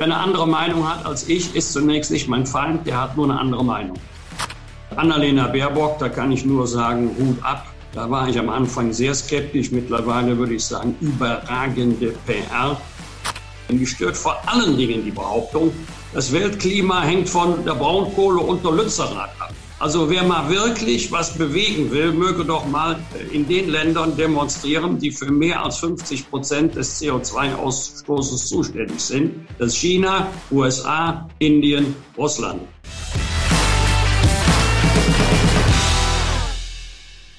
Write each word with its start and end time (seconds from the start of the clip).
Wer 0.00 0.06
eine 0.06 0.16
andere 0.16 0.48
Meinung 0.48 0.88
hat 0.88 1.04
als 1.04 1.28
ich, 1.28 1.54
ist 1.54 1.74
zunächst 1.74 2.10
nicht 2.10 2.26
mein 2.26 2.46
Feind, 2.46 2.86
der 2.86 2.98
hat 2.98 3.18
nur 3.18 3.26
eine 3.26 3.38
andere 3.38 3.62
Meinung. 3.62 3.98
Annalena 4.96 5.46
Baerbock, 5.48 5.98
da 5.98 6.08
kann 6.08 6.32
ich 6.32 6.46
nur 6.46 6.66
sagen, 6.66 7.10
Hut 7.18 7.44
ab. 7.44 7.66
Da 7.92 8.10
war 8.10 8.26
ich 8.26 8.38
am 8.38 8.48
Anfang 8.48 8.94
sehr 8.94 9.14
skeptisch, 9.14 9.70
mittlerweile 9.72 10.38
würde 10.38 10.54
ich 10.54 10.64
sagen, 10.64 10.96
überragende 11.02 12.14
PR. 12.24 12.80
Die 13.68 13.86
stört 13.86 14.16
vor 14.16 14.40
allen 14.46 14.76
Dingen 14.78 15.04
die 15.04 15.10
Behauptung, 15.10 15.70
das 16.14 16.32
Weltklima 16.32 17.02
hängt 17.02 17.28
von 17.28 17.62
der 17.64 17.74
Braunkohle 17.74 18.40
und 18.40 18.64
der 18.64 18.72
Lützerath. 18.72 19.39
Also 19.80 20.10
wer 20.10 20.24
mal 20.24 20.50
wirklich 20.50 21.10
was 21.10 21.38
bewegen 21.38 21.90
will, 21.90 22.12
möge 22.12 22.44
doch 22.44 22.66
mal 22.66 22.98
in 23.32 23.48
den 23.48 23.70
Ländern 23.70 24.14
demonstrieren, 24.14 24.98
die 24.98 25.10
für 25.10 25.32
mehr 25.32 25.64
als 25.64 25.78
50 25.78 26.28
Prozent 26.28 26.76
des 26.76 27.00
CO2-Ausstoßes 27.00 28.46
zuständig 28.46 29.00
sind. 29.00 29.46
Das 29.58 29.68
ist 29.68 29.76
China, 29.76 30.30
USA, 30.50 31.26
Indien, 31.38 31.96
Russland. 32.18 32.60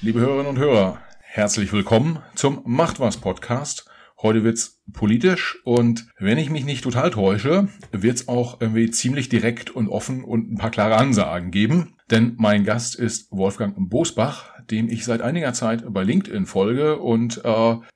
Liebe 0.00 0.18
Hörerinnen 0.18 0.48
und 0.48 0.58
Hörer, 0.58 0.98
herzlich 1.20 1.72
willkommen 1.72 2.18
zum 2.34 2.62
Macht 2.64 2.98
was 2.98 3.18
Podcast. 3.18 3.88
Heute 4.20 4.42
wird's 4.42 4.81
politisch 4.92 5.58
und 5.64 6.06
wenn 6.18 6.38
ich 6.38 6.50
mich 6.50 6.64
nicht 6.64 6.84
total 6.84 7.10
täusche, 7.10 7.68
wird's 7.92 8.28
auch 8.28 8.60
irgendwie 8.60 8.90
ziemlich 8.90 9.28
direkt 9.28 9.70
und 9.70 9.88
offen 9.88 10.24
und 10.24 10.52
ein 10.52 10.58
paar 10.58 10.70
klare 10.70 10.96
Ansagen 10.96 11.50
geben. 11.50 11.94
Denn 12.10 12.34
mein 12.36 12.64
Gast 12.64 12.94
ist 12.94 13.28
Wolfgang 13.30 13.74
Bosbach, 13.88 14.50
dem 14.70 14.88
ich 14.88 15.04
seit 15.04 15.22
einiger 15.22 15.54
Zeit 15.54 15.84
bei 15.88 16.02
LinkedIn 16.02 16.46
folge. 16.46 16.98
Und 16.98 17.42
äh, 17.44 17.48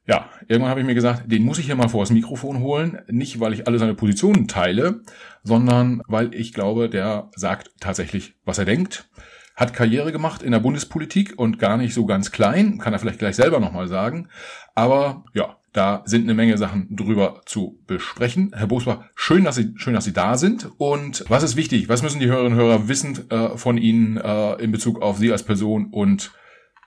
ja, 0.07 0.31
irgendwann 0.49 0.71
habe 0.71 0.81
ich 0.81 0.87
mir 0.87 0.95
gesagt, 0.95 1.31
den 1.31 1.45
muss 1.45 1.59
ich 1.59 1.67
hier 1.67 1.77
mal 1.77 1.89
vor 1.89 2.03
das 2.03 2.11
Mikrofon 2.11 2.61
holen. 2.61 2.99
Nicht, 3.09 3.41
weil 3.41 3.53
ich 3.53 3.67
alle 3.67 3.79
seine 3.79 3.95
Positionen 3.95 4.49
teile, 4.49 5.03
sondern 5.43 6.01
weil 6.09 6.35
ich 6.35 6.55
glaube, 6.55 6.89
der 6.89 7.31
sagt 7.37 7.73
tatsächlich, 7.79 8.35
was 8.45 8.59
er 8.59 8.65
denkt 8.65 9.09
hat 9.57 9.73
Karriere 9.73 10.13
gemacht 10.13 10.43
in 10.43 10.53
der 10.53 10.61
Bundespolitik 10.61 11.39
und 11.39 11.59
gar 11.59 11.79
nicht 11.79 11.95
so 11.95 12.05
ganz 12.05 12.31
klein, 12.31 12.77
kann 12.77 12.93
er 12.93 12.99
vielleicht 12.99 13.19
gleich 13.19 13.37
selber 13.37 13.59
nochmal 13.59 13.89
sagen. 13.89 14.29
Aber 14.75 15.25
ja, 15.33 15.57
da 15.77 16.03
sind 16.07 16.23
eine 16.23 16.33
Menge 16.33 16.57
Sachen 16.57 16.89
drüber 16.97 17.43
zu 17.45 17.79
besprechen. 17.87 18.53
Herr 18.55 18.67
Bosbach, 18.67 19.05
schön, 19.15 19.45
dass 19.45 19.57
Sie, 19.57 19.75
schön, 19.77 19.93
dass 19.93 20.07
Sie 20.07 20.15
da 20.15 20.39
sind. 20.39 20.71
Und 20.79 21.25
was 21.29 21.43
ist 21.43 21.57
wichtig? 21.57 21.91
Was 21.91 22.03
müssen 22.03 22.19
die 22.19 22.29
Hörerinnen 22.29 22.59
und 22.59 22.65
Hörer 22.65 22.89
wissen 22.89 23.31
äh, 23.31 23.59
von 23.59 23.77
Ihnen 23.77 24.17
äh, 24.17 24.55
in 24.55 24.73
Bezug 24.73 25.03
auf 25.03 25.19
Sie 25.19 25.31
als 25.31 25.43
Person 25.43 25.89
und 25.93 26.33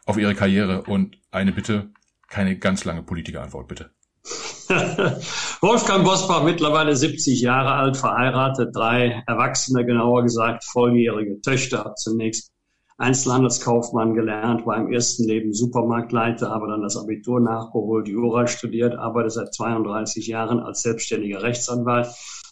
auf 0.08 0.17
Ihre 0.17 0.34
Karriere? 0.34 0.82
Und 0.84 1.17
eine 1.30 1.52
Bitte, 1.52 1.92
keine 2.30 2.58
ganz 2.58 2.84
lange 2.84 3.04
Politikerantwort, 3.04 3.67
bitte. 3.67 3.92
Wolfgang 5.62 6.04
Bosbach, 6.04 6.44
mittlerweile 6.44 6.95
70 6.95 7.42
Jahre 7.42 7.73
alt, 7.73 7.95
verheiratet, 7.95 8.76
drei 8.76 9.23
Erwachsene, 9.28 9.86
genauer 9.86 10.23
gesagt, 10.23 10.64
volljährige 10.64 11.42
Töchter. 11.42 11.94
Zunächst 11.95 12.52
Einzelhandelskaufmann 13.00 14.14
gelernt, 14.14 14.66
war 14.66 14.78
im 14.78 14.92
ersten 14.92 15.23
Leben 15.25 15.53
Supermarktleiter, 15.53 16.50
habe 16.50 16.67
dann 16.67 16.81
das 16.81 16.97
Abitur 16.97 17.39
nachgeholt, 17.39 18.09
Jura 18.09 18.45
studiert, 18.45 18.95
arbeite 18.95 19.30
seit 19.30 19.53
32 19.53 20.28
Jahren 20.28 20.59
als 20.59 20.81
selbstständiger 20.81 21.42
Rechtsanwalt 21.42 22.08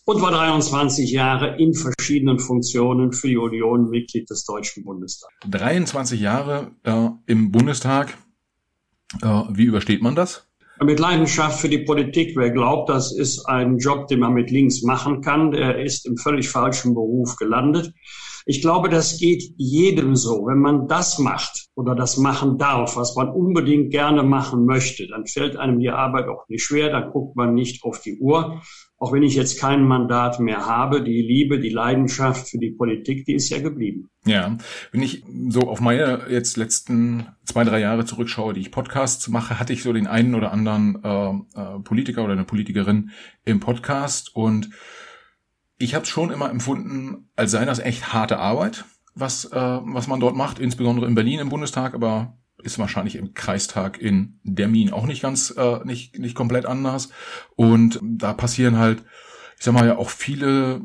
und 0.05 0.21
war 0.21 0.31
23 0.31 1.11
Jahre 1.11 1.57
in 1.57 1.73
verschiedenen 1.73 2.39
Funktionen 2.39 3.11
für 3.11 3.27
die 3.27 3.35
Union 3.35 3.89
Mitglied 3.89 4.29
des 4.29 4.45
Deutschen 4.45 4.85
Bundestags. 4.85 5.33
23 5.49 6.21
Jahre 6.21 6.71
äh, 6.83 7.09
im 7.25 7.51
Bundestag. 7.51 8.17
Äh, 9.21 9.43
wie 9.49 9.65
übersteht 9.65 10.01
man 10.01 10.15
das? 10.15 10.47
Mit 10.81 10.99
Leidenschaft 10.99 11.59
für 11.59 11.67
die 11.67 11.79
Politik. 11.79 12.37
Wer 12.37 12.51
glaubt, 12.51 12.89
das 12.89 13.11
ist 13.11 13.45
ein 13.47 13.79
Job, 13.79 14.07
den 14.07 14.21
man 14.21 14.33
mit 14.33 14.49
links 14.49 14.81
machen 14.81 15.21
kann, 15.21 15.51
der 15.51 15.83
ist 15.83 16.05
im 16.05 16.15
völlig 16.15 16.47
falschen 16.47 16.93
Beruf 16.93 17.35
gelandet. 17.35 17.91
Ich 18.49 18.61
glaube, 18.61 18.87
das 18.87 19.19
geht 19.19 19.43
jedem 19.57 20.15
so. 20.15 20.45
Wenn 20.47 20.59
man 20.59 20.87
das 20.87 21.19
macht 21.19 21.67
oder 21.75 21.95
das 21.95 22.15
machen 22.15 22.57
darf, 22.57 22.95
was 22.95 23.13
man 23.17 23.27
unbedingt 23.27 23.91
gerne 23.91 24.23
machen 24.23 24.65
möchte, 24.65 25.05
dann 25.05 25.27
fällt 25.27 25.57
einem 25.57 25.79
die 25.79 25.89
Arbeit 25.89 26.29
auch 26.29 26.47
nicht 26.47 26.63
schwer, 26.63 26.89
dann 26.89 27.11
guckt 27.11 27.35
man 27.35 27.53
nicht 27.53 27.83
auf 27.83 27.99
die 27.99 28.17
Uhr. 28.19 28.61
Auch 28.99 29.11
wenn 29.11 29.21
ich 29.21 29.35
jetzt 29.35 29.59
kein 29.59 29.83
Mandat 29.83 30.39
mehr 30.39 30.65
habe, 30.65 31.03
die 31.03 31.21
Liebe, 31.21 31.59
die 31.59 31.69
Leidenschaft 31.69 32.49
für 32.49 32.57
die 32.57 32.71
Politik, 32.71 33.25
die 33.25 33.33
ist 33.33 33.49
ja 33.49 33.59
geblieben. 33.59 34.09
Ja, 34.25 34.57
wenn 34.93 35.03
ich 35.03 35.25
so 35.49 35.69
auf 35.69 35.81
meine 35.81 36.21
jetzt 36.29 36.55
letzten 36.55 37.27
zwei, 37.43 37.65
drei 37.65 37.81
Jahre 37.81 38.05
zurückschaue, 38.05 38.53
die 38.53 38.61
ich 38.61 38.71
Podcasts 38.71 39.27
mache, 39.27 39.59
hatte 39.59 39.73
ich 39.73 39.83
so 39.83 39.91
den 39.91 40.07
einen 40.07 40.35
oder 40.35 40.53
anderen 40.53 41.03
äh, 41.03 41.59
äh, 41.59 41.79
Politiker 41.83 42.23
oder 42.23 42.33
eine 42.33 42.45
Politikerin 42.45 43.11
im 43.43 43.59
Podcast 43.59 44.33
und 44.33 44.69
ich 45.77 45.95
habe 45.95 46.03
es 46.03 46.09
schon 46.09 46.31
immer 46.31 46.49
empfunden, 46.49 47.29
als 47.35 47.51
sei 47.51 47.65
das 47.65 47.79
echt 47.79 48.13
harte 48.13 48.39
Arbeit, 48.39 48.85
was, 49.15 49.45
äh, 49.45 49.55
was 49.55 50.07
man 50.07 50.19
dort 50.19 50.35
macht, 50.35 50.59
insbesondere 50.59 51.07
in 51.07 51.15
Berlin 51.15 51.39
im 51.39 51.49
Bundestag, 51.49 51.93
aber 51.93 52.37
ist 52.63 52.79
wahrscheinlich 52.79 53.15
im 53.15 53.33
Kreistag 53.33 53.99
in 53.99 54.39
Dermin 54.43 54.91
auch 54.91 55.05
nicht 55.05 55.21
ganz, 55.21 55.53
äh, 55.55 55.79
nicht, 55.83 56.17
nicht 56.17 56.35
komplett 56.35 56.65
anders. 56.65 57.09
Und 57.55 57.99
da 58.01 58.33
passieren 58.33 58.77
halt, 58.77 59.03
ich 59.57 59.63
sag 59.63 59.73
mal 59.73 59.85
ja 59.85 59.97
auch 59.97 60.09
viele 60.09 60.81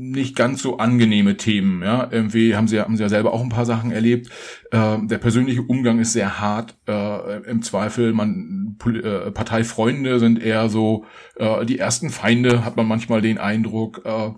nicht 0.00 0.36
ganz 0.36 0.62
so 0.62 0.78
angenehme 0.78 1.36
Themen. 1.36 1.82
Ja, 1.82 2.08
irgendwie 2.10 2.54
haben 2.54 2.68
sie 2.68 2.80
haben 2.80 2.96
sie 2.96 3.02
ja 3.02 3.08
selber 3.08 3.32
auch 3.32 3.42
ein 3.42 3.48
paar 3.48 3.66
Sachen 3.66 3.90
erlebt. 3.90 4.28
Äh, 4.70 4.98
der 5.02 5.18
persönliche 5.18 5.62
Umgang 5.62 5.98
ist 5.98 6.12
sehr 6.12 6.40
hart. 6.40 6.76
Äh, 6.86 7.50
Im 7.50 7.62
Zweifel, 7.62 8.12
man 8.12 8.76
äh, 8.86 9.32
Parteifreunde 9.32 10.20
sind 10.20 10.40
eher 10.40 10.68
so 10.68 11.04
äh, 11.36 11.66
die 11.66 11.80
ersten 11.80 12.10
Feinde, 12.10 12.64
hat 12.64 12.76
man 12.76 12.86
manchmal 12.86 13.20
den 13.20 13.38
Eindruck. 13.38 14.02
Äh, 14.04 14.30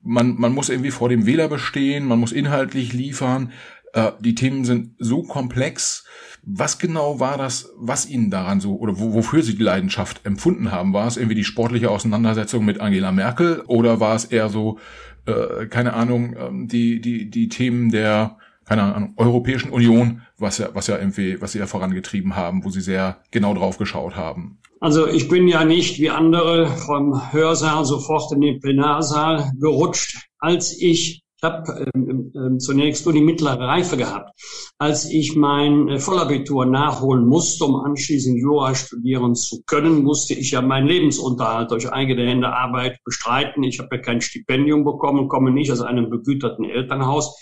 man 0.00 0.36
man 0.36 0.54
muss 0.54 0.70
irgendwie 0.70 0.90
vor 0.90 1.10
dem 1.10 1.26
Wähler 1.26 1.48
bestehen, 1.48 2.06
man 2.06 2.18
muss 2.18 2.32
inhaltlich 2.32 2.94
liefern. 2.94 3.52
Äh, 3.92 4.12
die 4.20 4.34
Themen 4.34 4.64
sind 4.64 4.94
so 4.98 5.22
komplex. 5.22 6.06
Was 6.50 6.78
genau 6.78 7.20
war 7.20 7.36
das, 7.36 7.74
was 7.76 8.08
Ihnen 8.08 8.30
daran 8.30 8.60
so 8.60 8.76
oder 8.76 8.98
wofür 8.98 9.42
Sie 9.42 9.54
die 9.54 9.62
Leidenschaft 9.62 10.24
empfunden 10.24 10.72
haben? 10.72 10.94
War 10.94 11.06
es 11.06 11.18
irgendwie 11.18 11.34
die 11.34 11.44
sportliche 11.44 11.90
Auseinandersetzung 11.90 12.64
mit 12.64 12.80
Angela 12.80 13.12
Merkel 13.12 13.62
oder 13.66 14.00
war 14.00 14.16
es 14.16 14.24
eher 14.24 14.48
so, 14.48 14.78
äh, 15.26 15.66
keine 15.66 15.92
Ahnung, 15.92 16.34
ähm, 16.38 16.66
die, 16.66 17.02
die, 17.02 17.28
die 17.28 17.50
Themen 17.50 17.90
der, 17.90 18.38
keine 18.64 18.82
Ahnung, 18.94 19.12
Europäischen 19.18 19.70
Union, 19.70 20.22
was 20.38 20.56
ja, 20.56 20.70
was 20.72 20.86
ja 20.86 20.96
irgendwie, 20.96 21.38
was 21.42 21.52
Sie 21.52 21.58
ja 21.58 21.66
vorangetrieben 21.66 22.34
haben, 22.34 22.64
wo 22.64 22.70
Sie 22.70 22.80
sehr 22.80 23.18
genau 23.30 23.52
drauf 23.52 23.76
geschaut 23.76 24.16
haben? 24.16 24.58
Also 24.80 25.06
ich 25.06 25.28
bin 25.28 25.48
ja 25.48 25.66
nicht 25.66 26.00
wie 26.00 26.08
andere 26.08 26.68
vom 26.68 27.30
Hörsaal 27.30 27.84
sofort 27.84 28.32
in 28.32 28.40
den 28.40 28.60
Plenarsaal 28.60 29.52
gerutscht. 29.60 30.28
Als 30.38 30.80
ich 30.80 31.20
ich 31.40 31.44
habe 31.44 31.86
ähm, 31.94 32.32
ähm, 32.34 32.58
zunächst 32.58 33.04
nur 33.04 33.14
die 33.14 33.20
mittlere 33.20 33.60
Reife 33.60 33.96
gehabt. 33.96 34.30
Als 34.76 35.08
ich 35.08 35.36
mein 35.36 35.88
äh, 35.88 35.98
Vollabitur 36.00 36.66
nachholen 36.66 37.26
musste, 37.26 37.64
um 37.64 37.76
anschließend 37.76 38.38
Jura 38.38 38.74
studieren 38.74 39.36
zu 39.36 39.62
können, 39.64 40.02
musste 40.02 40.34
ich 40.34 40.50
ja 40.50 40.62
meinen 40.62 40.88
Lebensunterhalt 40.88 41.70
durch 41.70 41.92
eigene 41.92 42.26
Hände 42.26 42.48
Arbeit 42.48 42.98
bestreiten. 43.04 43.62
Ich 43.62 43.78
habe 43.78 43.96
ja 43.96 44.02
kein 44.02 44.20
Stipendium 44.20 44.84
bekommen, 44.84 45.28
komme 45.28 45.52
nicht 45.52 45.70
aus 45.70 45.80
einem 45.80 46.10
begüterten 46.10 46.64
Elternhaus. 46.64 47.38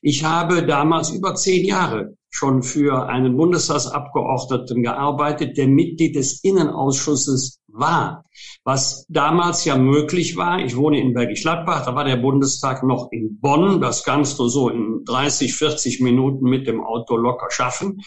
Ich 0.00 0.24
habe 0.24 0.64
damals 0.64 1.10
über 1.10 1.34
zehn 1.34 1.64
Jahre 1.64 2.14
schon 2.30 2.62
für 2.62 3.08
einen 3.08 3.36
Bundestagsabgeordneten 3.36 4.84
gearbeitet, 4.84 5.58
der 5.58 5.66
Mitglied 5.66 6.14
des 6.14 6.44
Innenausschusses 6.44 7.59
war. 7.72 8.24
Was 8.64 9.06
damals 9.08 9.64
ja 9.64 9.76
möglich 9.76 10.36
war, 10.36 10.58
ich 10.60 10.76
wohne 10.76 11.00
in 11.00 11.14
Bergisch 11.14 11.42
Gladbach, 11.42 11.84
da 11.84 11.94
war 11.94 12.04
der 12.04 12.16
Bundestag 12.16 12.82
noch 12.82 13.08
in 13.10 13.38
Bonn, 13.40 13.80
das 13.80 14.04
kannst 14.04 14.38
du 14.38 14.48
so 14.48 14.68
in 14.68 15.04
30, 15.04 15.54
40 15.54 16.00
Minuten 16.00 16.44
mit 16.44 16.66
dem 16.66 16.82
Auto 16.82 17.16
locker 17.16 17.50
schaffen. 17.50 18.00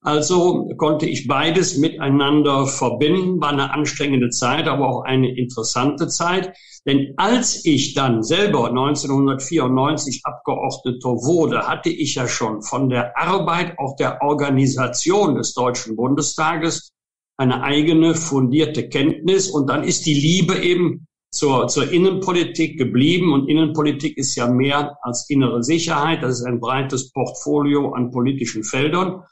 Also 0.00 0.68
konnte 0.76 1.06
ich 1.06 1.26
beides 1.26 1.76
miteinander 1.76 2.66
verbinden, 2.66 3.40
war 3.40 3.48
eine 3.48 3.72
anstrengende 3.72 4.30
Zeit, 4.30 4.68
aber 4.68 4.88
auch 4.88 5.02
eine 5.02 5.36
interessante 5.36 6.06
Zeit. 6.06 6.56
Denn 6.86 7.14
als 7.16 7.64
ich 7.64 7.94
dann 7.94 8.22
selber 8.22 8.68
1994 8.68 10.20
Abgeordneter 10.22 11.08
wurde, 11.08 11.66
hatte 11.66 11.90
ich 11.90 12.14
ja 12.14 12.28
schon 12.28 12.62
von 12.62 12.88
der 12.88 13.18
Arbeit, 13.18 13.76
auch 13.78 13.96
der 13.96 14.22
Organisation 14.22 15.34
des 15.34 15.52
Deutschen 15.52 15.96
Bundestages 15.96 16.92
eine 17.38 17.62
eigene 17.62 18.14
fundierte 18.14 18.88
Kenntnis. 18.88 19.48
Und 19.48 19.70
dann 19.70 19.84
ist 19.84 20.04
die 20.06 20.14
Liebe 20.14 20.58
eben 20.58 21.06
zur, 21.30 21.68
zur 21.68 21.90
Innenpolitik 21.90 22.76
geblieben. 22.76 23.32
Und 23.32 23.48
Innenpolitik 23.48 24.18
ist 24.18 24.34
ja 24.34 24.48
mehr 24.48 24.98
als 25.02 25.30
innere 25.30 25.62
Sicherheit. 25.62 26.22
Das 26.22 26.40
ist 26.40 26.44
ein 26.44 26.60
breites 26.60 27.12
Portfolio 27.12 27.92
an 27.92 28.10
politischen 28.10 28.64
Feldern. 28.64 29.22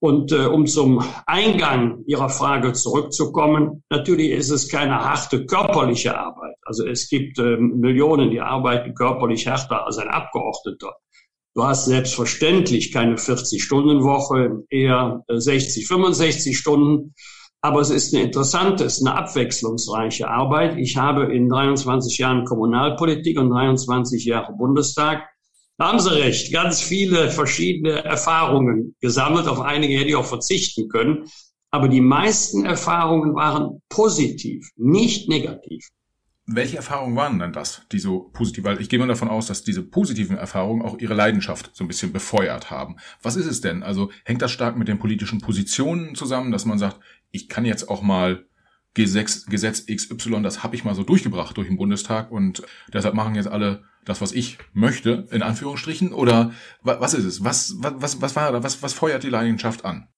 Und 0.00 0.32
äh, 0.32 0.46
um 0.46 0.66
zum 0.66 1.02
Eingang 1.24 2.02
Ihrer 2.06 2.28
Frage 2.28 2.74
zurückzukommen, 2.74 3.82
natürlich 3.88 4.32
ist 4.32 4.50
es 4.50 4.68
keine 4.68 4.96
harte 4.96 5.46
körperliche 5.46 6.18
Arbeit. 6.18 6.56
Also 6.62 6.86
es 6.86 7.08
gibt 7.08 7.38
äh, 7.38 7.56
Millionen, 7.56 8.30
die 8.30 8.40
arbeiten 8.40 8.94
körperlich 8.94 9.46
härter 9.46 9.86
als 9.86 9.96
ein 9.96 10.08
Abgeordneter. 10.08 10.92
Du 11.54 11.64
hast 11.64 11.86
selbstverständlich 11.86 12.92
keine 12.92 13.14
40-Stunden-Woche, 13.14 14.64
eher 14.68 15.24
60, 15.28 15.84
äh, 15.84 15.86
65 15.86 16.58
Stunden. 16.58 17.14
Aber 17.64 17.80
es 17.80 17.88
ist 17.88 18.12
eine 18.12 18.24
interessante, 18.24 18.84
es 18.84 18.98
ist 18.98 19.06
eine 19.06 19.16
abwechslungsreiche 19.16 20.28
Arbeit. 20.28 20.76
Ich 20.76 20.98
habe 20.98 21.34
in 21.34 21.48
23 21.48 22.18
Jahren 22.18 22.44
Kommunalpolitik 22.44 23.38
und 23.38 23.48
23 23.48 24.22
Jahre 24.26 24.52
Bundestag, 24.52 25.22
da 25.78 25.88
haben 25.88 25.98
Sie 25.98 26.12
recht, 26.12 26.52
ganz 26.52 26.82
viele 26.82 27.30
verschiedene 27.30 28.04
Erfahrungen 28.04 28.94
gesammelt. 29.00 29.48
Auf 29.48 29.62
einige 29.62 29.94
hätte 29.94 30.10
ich 30.10 30.14
auch 30.14 30.26
verzichten 30.26 30.90
können. 30.90 31.24
Aber 31.70 31.88
die 31.88 32.02
meisten 32.02 32.66
Erfahrungen 32.66 33.34
waren 33.34 33.80
positiv, 33.88 34.68
nicht 34.76 35.30
negativ. 35.30 35.88
Welche 36.46 36.76
Erfahrungen 36.76 37.16
waren 37.16 37.38
denn 37.38 37.54
das, 37.54 37.86
die 37.90 37.98
so 37.98 38.28
positiv? 38.34 38.64
Weil 38.64 38.78
ich 38.82 38.90
gehe 38.90 38.98
mal 38.98 39.08
davon 39.08 39.28
aus, 39.30 39.46
dass 39.46 39.64
diese 39.64 39.82
positiven 39.82 40.36
Erfahrungen 40.36 40.82
auch 40.82 40.98
ihre 40.98 41.14
Leidenschaft 41.14 41.70
so 41.72 41.82
ein 41.82 41.88
bisschen 41.88 42.12
befeuert 42.12 42.70
haben. 42.70 42.96
Was 43.22 43.36
ist 43.36 43.46
es 43.46 43.62
denn? 43.62 43.82
Also 43.82 44.10
hängt 44.26 44.42
das 44.42 44.52
stark 44.52 44.76
mit 44.76 44.86
den 44.86 44.98
politischen 44.98 45.40
Positionen 45.40 46.14
zusammen, 46.14 46.52
dass 46.52 46.66
man 46.66 46.78
sagt, 46.78 47.00
ich 47.34 47.48
kann 47.48 47.64
jetzt 47.64 47.88
auch 47.88 48.00
mal 48.00 48.46
Gesetz, 48.94 49.46
Gesetz 49.46 49.86
XY, 49.86 50.42
das 50.42 50.62
habe 50.62 50.76
ich 50.76 50.84
mal 50.84 50.94
so 50.94 51.02
durchgebracht 51.02 51.56
durch 51.56 51.66
den 51.66 51.76
Bundestag 51.76 52.30
und 52.30 52.62
deshalb 52.92 53.14
machen 53.14 53.34
jetzt 53.34 53.48
alle 53.48 53.82
das, 54.04 54.20
was 54.20 54.32
ich 54.32 54.58
möchte, 54.72 55.26
in 55.30 55.42
Anführungsstrichen? 55.42 56.12
Oder 56.12 56.52
was 56.82 57.14
ist 57.14 57.24
es? 57.24 57.42
Was, 57.42 57.74
was, 57.78 58.20
was 58.20 58.36
war? 58.36 58.62
Was, 58.62 58.82
was 58.82 58.92
feuert 58.92 59.24
die 59.24 59.30
Leidenschaft 59.30 59.84
an? 59.84 60.08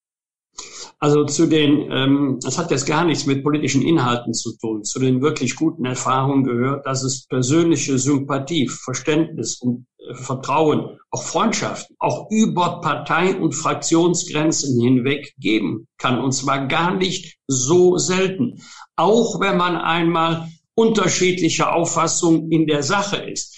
Also 0.99 1.25
zu 1.25 1.47
den, 1.47 1.91
ähm, 1.91 2.39
das 2.43 2.59
hat 2.59 2.71
jetzt 2.71 2.87
gar 2.87 3.05
nichts 3.05 3.27
mit 3.27 3.43
politischen 3.43 3.83
Inhalten 3.83 4.33
zu 4.33 4.57
tun. 4.57 4.83
Zu 4.83 4.99
den 4.99 5.21
wirklich 5.21 5.55
guten 5.55 5.85
Erfahrungen 5.85 6.45
gehört, 6.45 6.87
dass 6.87 7.03
es 7.03 7.27
persönliche 7.27 7.99
Sympathie, 7.99 8.69
Verständnis 8.69 9.61
und 9.61 9.87
Vertrauen, 10.15 10.99
auch 11.11 11.23
Freundschaften, 11.23 11.97
auch 11.99 12.31
über 12.31 12.81
Partei- 12.81 13.37
und 13.37 13.53
Fraktionsgrenzen 13.53 14.81
hinweg 14.81 15.35
geben 15.39 15.87
kann. 15.99 16.21
Und 16.21 16.33
zwar 16.33 16.67
gar 16.67 16.95
nicht 16.95 17.39
so 17.47 17.97
selten. 17.99 18.63
Auch 18.97 19.41
wenn 19.41 19.57
man 19.57 19.77
einmal 19.77 20.49
unterschiedlicher 20.75 21.75
Auffassung 21.75 22.51
in 22.51 22.67
der 22.67 22.83
Sache 22.83 23.17
ist. 23.17 23.57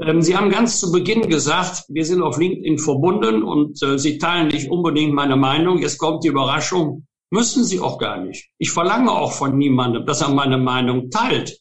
Ähm, 0.00 0.22
Sie 0.22 0.36
haben 0.36 0.50
ganz 0.50 0.80
zu 0.80 0.92
Beginn 0.92 1.28
gesagt, 1.28 1.84
wir 1.88 2.04
sind 2.04 2.22
auf 2.22 2.38
LinkedIn 2.38 2.78
verbunden 2.78 3.42
und 3.42 3.82
äh, 3.82 3.98
Sie 3.98 4.18
teilen 4.18 4.48
nicht 4.48 4.70
unbedingt 4.70 5.14
meine 5.14 5.36
Meinung. 5.36 5.78
Jetzt 5.78 5.98
kommt 5.98 6.24
die 6.24 6.28
Überraschung. 6.28 7.06
Müssen 7.30 7.64
Sie 7.64 7.80
auch 7.80 7.98
gar 7.98 8.22
nicht. 8.22 8.48
Ich 8.58 8.70
verlange 8.70 9.10
auch 9.10 9.32
von 9.32 9.58
niemandem, 9.58 10.06
dass 10.06 10.22
er 10.22 10.30
meine 10.30 10.58
Meinung 10.58 11.10
teilt. 11.10 11.58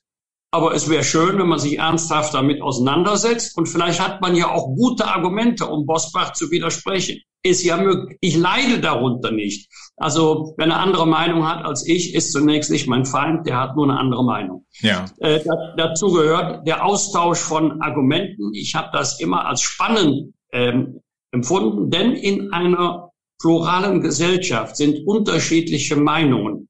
Aber 0.57 0.73
es 0.73 0.89
wäre 0.89 1.03
schön, 1.03 1.37
wenn 1.37 1.49
man 1.49 1.59
sich 1.59 1.77
ernsthaft 1.77 2.33
damit 2.33 2.63
auseinandersetzt. 2.63 3.55
Und 3.59 3.67
vielleicht 3.67 3.99
hat 3.99 4.21
man 4.21 4.35
ja 4.35 4.49
auch 4.49 4.73
gute 4.75 5.05
Argumente, 5.05 5.67
um 5.67 5.85
Bosbach 5.85 6.33
zu 6.33 6.49
widersprechen. 6.49 7.19
Ist 7.43 7.63
ja 7.63 7.77
möglich. 7.77 8.17
Ich 8.21 8.35
leide 8.35 8.79
darunter 8.79 9.29
nicht. 9.29 9.69
Also, 9.97 10.55
wenn 10.57 10.71
er 10.71 10.79
andere 10.79 11.05
Meinung 11.05 11.47
hat 11.47 11.63
als 11.63 11.87
ich, 11.87 12.15
ist 12.15 12.31
zunächst 12.31 12.71
nicht 12.71 12.87
mein 12.87 13.05
Feind, 13.05 13.45
der 13.45 13.59
hat 13.59 13.75
nur 13.75 13.87
eine 13.87 13.99
andere 13.99 14.25
Meinung. 14.25 14.65
Ja. 14.79 15.05
Äh, 15.19 15.41
dazu 15.77 16.11
gehört 16.11 16.67
der 16.67 16.83
Austausch 16.83 17.37
von 17.37 17.79
Argumenten. 17.83 18.51
Ich 18.55 18.73
habe 18.73 18.89
das 18.91 19.19
immer 19.19 19.45
als 19.45 19.61
spannend 19.61 20.33
ähm, 20.51 21.01
empfunden, 21.31 21.91
denn 21.91 22.13
in 22.13 22.51
einer 22.51 23.11
pluralen 23.39 24.01
Gesellschaft 24.01 24.75
sind 24.75 25.05
unterschiedliche 25.05 25.97
Meinungen 25.97 26.67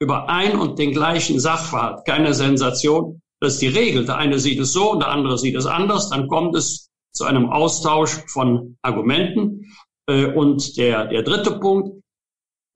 über 0.00 0.28
ein 0.28 0.58
und 0.58 0.78
den 0.78 0.92
gleichen 0.92 1.38
Sachverhalt 1.38 2.04
keine 2.06 2.34
Sensation. 2.34 3.20
Das 3.38 3.54
ist 3.54 3.62
die 3.62 3.68
Regel. 3.68 4.06
Der 4.06 4.16
eine 4.16 4.38
sieht 4.38 4.58
es 4.58 4.72
so 4.72 4.92
und 4.92 5.00
der 5.00 5.08
andere 5.08 5.38
sieht 5.38 5.56
es 5.56 5.66
anders. 5.66 6.10
Dann 6.10 6.26
kommt 6.28 6.56
es 6.56 6.90
zu 7.12 7.24
einem 7.24 7.50
Austausch 7.50 8.22
von 8.28 8.76
Argumenten. 8.82 9.72
Äh, 10.08 10.26
und 10.26 10.76
der, 10.76 11.06
der 11.06 11.22
dritte 11.22 11.58
Punkt, 11.58 12.02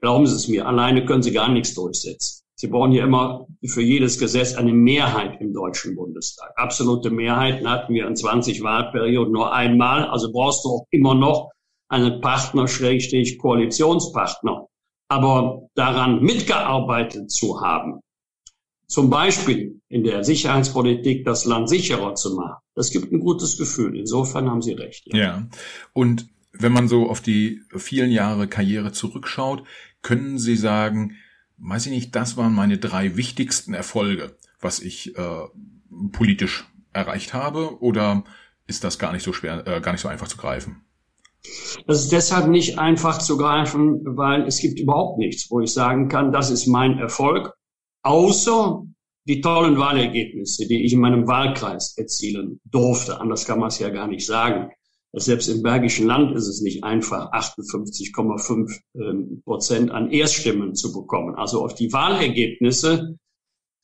glauben 0.00 0.26
Sie 0.26 0.36
es 0.36 0.48
mir, 0.48 0.66
alleine 0.66 1.04
können 1.04 1.22
Sie 1.22 1.32
gar 1.32 1.48
nichts 1.48 1.74
durchsetzen. 1.74 2.42
Sie 2.56 2.68
brauchen 2.68 2.92
hier 2.92 3.02
immer 3.02 3.46
für 3.66 3.82
jedes 3.82 4.18
Gesetz 4.18 4.54
eine 4.54 4.72
Mehrheit 4.72 5.40
im 5.40 5.52
Deutschen 5.52 5.96
Bundestag. 5.96 6.52
Absolute 6.56 7.10
Mehrheiten 7.10 7.68
hatten 7.68 7.92
wir 7.92 8.06
in 8.06 8.14
20 8.14 8.62
Wahlperioden 8.62 9.32
nur 9.32 9.52
einmal. 9.52 10.06
Also 10.06 10.30
brauchst 10.30 10.64
du 10.64 10.68
auch 10.68 10.86
immer 10.90 11.14
noch 11.14 11.50
einen 11.88 12.20
Partner, 12.20 12.68
Schrägstrich 12.68 13.38
Koalitionspartner. 13.38 14.68
Aber 15.08 15.68
daran 15.74 16.22
mitgearbeitet 16.22 17.30
zu 17.30 17.60
haben, 17.60 18.00
zum 18.86 19.10
Beispiel 19.10 19.80
in 19.88 20.04
der 20.04 20.24
Sicherheitspolitik 20.24 21.24
das 21.24 21.44
Land 21.44 21.68
sicherer 21.68 22.14
zu 22.14 22.34
machen, 22.34 22.56
das 22.74 22.90
gibt 22.90 23.12
ein 23.12 23.20
gutes 23.20 23.56
Gefühl. 23.56 23.98
Insofern 23.98 24.50
haben 24.50 24.62
Sie 24.62 24.72
recht. 24.72 25.06
Ja. 25.06 25.18
ja. 25.18 25.48
Und 25.92 26.28
wenn 26.52 26.72
man 26.72 26.88
so 26.88 27.08
auf 27.08 27.20
die 27.20 27.62
vielen 27.76 28.10
Jahre 28.10 28.46
Karriere 28.46 28.92
zurückschaut, 28.92 29.64
können 30.02 30.38
Sie 30.38 30.56
sagen, 30.56 31.16
weiß 31.58 31.86
ich 31.86 31.92
nicht, 31.92 32.14
das 32.14 32.36
waren 32.36 32.54
meine 32.54 32.78
drei 32.78 33.16
wichtigsten 33.16 33.74
Erfolge, 33.74 34.36
was 34.60 34.80
ich 34.80 35.16
äh, 35.16 35.44
politisch 36.12 36.64
erreicht 36.92 37.34
habe, 37.34 37.80
oder 37.82 38.24
ist 38.66 38.84
das 38.84 38.98
gar 38.98 39.12
nicht 39.12 39.24
so 39.24 39.32
schwer, 39.32 39.66
äh, 39.66 39.80
gar 39.80 39.92
nicht 39.92 40.00
so 40.00 40.08
einfach 40.08 40.28
zu 40.28 40.36
greifen? 40.36 40.84
Das 41.86 42.00
ist 42.00 42.12
deshalb 42.12 42.48
nicht 42.48 42.78
einfach 42.78 43.18
zu 43.18 43.36
greifen, 43.36 44.00
weil 44.04 44.46
es 44.46 44.58
gibt 44.58 44.80
überhaupt 44.80 45.18
nichts, 45.18 45.50
wo 45.50 45.60
ich 45.60 45.72
sagen 45.72 46.08
kann, 46.08 46.32
das 46.32 46.50
ist 46.50 46.66
mein 46.66 46.98
Erfolg, 46.98 47.52
außer 48.02 48.82
die 49.26 49.40
tollen 49.40 49.78
Wahlergebnisse, 49.78 50.66
die 50.66 50.84
ich 50.84 50.92
in 50.92 51.00
meinem 51.00 51.26
Wahlkreis 51.26 51.96
erzielen 51.96 52.60
durfte. 52.64 53.20
Anders 53.20 53.46
kann 53.46 53.58
man 53.58 53.68
es 53.68 53.78
ja 53.78 53.88
gar 53.90 54.06
nicht 54.06 54.26
sagen. 54.26 54.70
Selbst 55.12 55.48
im 55.48 55.62
Bergischen 55.62 56.06
Land 56.06 56.34
ist 56.34 56.48
es 56.48 56.60
nicht 56.60 56.82
einfach, 56.82 57.32
58,5 57.32 58.80
ähm, 58.96 59.42
Prozent 59.44 59.90
an 59.90 60.10
Erststimmen 60.10 60.74
zu 60.74 60.92
bekommen. 60.92 61.36
Also 61.36 61.64
auf 61.64 61.74
die 61.74 61.92
Wahlergebnisse 61.92 63.16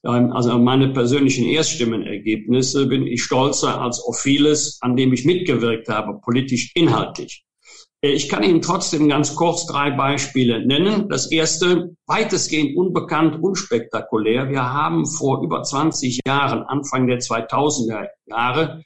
ähm, 0.05 0.33
also 0.33 0.59
meine 0.59 0.93
persönlichen 0.93 1.47
Erststimmenergebnisse 1.47 2.87
bin 2.87 3.07
ich 3.07 3.23
stolzer 3.23 3.81
als 3.81 4.01
auf 4.01 4.19
vieles, 4.19 4.79
an 4.81 4.97
dem 4.97 5.12
ich 5.12 5.25
mitgewirkt 5.25 5.89
habe, 5.89 6.21
politisch 6.21 6.73
inhaltlich. 6.75 7.45
Äh, 8.02 8.11
ich 8.11 8.29
kann 8.29 8.43
Ihnen 8.43 8.62
trotzdem 8.62 9.08
ganz 9.08 9.35
kurz 9.35 9.67
drei 9.67 9.91
Beispiele 9.91 10.67
nennen. 10.67 11.08
Das 11.08 11.31
erste, 11.31 11.97
weitestgehend 12.06 12.76
unbekannt, 12.76 13.43
unspektakulär. 13.43 14.49
Wir 14.49 14.73
haben 14.73 15.06
vor 15.06 15.43
über 15.43 15.62
20 15.62 16.20
Jahren, 16.26 16.62
Anfang 16.62 17.06
der 17.06 17.20
2000er 17.20 18.08
Jahre, 18.26 18.82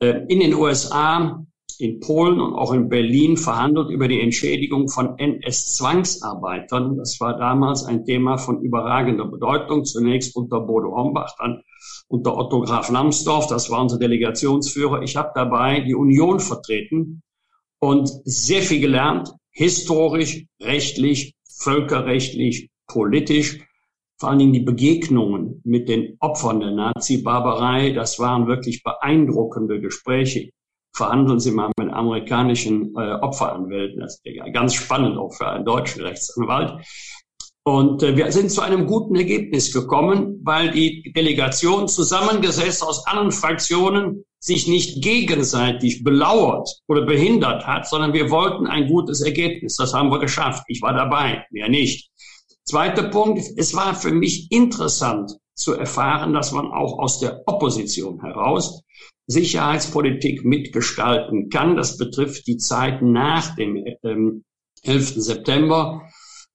äh, 0.00 0.24
in 0.28 0.40
den 0.40 0.54
USA 0.54 1.44
in 1.78 1.98
Polen 2.00 2.40
und 2.40 2.54
auch 2.54 2.72
in 2.72 2.88
Berlin 2.88 3.36
verhandelt 3.36 3.90
über 3.90 4.06
die 4.06 4.20
Entschädigung 4.20 4.88
von 4.88 5.18
NS-Zwangsarbeitern. 5.18 6.96
Das 6.96 7.18
war 7.18 7.36
damals 7.36 7.84
ein 7.84 8.04
Thema 8.04 8.38
von 8.38 8.60
überragender 8.60 9.24
Bedeutung. 9.24 9.84
Zunächst 9.84 10.36
unter 10.36 10.60
Bodo 10.60 10.94
Hombach, 10.94 11.34
dann 11.38 11.62
unter 12.06 12.36
Otto 12.36 12.60
Graf 12.60 12.88
Lambsdorff. 12.90 13.48
Das 13.48 13.68
war 13.70 13.80
unser 13.80 13.98
Delegationsführer. 13.98 15.02
Ich 15.02 15.16
habe 15.16 15.32
dabei 15.34 15.80
die 15.80 15.96
Union 15.96 16.38
vertreten 16.38 17.22
und 17.82 18.08
sehr 18.24 18.62
viel 18.62 18.80
gelernt, 18.80 19.32
historisch, 19.50 20.44
rechtlich, 20.60 21.34
völkerrechtlich, 21.58 22.70
politisch. 22.86 23.58
Vor 24.18 24.30
allen 24.30 24.38
Dingen 24.38 24.52
die 24.52 24.60
Begegnungen 24.60 25.60
mit 25.64 25.88
den 25.88 26.16
Opfern 26.20 26.60
der 26.60 26.70
Nazi-Barbarei, 26.70 27.90
das 27.90 28.20
waren 28.20 28.46
wirklich 28.46 28.84
beeindruckende 28.84 29.80
Gespräche 29.80 30.50
verhandeln 30.94 31.40
Sie 31.40 31.52
mal 31.52 31.70
mit 31.78 31.92
amerikanischen 31.92 32.94
äh, 32.96 33.14
Opferanwälten. 33.14 34.00
Das 34.00 34.16
ist 34.16 34.20
ja 34.24 34.48
ganz 34.50 34.74
spannend 34.74 35.16
auch 35.18 35.32
für 35.32 35.48
einen 35.48 35.64
deutschen 35.64 36.02
Rechtsanwalt. 36.02 36.84
Und 37.64 38.02
äh, 38.02 38.16
wir 38.16 38.30
sind 38.32 38.50
zu 38.50 38.60
einem 38.60 38.86
guten 38.86 39.14
Ergebnis 39.16 39.72
gekommen, 39.72 40.40
weil 40.42 40.70
die 40.70 41.12
Delegation 41.16 41.88
zusammengesetzt 41.88 42.82
aus 42.82 43.06
allen 43.06 43.32
Fraktionen 43.32 44.24
sich 44.42 44.66
nicht 44.66 45.02
gegenseitig 45.02 46.02
belauert 46.02 46.68
oder 46.88 47.06
behindert 47.06 47.64
hat, 47.64 47.88
sondern 47.88 48.12
wir 48.12 48.28
wollten 48.30 48.66
ein 48.66 48.88
gutes 48.88 49.20
Ergebnis. 49.20 49.76
Das 49.76 49.94
haben 49.94 50.10
wir 50.10 50.18
geschafft. 50.18 50.64
Ich 50.66 50.82
war 50.82 50.92
dabei, 50.92 51.44
mehr 51.50 51.68
nicht. 51.68 52.10
Zweiter 52.64 53.04
Punkt, 53.04 53.40
es 53.56 53.74
war 53.74 53.94
für 53.94 54.10
mich 54.10 54.50
interessant 54.50 55.30
zu 55.54 55.74
erfahren, 55.74 56.32
dass 56.32 56.50
man 56.50 56.66
auch 56.66 56.98
aus 56.98 57.20
der 57.20 57.42
Opposition 57.46 58.20
heraus 58.20 58.82
Sicherheitspolitik 59.28 60.44
mitgestalten 60.44 61.48
kann. 61.48 61.76
Das 61.76 61.96
betrifft 61.96 62.48
die 62.48 62.56
Zeit 62.56 63.00
nach 63.00 63.54
dem 63.54 63.84
ähm, 64.02 64.42
11. 64.82 65.14
September, 65.18 66.02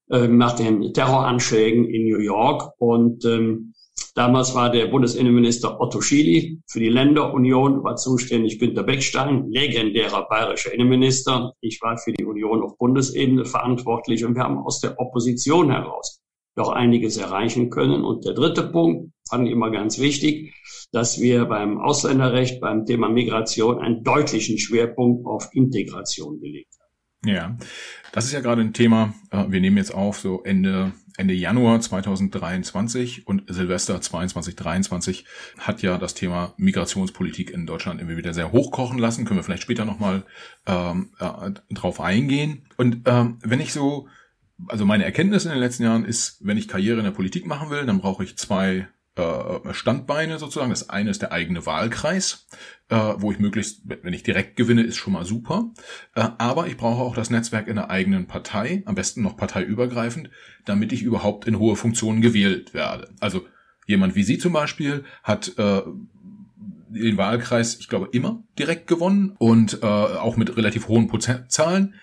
äh, 0.10 0.28
nach 0.28 0.58
den 0.58 0.94
Terroranschlägen 0.94 1.86
in 1.86 2.04
New 2.10 2.20
York. 2.20 2.74
Und 2.80 3.24
ähm, 3.24 3.74
damals 4.18 4.56
war 4.56 4.72
der 4.72 4.88
Bundesinnenminister 4.88 5.80
Otto 5.80 6.02
Schily 6.02 6.60
für 6.68 6.80
die 6.80 6.90
Länderunion, 6.90 7.84
war 7.84 7.96
zuständig 7.96 8.60
Günter 8.60 8.84
Beckstein, 8.84 9.50
legendärer 9.50 10.28
bayerischer 10.28 10.74
Innenminister. 10.74 11.54
Ich 11.62 11.80
war 11.82 11.98
für 11.98 12.12
die 12.14 12.26
Union 12.26 12.64
auf 12.64 12.78
Bundesebene 12.78 13.46
verantwortlich 13.46 14.26
und 14.26 14.36
wir 14.36 14.44
haben 14.44 14.58
aus 14.58 14.82
der 14.82 15.00
Opposition 15.00 15.72
heraus 15.72 16.20
doch 16.56 16.70
einiges 16.70 17.18
erreichen 17.18 17.70
können. 17.70 18.04
Und 18.04 18.26
der 18.26 18.34
dritte 18.34 18.64
Punkt, 18.64 19.12
fand 19.30 19.46
ich 19.46 19.54
immer 19.54 19.70
ganz 19.70 20.00
wichtig, 20.00 20.56
dass 20.92 21.20
wir 21.22 21.46
beim 21.46 21.80
Ausländerrecht, 21.80 22.60
beim 22.60 22.86
Thema 22.86 23.10
Migration 23.10 23.80
einen 23.80 24.04
deutlichen 24.04 24.58
Schwerpunkt 24.58 25.26
auf 25.28 25.50
Integration 25.54 26.40
gelegt 26.40 26.74
haben. 26.80 27.32
Ja, 27.32 27.58
das 28.12 28.26
ist 28.26 28.34
ja 28.34 28.40
gerade 28.40 28.62
ein 28.62 28.74
Thema. 28.74 29.14
Äh, 29.32 29.46
wir 29.50 29.62
nehmen 29.62 29.78
jetzt 29.78 29.94
auf 29.94 30.20
so 30.20 30.42
Ende 30.44 30.94
Ende 31.18 31.34
Januar 31.34 31.82
2023 31.82 33.28
und 33.28 33.44
Silvester 33.48 34.00
22, 34.00 34.56
23 34.56 35.26
hat 35.58 35.82
ja 35.82 35.98
das 35.98 36.14
Thema 36.14 36.54
Migrationspolitik 36.58 37.50
in 37.50 37.66
Deutschland 37.66 38.00
immer 38.00 38.18
wieder 38.18 38.36
sehr 38.36 38.52
hochkochen 38.52 39.00
lassen. 39.00 39.26
Können 39.26 39.40
wir 39.40 39.44
vielleicht 39.44 39.64
später 39.64 39.84
nochmal 39.84 40.24
ähm, 40.68 41.10
äh, 41.20 41.52
drauf 41.74 42.00
eingehen. 42.00 42.68
Und 42.78 43.02
ähm, 43.06 43.40
wenn 43.42 43.60
ich 43.60 43.74
so, 43.74 44.08
also 44.68 44.86
meine 44.86 45.06
Erkenntnis 45.06 45.46
in 45.46 45.52
den 45.52 45.60
letzten 45.60 45.84
Jahren 45.84 46.06
ist, 46.06 46.38
wenn 46.46 46.58
ich 46.58 46.68
Karriere 46.68 47.00
in 47.00 47.06
der 47.06 47.12
Politik 47.12 47.48
machen 47.48 47.72
will, 47.72 47.86
dann 47.88 48.00
brauche 48.00 48.24
ich 48.24 48.38
zwei 48.38 48.88
äh, 49.18 49.74
Standbeine 49.74 50.40
sozusagen. 50.40 50.70
Das 50.70 50.90
eine 50.90 51.10
ist 51.10 51.22
der 51.22 51.32
eigene 51.32 51.66
Wahlkreis, 51.66 52.48
äh, 52.90 52.96
wo 52.96 53.32
ich 53.32 53.40
möglichst, 53.40 53.82
wenn 53.86 54.14
ich 54.14 54.24
direkt 54.24 54.56
gewinne, 54.56 54.84
ist 54.84 54.98
schon 54.98 55.14
mal 55.14 55.26
super. 55.26 55.72
Äh, 56.16 56.28
aber 56.38 56.68
ich 56.68 56.78
brauche 56.78 57.02
auch 57.02 57.16
das 57.16 57.30
Netzwerk 57.30 57.68
in 57.68 57.76
der 57.76 57.90
eigenen 57.90 58.28
Partei, 58.28 58.84
am 58.86 58.96
besten 58.96 59.24
noch 59.24 59.38
parteiübergreifend, 59.38 60.30
damit 60.66 60.94
ich 60.94 61.02
überhaupt 61.02 61.48
in 61.48 61.60
hohe 61.60 61.76
Funktionen 61.76 62.22
gewählt 62.22 62.74
werde. 62.74 63.10
Also 63.20 63.46
jemand 63.88 64.16
wie 64.16 64.24
Sie 64.24 64.38
zum 64.38 64.54
Beispiel 64.54 65.04
hat 65.24 65.58
äh, 65.58 65.82
den 66.90 67.18
Wahlkreis, 67.18 67.80
ich 67.80 67.90
glaube, 67.90 68.10
immer 68.12 68.44
direkt 68.58 68.88
gewonnen 68.88 69.36
und 69.38 69.82
äh, 69.82 69.86
auch 69.86 70.38
mit 70.38 70.56
relativ 70.58 70.88
hohen 70.88 71.08
Prozentzahlen. 71.08 71.96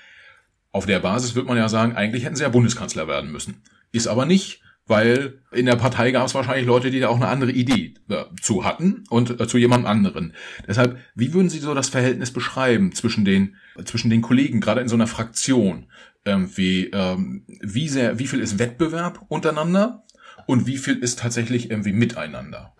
Auf 0.72 0.86
der 0.86 0.98
Basis 0.98 1.36
wird 1.36 1.46
man 1.46 1.56
ja 1.56 1.68
sagen, 1.68 1.94
eigentlich 1.94 2.24
hätten 2.24 2.36
sie 2.36 2.42
ja 2.42 2.48
Bundeskanzler 2.48 3.06
werden 3.06 3.30
müssen. 3.30 3.62
Ist 3.92 4.08
aber 4.08 4.26
nicht 4.26 4.63
weil 4.86 5.40
in 5.52 5.66
der 5.66 5.76
Partei 5.76 6.10
gab 6.10 6.26
es 6.26 6.34
wahrscheinlich 6.34 6.66
Leute, 6.66 6.90
die 6.90 7.00
da 7.00 7.08
auch 7.08 7.16
eine 7.16 7.28
andere 7.28 7.52
Idee 7.52 7.94
äh, 8.08 8.24
zu 8.40 8.64
hatten 8.64 9.04
und 9.08 9.40
äh, 9.40 9.46
zu 9.46 9.58
jemand 9.58 9.86
anderen. 9.86 10.34
Deshalb, 10.66 10.98
wie 11.14 11.32
würden 11.32 11.48
Sie 11.48 11.58
so 11.58 11.74
das 11.74 11.88
Verhältnis 11.88 12.32
beschreiben 12.32 12.92
zwischen 12.92 13.24
den 13.24 13.56
zwischen 13.84 14.10
den 14.10 14.22
Kollegen, 14.22 14.60
gerade 14.60 14.80
in 14.80 14.88
so 14.88 14.94
einer 14.94 15.06
Fraktion? 15.06 15.86
Ähm, 16.26 16.50
wie 16.54 16.90
ähm, 16.92 17.44
wie 17.46 17.88
sehr, 17.88 18.18
wie 18.18 18.26
viel 18.26 18.40
ist 18.40 18.58
Wettbewerb 18.58 19.24
untereinander 19.28 20.04
und 20.46 20.66
wie 20.66 20.78
viel 20.78 20.98
ist 20.98 21.18
tatsächlich 21.18 21.70
irgendwie 21.70 21.92
miteinander? 21.92 22.74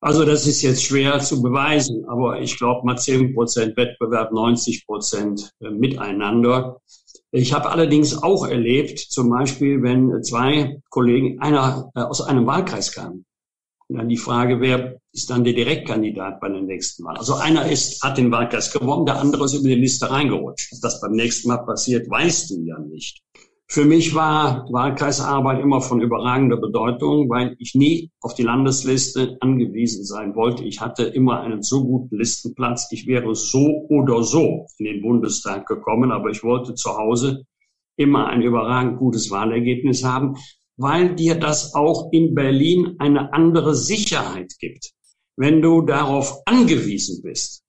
Also 0.00 0.24
das 0.24 0.46
ist 0.46 0.62
jetzt 0.62 0.84
schwer 0.84 1.18
zu 1.20 1.42
beweisen, 1.42 2.04
aber 2.06 2.40
ich 2.40 2.58
glaube 2.58 2.86
mal 2.86 2.96
10 2.96 3.34
Prozent 3.34 3.76
Wettbewerb, 3.76 4.30
90 4.30 4.86
Prozent 4.86 5.50
äh, 5.60 5.70
miteinander. 5.70 6.80
Ich 7.36 7.52
habe 7.52 7.70
allerdings 7.70 8.22
auch 8.22 8.46
erlebt, 8.46 8.98
zum 8.98 9.28
Beispiel, 9.28 9.82
wenn 9.82 10.22
zwei 10.22 10.80
Kollegen, 10.88 11.38
einer 11.38 11.90
äh, 11.94 12.00
aus 12.00 12.22
einem 12.22 12.46
Wahlkreis 12.46 12.92
kam, 12.92 13.26
und 13.88 13.98
dann 13.98 14.08
die 14.08 14.16
Frage, 14.16 14.60
wer 14.62 14.96
ist 15.12 15.28
dann 15.28 15.44
der 15.44 15.52
Direktkandidat 15.52 16.40
bei 16.40 16.48
der 16.48 16.62
nächsten 16.62 17.04
Wahl? 17.04 17.18
Also 17.18 17.34
einer 17.34 17.70
ist, 17.70 18.02
hat 18.02 18.16
den 18.16 18.32
Wahlkreis 18.32 18.72
gewonnen, 18.72 19.04
der 19.04 19.20
andere 19.20 19.44
ist 19.44 19.52
über 19.52 19.68
die 19.68 19.74
Liste 19.74 20.10
reingerutscht. 20.10 20.72
Was 20.72 20.80
das 20.80 21.00
beim 21.02 21.12
nächsten 21.12 21.48
Mal 21.48 21.58
passiert, 21.58 22.08
weißt 22.08 22.50
du 22.50 22.62
ja 22.62 22.78
nicht. 22.78 23.22
Für 23.68 23.84
mich 23.84 24.14
war 24.14 24.68
Wahlkreisarbeit 24.70 25.60
immer 25.60 25.80
von 25.80 26.00
überragender 26.00 26.56
Bedeutung, 26.56 27.28
weil 27.28 27.56
ich 27.58 27.74
nie 27.74 28.10
auf 28.20 28.34
die 28.34 28.44
Landesliste 28.44 29.36
angewiesen 29.40 30.04
sein 30.04 30.36
wollte. 30.36 30.62
Ich 30.64 30.80
hatte 30.80 31.02
immer 31.02 31.40
einen 31.40 31.62
so 31.62 31.84
guten 31.84 32.16
Listenplatz. 32.16 32.86
Ich 32.92 33.08
wäre 33.08 33.34
so 33.34 33.86
oder 33.88 34.22
so 34.22 34.66
in 34.78 34.84
den 34.86 35.02
Bundestag 35.02 35.66
gekommen, 35.66 36.12
aber 36.12 36.30
ich 36.30 36.44
wollte 36.44 36.74
zu 36.74 36.96
Hause 36.96 37.44
immer 37.96 38.28
ein 38.28 38.42
überragend 38.42 38.98
gutes 38.98 39.30
Wahlergebnis 39.32 40.04
haben, 40.04 40.36
weil 40.76 41.16
dir 41.16 41.34
das 41.34 41.74
auch 41.74 42.12
in 42.12 42.34
Berlin 42.34 42.94
eine 42.98 43.32
andere 43.32 43.74
Sicherheit 43.74 44.52
gibt. 44.60 44.92
Wenn 45.36 45.60
du 45.60 45.82
darauf 45.82 46.40
angewiesen 46.46 47.20
bist, 47.22 47.65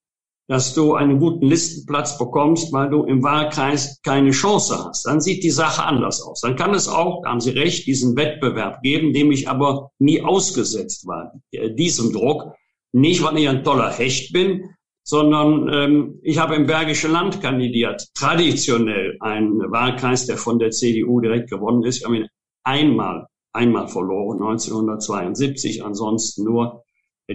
dass 0.48 0.74
du 0.74 0.94
einen 0.94 1.20
guten 1.20 1.46
Listenplatz 1.46 2.18
bekommst, 2.18 2.72
weil 2.72 2.90
du 2.90 3.04
im 3.04 3.22
Wahlkreis 3.22 4.02
keine 4.02 4.32
Chance 4.32 4.86
hast. 4.86 5.06
Dann 5.06 5.20
sieht 5.20 5.44
die 5.44 5.50
Sache 5.50 5.84
anders 5.84 6.22
aus. 6.22 6.42
Dann 6.42 6.56
kann 6.56 6.74
es 6.74 6.88
auch, 6.88 7.22
da 7.24 7.32
haben 7.32 7.42
Sie 7.42 7.52
recht, 7.52 7.86
diesen 7.86 8.16
Wettbewerb 8.16 8.82
geben, 8.82 9.14
dem 9.14 9.32
ich 9.32 9.50
aber 9.50 9.92
nie 10.00 10.22
ausgesetzt 10.22 11.06
war, 11.06 11.34
äh, 11.52 11.74
diesem 11.74 12.14
Druck. 12.14 12.54
Nicht, 12.94 13.22
weil 13.24 13.38
ich 13.38 13.50
ein 13.50 13.66
toller 13.66 13.92
Hecht 13.92 14.32
bin, 14.32 14.70
sondern 15.04 15.70
ähm, 15.72 16.20
ich 16.24 16.40
habe 16.40 16.56
im 16.56 16.66
Bergische 16.66 17.10
Land 17.10 17.42
kandidiert. 17.42 18.08
Traditionell 18.14 19.18
ein 19.20 19.60
Wahlkreis, 19.60 20.26
der 20.28 20.38
von 20.38 20.60
der 20.60 20.72
CDU 20.72 21.20
direkt 21.20 21.50
gewonnen 21.50 21.84
ist. 21.84 22.00
Ich 22.00 22.06
habe 22.06 22.18
ihn 22.18 22.28
einmal, 22.64 23.28
einmal 23.54 23.88
verloren, 23.90 24.38
1972, 24.42 25.84
ansonsten 25.84 26.46
nur 26.46 26.84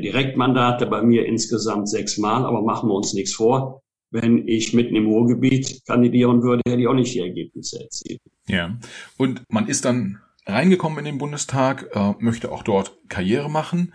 Direktmandate 0.00 0.86
bei 0.86 1.02
mir 1.02 1.26
insgesamt 1.26 1.88
sechsmal, 1.88 2.44
aber 2.44 2.62
machen 2.62 2.88
wir 2.88 2.94
uns 2.94 3.12
nichts 3.12 3.34
vor. 3.34 3.82
Wenn 4.10 4.46
ich 4.46 4.74
mitten 4.74 4.94
im 4.94 5.06
Ruhrgebiet 5.06 5.82
kandidieren 5.86 6.42
würde, 6.42 6.62
hätte 6.66 6.80
ich 6.80 6.88
auch 6.88 6.94
nicht 6.94 7.14
die 7.14 7.20
Ergebnisse 7.20 7.82
erzielt. 7.82 8.20
Ja, 8.46 8.78
und 9.16 9.42
man 9.48 9.68
ist 9.68 9.84
dann 9.84 10.20
reingekommen 10.46 10.98
in 10.98 11.04
den 11.04 11.18
Bundestag, 11.18 11.90
äh, 11.94 12.14
möchte 12.18 12.52
auch 12.52 12.62
dort 12.62 12.96
Karriere 13.08 13.48
machen. 13.48 13.94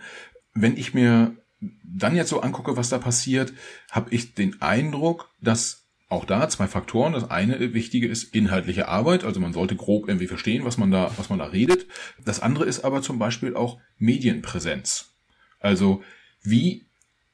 Wenn 0.54 0.76
ich 0.76 0.94
mir 0.94 1.36
dann 1.60 2.16
jetzt 2.16 2.30
so 2.30 2.40
angucke, 2.40 2.76
was 2.76 2.88
da 2.88 2.98
passiert, 2.98 3.52
habe 3.90 4.14
ich 4.14 4.34
den 4.34 4.60
Eindruck, 4.60 5.30
dass 5.40 5.88
auch 6.08 6.24
da 6.24 6.48
zwei 6.48 6.66
Faktoren. 6.66 7.12
Das 7.12 7.30
eine 7.30 7.74
wichtige 7.74 8.08
ist 8.08 8.34
inhaltliche 8.34 8.88
Arbeit, 8.88 9.24
also 9.24 9.40
man 9.40 9.52
sollte 9.52 9.76
grob 9.76 10.08
irgendwie 10.08 10.26
verstehen, 10.26 10.64
was 10.64 10.78
man 10.78 10.90
da, 10.90 11.10
was 11.16 11.28
man 11.28 11.38
da 11.38 11.46
redet. 11.46 11.86
Das 12.24 12.40
andere 12.40 12.64
ist 12.64 12.84
aber 12.84 13.02
zum 13.02 13.18
Beispiel 13.18 13.54
auch 13.54 13.78
Medienpräsenz. 13.98 15.17
Also 15.60 16.02
wie. 16.42 16.86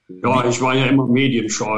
Ja, 0.08 0.46
ich 0.46 0.60
war 0.60 0.74
ja 0.74 0.86
immer 0.86 1.06
medienscheu. 1.06 1.76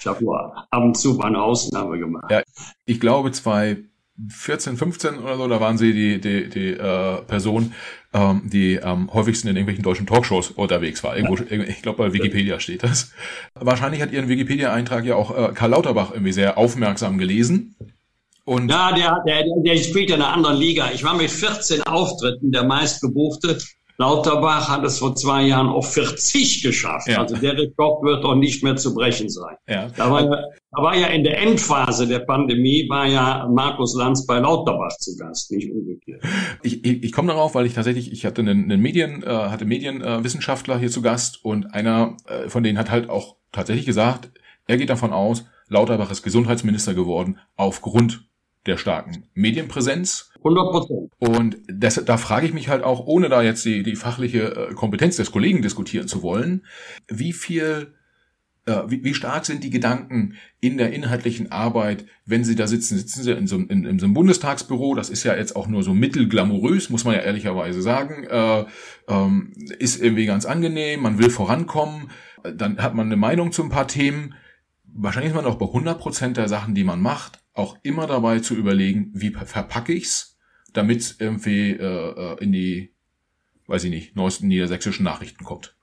Ich 0.00 0.06
habe 0.06 0.24
nur 0.24 0.56
ab 0.70 0.82
und 0.82 0.96
zu 0.96 1.14
mal 1.14 1.26
eine 1.26 1.42
Ausnahme 1.42 1.98
gemacht. 1.98 2.30
Ja, 2.30 2.42
ich 2.84 3.00
glaube, 3.00 3.32
2014, 3.32 4.76
15 4.76 5.18
oder 5.18 5.36
so, 5.36 5.48
da 5.48 5.60
waren 5.60 5.76
sie 5.76 5.92
die, 5.92 6.20
die, 6.20 6.48
die 6.48 6.68
äh, 6.70 7.22
Person, 7.22 7.74
ähm, 8.12 8.42
die 8.44 8.82
am 8.82 9.12
häufigsten 9.12 9.48
in 9.48 9.56
irgendwelchen 9.56 9.82
deutschen 9.82 10.06
Talkshows 10.06 10.50
unterwegs 10.52 11.02
war. 11.02 11.16
Irgendwo, 11.16 11.42
ja. 11.42 11.62
Ich 11.64 11.82
glaube, 11.82 11.98
bei 11.98 12.12
Wikipedia 12.12 12.60
steht 12.60 12.84
das. 12.84 13.12
Wahrscheinlich 13.54 14.00
hat 14.00 14.12
ihren 14.12 14.28
Wikipedia-Eintrag 14.28 15.04
ja 15.04 15.16
auch 15.16 15.36
äh, 15.36 15.52
Karl 15.52 15.70
Lauterbach 15.70 16.12
irgendwie 16.12 16.32
sehr 16.32 16.56
aufmerksam 16.58 17.18
gelesen. 17.18 17.74
Und 18.44 18.70
ja, 18.70 18.92
der, 18.92 19.22
der, 19.26 19.44
der 19.62 19.76
spielt 19.76 20.08
ja 20.08 20.16
in 20.16 20.22
einer 20.22 20.32
anderen 20.32 20.56
Liga. 20.56 20.90
Ich 20.94 21.04
war 21.04 21.14
mit 21.14 21.30
14 21.30 21.82
Auftritten 21.82 22.50
der 22.50 22.64
meistgebuchte 22.64 23.58
Lauterbach 24.00 24.68
hat 24.68 24.84
es 24.84 25.00
vor 25.00 25.16
zwei 25.16 25.42
Jahren 25.42 25.66
auf 25.66 25.92
40 25.92 26.62
geschafft. 26.62 27.08
Ja. 27.08 27.18
Also 27.18 27.36
der 27.36 27.58
Rekord 27.58 28.04
wird 28.04 28.22
doch 28.22 28.36
nicht 28.36 28.62
mehr 28.62 28.76
zu 28.76 28.94
brechen 28.94 29.28
sein. 29.28 29.56
Ja. 29.66 29.88
Da, 29.96 30.08
war 30.08 30.22
ja, 30.22 30.30
da 30.70 30.82
war 30.82 30.96
ja 30.96 31.08
in 31.08 31.24
der 31.24 31.38
Endphase 31.38 32.06
der 32.06 32.20
Pandemie, 32.20 32.88
war 32.88 33.06
ja 33.06 33.48
Markus 33.52 33.96
Lanz 33.96 34.24
bei 34.24 34.38
Lauterbach 34.38 34.96
zu 34.98 35.16
Gast, 35.16 35.50
nicht 35.50 35.72
umgekehrt. 35.72 36.22
Ich, 36.62 36.84
ich, 36.84 37.02
ich 37.02 37.12
komme 37.12 37.32
darauf, 37.32 37.56
weil 37.56 37.66
ich 37.66 37.74
tatsächlich, 37.74 38.12
ich 38.12 38.24
hatte 38.24 38.40
einen, 38.40 38.70
einen 38.70 38.80
Medien, 38.80 39.24
äh, 39.24 39.26
hatte 39.26 39.64
Medienwissenschaftler 39.64 40.76
äh, 40.76 40.78
hier 40.78 40.90
zu 40.90 41.02
Gast 41.02 41.44
und 41.44 41.74
einer 41.74 42.16
äh, 42.28 42.48
von 42.48 42.62
denen 42.62 42.78
hat 42.78 42.92
halt 42.92 43.10
auch 43.10 43.34
tatsächlich 43.50 43.86
gesagt, 43.86 44.30
er 44.68 44.76
geht 44.76 44.90
davon 44.90 45.12
aus, 45.12 45.44
Lauterbach 45.66 46.12
ist 46.12 46.22
Gesundheitsminister 46.22 46.94
geworden 46.94 47.38
aufgrund 47.56 48.27
der 48.66 48.76
starken 48.76 49.24
Medienpräsenz. 49.34 50.30
100 50.36 50.70
Prozent. 50.70 51.12
Und 51.18 51.56
das, 51.66 52.02
da 52.04 52.16
frage 52.16 52.46
ich 52.46 52.54
mich 52.54 52.68
halt 52.68 52.84
auch, 52.84 53.06
ohne 53.06 53.28
da 53.28 53.42
jetzt 53.42 53.64
die, 53.64 53.82
die 53.82 53.96
fachliche 53.96 54.68
äh, 54.70 54.74
Kompetenz 54.74 55.16
des 55.16 55.32
Kollegen 55.32 55.62
diskutieren 55.62 56.08
zu 56.08 56.22
wollen, 56.22 56.64
wie 57.08 57.32
viel 57.32 57.94
äh, 58.68 58.82
wie, 58.88 59.02
wie 59.02 59.14
stark 59.14 59.46
sind 59.46 59.64
die 59.64 59.70
Gedanken 59.70 60.34
in 60.60 60.76
der 60.76 60.92
inhaltlichen 60.92 61.50
Arbeit, 61.50 62.04
wenn 62.26 62.44
Sie 62.44 62.54
da 62.54 62.66
sitzen? 62.66 62.98
Sitzen 62.98 63.22
Sie 63.22 63.32
in 63.32 63.46
so, 63.46 63.56
in, 63.56 63.84
in 63.84 63.98
so 63.98 64.04
einem 64.04 64.14
Bundestagsbüro? 64.14 64.94
Das 64.94 65.08
ist 65.08 65.24
ja 65.24 65.34
jetzt 65.34 65.56
auch 65.56 65.66
nur 65.66 65.82
so 65.82 65.94
mittelglamourös, 65.94 66.90
muss 66.90 67.04
man 67.04 67.14
ja 67.14 67.20
ehrlicherweise 67.20 67.80
sagen. 67.80 68.24
Äh, 68.24 68.64
ähm, 69.08 69.52
ist 69.78 70.00
irgendwie 70.02 70.26
ganz 70.26 70.44
angenehm, 70.44 71.00
man 71.02 71.18
will 71.18 71.30
vorankommen. 71.30 72.10
Dann 72.42 72.78
hat 72.78 72.94
man 72.94 73.06
eine 73.06 73.16
Meinung 73.16 73.52
zu 73.52 73.62
ein 73.62 73.70
paar 73.70 73.88
Themen. 73.88 74.34
Wahrscheinlich 74.84 75.32
ist 75.32 75.36
man 75.36 75.46
auch 75.46 75.56
bei 75.56 75.66
100 75.66 75.98
Prozent 75.98 76.36
der 76.36 76.48
Sachen, 76.48 76.74
die 76.74 76.84
man 76.84 77.00
macht, 77.00 77.40
auch 77.58 77.76
immer 77.82 78.06
dabei 78.06 78.38
zu 78.40 78.54
überlegen, 78.54 79.10
wie 79.14 79.30
verpacke 79.30 79.92
ich's, 79.92 80.36
damit 80.72 81.16
irgendwie 81.18 81.72
äh, 81.72 82.34
äh, 82.34 82.42
in 82.42 82.52
die, 82.52 82.94
weiß 83.66 83.84
ich 83.84 83.90
nicht, 83.90 84.16
neuesten 84.16 84.48
niedersächsischen 84.48 85.04
Nachrichten 85.04 85.44
kommt. 85.44 85.74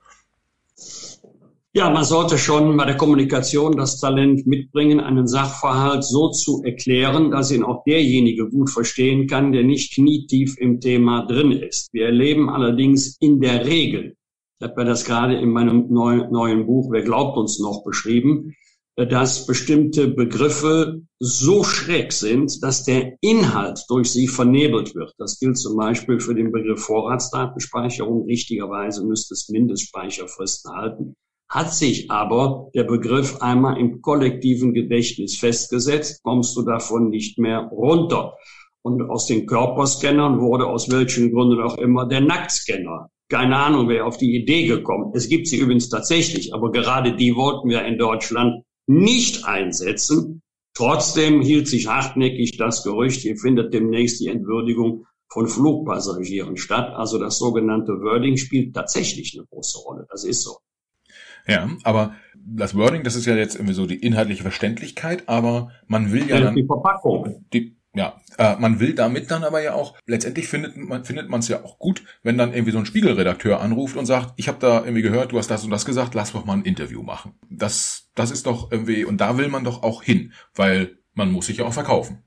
Ja, 1.74 1.90
man 1.90 2.06
sollte 2.06 2.38
schon 2.38 2.78
bei 2.78 2.86
der 2.86 2.96
Kommunikation 2.96 3.76
das 3.76 4.00
Talent 4.00 4.48
mitbringen, 4.48 5.02
einen 5.02 5.28
Sachverhalt 5.28 6.06
so 6.06 6.30
zu 6.30 6.64
erklären, 6.64 7.32
dass 7.32 7.52
ihn 7.52 7.64
auch 7.64 7.84
derjenige 7.84 8.50
gut 8.50 8.70
verstehen 8.70 9.28
kann, 9.28 9.52
der 9.52 9.64
nicht 9.64 9.94
knietief 9.94 10.58
im 10.58 10.80
Thema 10.80 11.26
drin 11.26 11.52
ist. 11.52 11.92
Wir 11.92 12.06
erleben 12.06 12.50
allerdings 12.50 13.18
in 13.20 13.42
der 13.42 13.66
Regel, 13.66 14.16
ich 14.58 14.66
habe 14.66 14.82
ja 14.82 14.88
das 14.88 15.04
gerade 15.04 15.36
in 15.36 15.50
meinem 15.50 15.92
neuen, 15.92 16.32
neuen 16.32 16.66
Buch 16.66 16.90
Wer 16.94 17.02
glaubt 17.02 17.38
uns 17.38 17.60
noch 17.60 17.84
beschrieben, 17.84 18.56
dass 18.96 19.46
bestimmte 19.46 20.08
Begriffe 20.08 21.02
so 21.20 21.64
schräg 21.64 22.14
sind, 22.14 22.64
dass 22.64 22.86
der 22.86 23.18
Inhalt 23.20 23.84
durch 23.90 24.12
sie 24.12 24.28
vernebelt 24.28 24.96
wird. 24.96 25.14
Das 25.18 25.38
gilt 25.40 25.58
zum 25.58 25.76
Beispiel 25.76 26.20
für 26.20 26.34
den 26.34 26.52
Begriff 26.52 26.84
Vorratsdatenspeicherung. 26.86 28.26
Richtigerweise 28.26 29.06
müsste 29.06 29.34
es 29.34 29.50
Mindestspeicherfristen 29.50 30.72
halten. 30.72 31.16
Hat 31.50 31.74
sich 31.74 32.10
aber 32.10 32.70
der 32.74 32.86
Begriff 32.86 33.42
einmal 33.42 33.78
im 33.78 34.02
kollektiven 34.02 34.74
Gedächtnis 34.74 35.38
festgesetzt, 35.38 36.24
kommst 36.24 36.56
du 36.56 36.64
davon 36.64 37.10
nicht 37.10 37.38
mehr 37.38 37.70
runter. 37.72 38.38
Und 38.82 39.02
aus 39.10 39.28
den 39.28 39.46
Körperscannern 39.46 40.40
wurde 40.40 40.68
aus 40.68 40.90
welchen 40.90 41.34
Gründen 41.34 41.62
auch 41.62 41.78
immer 41.78 42.08
der 42.08 42.22
Nacktscanner. 42.22 43.10
Keine 43.30 43.58
Ahnung, 43.58 43.90
wer 43.90 44.06
auf 44.06 44.18
die 44.18 44.36
Idee 44.36 44.68
gekommen. 44.68 45.12
Es 45.16 45.28
gibt 45.28 45.48
sie 45.48 45.58
übrigens 45.58 45.90
tatsächlich, 45.90 46.54
aber 46.54 46.72
gerade 46.72 47.16
die 47.16 47.36
wollten 47.36 47.70
wir 47.70 47.84
in 47.84 47.98
Deutschland 47.98 48.64
nicht 48.88 49.46
einsetzen. 49.46 50.42
Trotzdem 50.74 51.42
hielt 51.42 51.68
sich 51.68 51.88
hartnäckig 51.88 52.58
das 52.58 52.84
Gerücht, 52.84 53.22
hier 53.22 53.38
findet 53.38 53.74
demnächst 53.74 54.20
die 54.20 54.28
Entwürdigung 54.28 55.06
von 55.28 55.48
Flugpassagieren 55.48 56.58
statt. 56.58 56.94
Also 56.94 57.18
das 57.18 57.38
sogenannte 57.38 57.94
Wording 57.94 58.38
spielt 58.38 58.76
tatsächlich 58.76 59.36
eine 59.38 59.48
große 59.48 59.80
Rolle. 59.80 60.06
Das 60.10 60.24
ist 60.24 60.44
so. 60.44 60.58
Ja, 61.48 61.70
aber 61.84 62.16
das 62.36 62.76
Wording, 62.76 63.04
das 63.04 63.16
ist 63.16 63.26
ja 63.26 63.36
jetzt 63.36 63.56
irgendwie 63.56 63.74
so 63.74 63.86
die 63.86 63.98
inhaltliche 63.98 64.42
Verständlichkeit, 64.42 65.28
aber 65.28 65.72
man 65.88 66.12
will 66.12 66.28
ja, 66.28 66.38
ja 66.38 66.42
dann 66.46 66.56
die 66.56 66.66
Verpackung. 66.66 67.46
Die, 67.54 67.78
ja, 67.96 68.22
äh, 68.38 68.56
man 68.58 68.80
will 68.80 68.94
damit 68.94 69.32
dann 69.32 69.44
aber 69.44 69.62
ja 69.62 69.74
auch, 69.74 69.96
letztendlich 70.06 70.48
findet 70.48 70.76
man 70.78 71.06
findet 71.06 71.30
man 71.30 71.40
es 71.40 71.48
ja 71.48 71.64
auch 71.64 71.80
gut, 71.80 72.04
wenn 72.24 72.38
dann 72.38 72.54
irgendwie 72.54 72.72
so 72.72 72.78
ein 72.78 72.86
Spiegelredakteur 72.86 73.62
anruft 73.62 73.96
und 73.96 74.06
sagt, 74.06 74.34
ich 74.36 74.48
habe 74.48 74.58
da 74.60 74.84
irgendwie 74.84 75.02
gehört, 75.02 75.32
du 75.32 75.38
hast 75.38 75.50
das 75.50 75.64
und 75.64 75.70
das 75.70 75.86
gesagt, 75.86 76.14
lass 76.14 76.34
doch 76.34 76.46
mal 76.46 76.54
ein 76.54 76.64
Interview 76.64 77.02
machen. 77.02 77.34
Das, 77.50 78.10
das 78.14 78.32
ist 78.32 78.46
doch 78.46 78.72
irgendwie, 78.72 79.06
und 79.06 79.22
da 79.22 79.38
will 79.38 79.48
man 79.48 79.64
doch 79.64 79.84
auch 79.84 80.04
hin, 80.04 80.34
weil 80.56 80.98
man 81.14 81.32
muss 81.32 81.46
sich 81.48 81.58
ja 81.58 81.66
auch 81.66 81.74
verkaufen. 81.74 82.24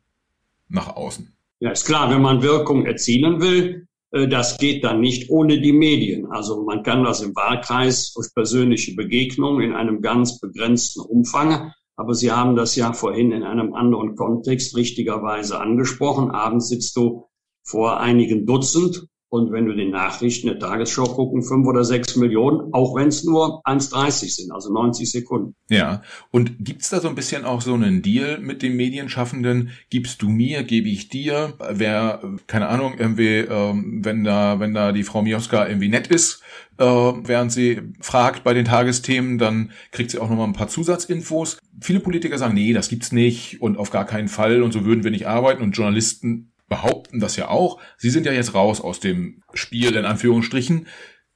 Nach 0.68 0.96
außen. 0.96 1.32
Ja, 1.60 1.70
ist 1.70 1.86
klar, 1.86 2.10
wenn 2.10 2.20
man 2.20 2.42
Wirkung 2.42 2.86
erzielen 2.86 3.40
will, 3.40 3.86
äh, 4.12 4.28
das 4.28 4.58
geht 4.58 4.84
dann 4.84 5.00
nicht 5.00 5.30
ohne 5.30 5.60
die 5.60 5.72
Medien. 5.72 6.26
Also 6.30 6.62
man 6.62 6.82
kann 6.82 7.04
das 7.04 7.20
im 7.20 7.34
Wahlkreis 7.34 8.12
durch 8.12 8.32
persönliche 8.34 8.94
Begegnungen 8.94 9.62
in 9.62 9.74
einem 9.74 10.00
ganz 10.00 10.40
begrenzten 10.40 11.00
Umfang 11.00 11.72
aber 11.98 12.14
Sie 12.14 12.30
haben 12.30 12.54
das 12.54 12.76
ja 12.76 12.92
vorhin 12.92 13.32
in 13.32 13.42
einem 13.42 13.74
anderen 13.74 14.14
Kontext 14.14 14.76
richtigerweise 14.76 15.60
angesprochen. 15.60 16.30
Abends 16.30 16.68
sitzt 16.68 16.96
du 16.96 17.26
vor 17.64 17.98
einigen 17.98 18.46
Dutzend 18.46 19.08
und 19.30 19.52
wenn 19.52 19.66
du 19.66 19.74
die 19.74 19.88
Nachrichten 19.88 20.46
der 20.46 20.58
Tagesschau 20.58 21.04
gucken, 21.04 21.42
fünf 21.42 21.66
oder 21.66 21.84
sechs 21.84 22.16
Millionen, 22.16 22.72
auch 22.72 22.96
wenn 22.96 23.08
es 23.08 23.24
nur 23.24 23.60
1,30 23.66 24.34
sind, 24.34 24.52
also 24.52 24.72
90 24.72 25.10
Sekunden. 25.10 25.54
Ja, 25.68 26.02
und 26.30 26.64
gibt's 26.64 26.88
da 26.88 27.00
so 27.00 27.08
ein 27.08 27.14
bisschen 27.14 27.44
auch 27.44 27.60
so 27.60 27.74
einen 27.74 28.00
Deal 28.00 28.38
mit 28.38 28.62
den 28.62 28.76
Medienschaffenden? 28.76 29.70
Gibst 29.90 30.22
du 30.22 30.30
mir, 30.30 30.62
gebe 30.62 30.88
ich 30.88 31.08
dir? 31.08 31.54
Wer, 31.70 32.22
keine 32.46 32.68
Ahnung, 32.68 32.94
irgendwie, 32.98 33.38
ähm, 33.38 34.00
wenn 34.02 34.24
da, 34.24 34.60
wenn 34.60 34.72
da 34.72 34.92
die 34.92 35.04
Frau 35.04 35.20
Mioska 35.20 35.68
irgendwie 35.68 35.88
nett 35.88 36.06
ist, 36.06 36.42
äh, 36.78 36.84
während 36.84 37.52
sie 37.52 37.82
fragt 38.00 38.44
bei 38.44 38.54
den 38.54 38.64
Tagesthemen, 38.64 39.36
dann 39.36 39.72
kriegt 39.90 40.10
sie 40.10 40.18
auch 40.18 40.30
nochmal 40.30 40.46
ein 40.46 40.54
paar 40.54 40.68
Zusatzinfos. 40.68 41.58
Viele 41.80 42.00
Politiker 42.00 42.38
sagen, 42.38 42.54
nee, 42.54 42.72
das 42.72 42.88
gibt's 42.88 43.12
nicht 43.12 43.60
und 43.60 43.76
auf 43.76 43.90
gar 43.90 44.06
keinen 44.06 44.28
Fall 44.28 44.62
und 44.62 44.72
so 44.72 44.84
würden 44.86 45.04
wir 45.04 45.10
nicht 45.10 45.26
arbeiten 45.26 45.62
und 45.62 45.72
Journalisten 45.72 46.47
behaupten 46.68 47.20
das 47.20 47.36
ja 47.36 47.48
auch. 47.48 47.80
Sie 47.96 48.10
sind 48.10 48.26
ja 48.26 48.32
jetzt 48.32 48.54
raus 48.54 48.80
aus 48.80 49.00
dem 49.00 49.42
Spiel, 49.54 49.94
in 49.94 50.04
Anführungsstrichen. 50.04 50.86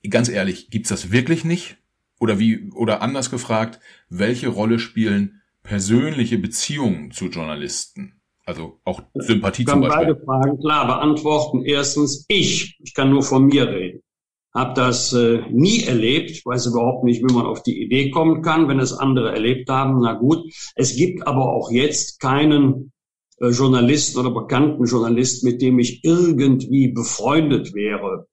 Ganz 0.09 0.29
ehrlich, 0.29 0.71
gibt's 0.71 0.89
das 0.91 1.11
wirklich 1.11 1.45
nicht? 1.45 1.77
Oder 2.21 2.39
wie, 2.39 2.71
oder 2.73 3.03
anders 3.03 3.31
gefragt, 3.31 3.81
welche 4.09 4.49
Rolle 4.49 4.79
spielen 4.79 5.43
persönliche 5.63 6.39
Beziehungen 6.39 7.11
zu 7.11 7.27
Journalisten? 7.27 8.21
Also 8.45 8.81
auch 8.85 9.03
Sympathie 9.15 9.63
ich 9.63 9.69
kann 9.69 9.81
zum 9.81 9.89
Beispiel. 9.89 10.15
beide 10.15 10.25
Fragen 10.25 10.61
klar 10.61 10.87
beantworten. 10.87 11.63
Erstens, 11.65 12.25
ich, 12.29 12.79
ich 12.83 12.95
kann 12.95 13.11
nur 13.11 13.23
von 13.23 13.47
mir 13.47 13.69
reden, 13.69 14.03
habe 14.53 14.75
das 14.75 15.13
äh, 15.13 15.43
nie 15.51 15.85
erlebt, 15.85 16.45
weiß 16.45 16.67
überhaupt 16.67 17.05
nicht, 17.05 17.23
wie 17.23 17.33
man 17.33 17.47
auf 17.47 17.63
die 17.63 17.81
Idee 17.83 18.11
kommen 18.11 18.43
kann, 18.43 18.69
wenn 18.69 18.81
es 18.81 18.93
andere 18.93 19.33
erlebt 19.33 19.69
haben. 19.71 20.01
Na 20.01 20.15
gut, 20.15 20.45
es 20.75 20.97
gibt 20.97 21.27
aber 21.27 21.53
auch 21.53 21.71
jetzt 21.71 22.21
keinen 22.21 22.93
Journalisten 23.41 24.21
oder 24.21 24.31
bekannten 24.31 24.85
Journalisten, 24.85 25.47
mit 25.47 25.63
dem 25.63 25.79
ich 25.79 26.05
irgendwie 26.05 26.89
befreundet 26.89 27.75
wäre. 27.75 28.27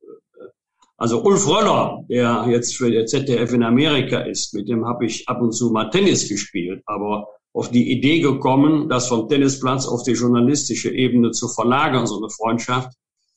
Also 0.98 1.24
Ulf 1.24 1.48
Röller, 1.48 2.04
der 2.10 2.46
jetzt 2.50 2.76
für 2.76 2.92
der 2.92 3.06
ZDF 3.06 3.54
in 3.54 3.64
Amerika 3.64 4.20
ist, 4.20 4.54
mit 4.54 4.68
dem 4.68 4.86
habe 4.86 5.06
ich 5.06 5.28
ab 5.30 5.42
und 5.42 5.54
zu 5.54 5.72
mal 5.72 5.90
Tennis 5.90 6.28
gespielt, 6.28 6.84
aber 6.86 7.28
auf 7.54 7.72
die 7.72 7.92
Idee 7.92 8.20
gekommen, 8.20 8.90
das 8.90 9.08
vom 9.08 9.28
Tennisplatz 9.28 9.88
auf 9.88 10.04
die 10.04 10.12
journalistische 10.12 10.92
Ebene 10.92 11.32
zu 11.32 11.48
verlagern, 11.48 12.06
so 12.06 12.18
eine 12.18 12.30
Freundschaft, 12.30 12.92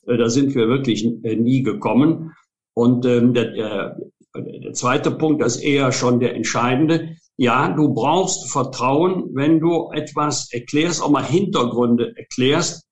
äh, 0.07 0.17
da 0.17 0.29
sind 0.29 0.55
wir 0.55 0.69
wirklich 0.69 1.05
äh, 1.25 1.37
nie 1.37 1.63
gekommen. 1.63 2.33
Und 2.75 3.05
ähm, 3.07 3.35
der, 3.35 3.53
der, 3.53 3.97
der 4.35 4.73
zweite 4.73 5.11
Punkt, 5.11 5.43
ist 5.43 5.63
eher 5.63 5.93
schon 5.93 6.21
der 6.21 6.35
entscheidende. 6.35 7.17
Ja, 7.37 7.69
du 7.69 7.95
brauchst 7.95 8.51
Vertrauen, 8.51 9.31
wenn 9.35 9.59
du 9.59 9.91
etwas 9.93 10.53
erklärst, 10.53 11.03
auch 11.03 11.11
mal 11.11 11.25
Hintergründe 11.25 12.13
erklärst, 12.17 12.85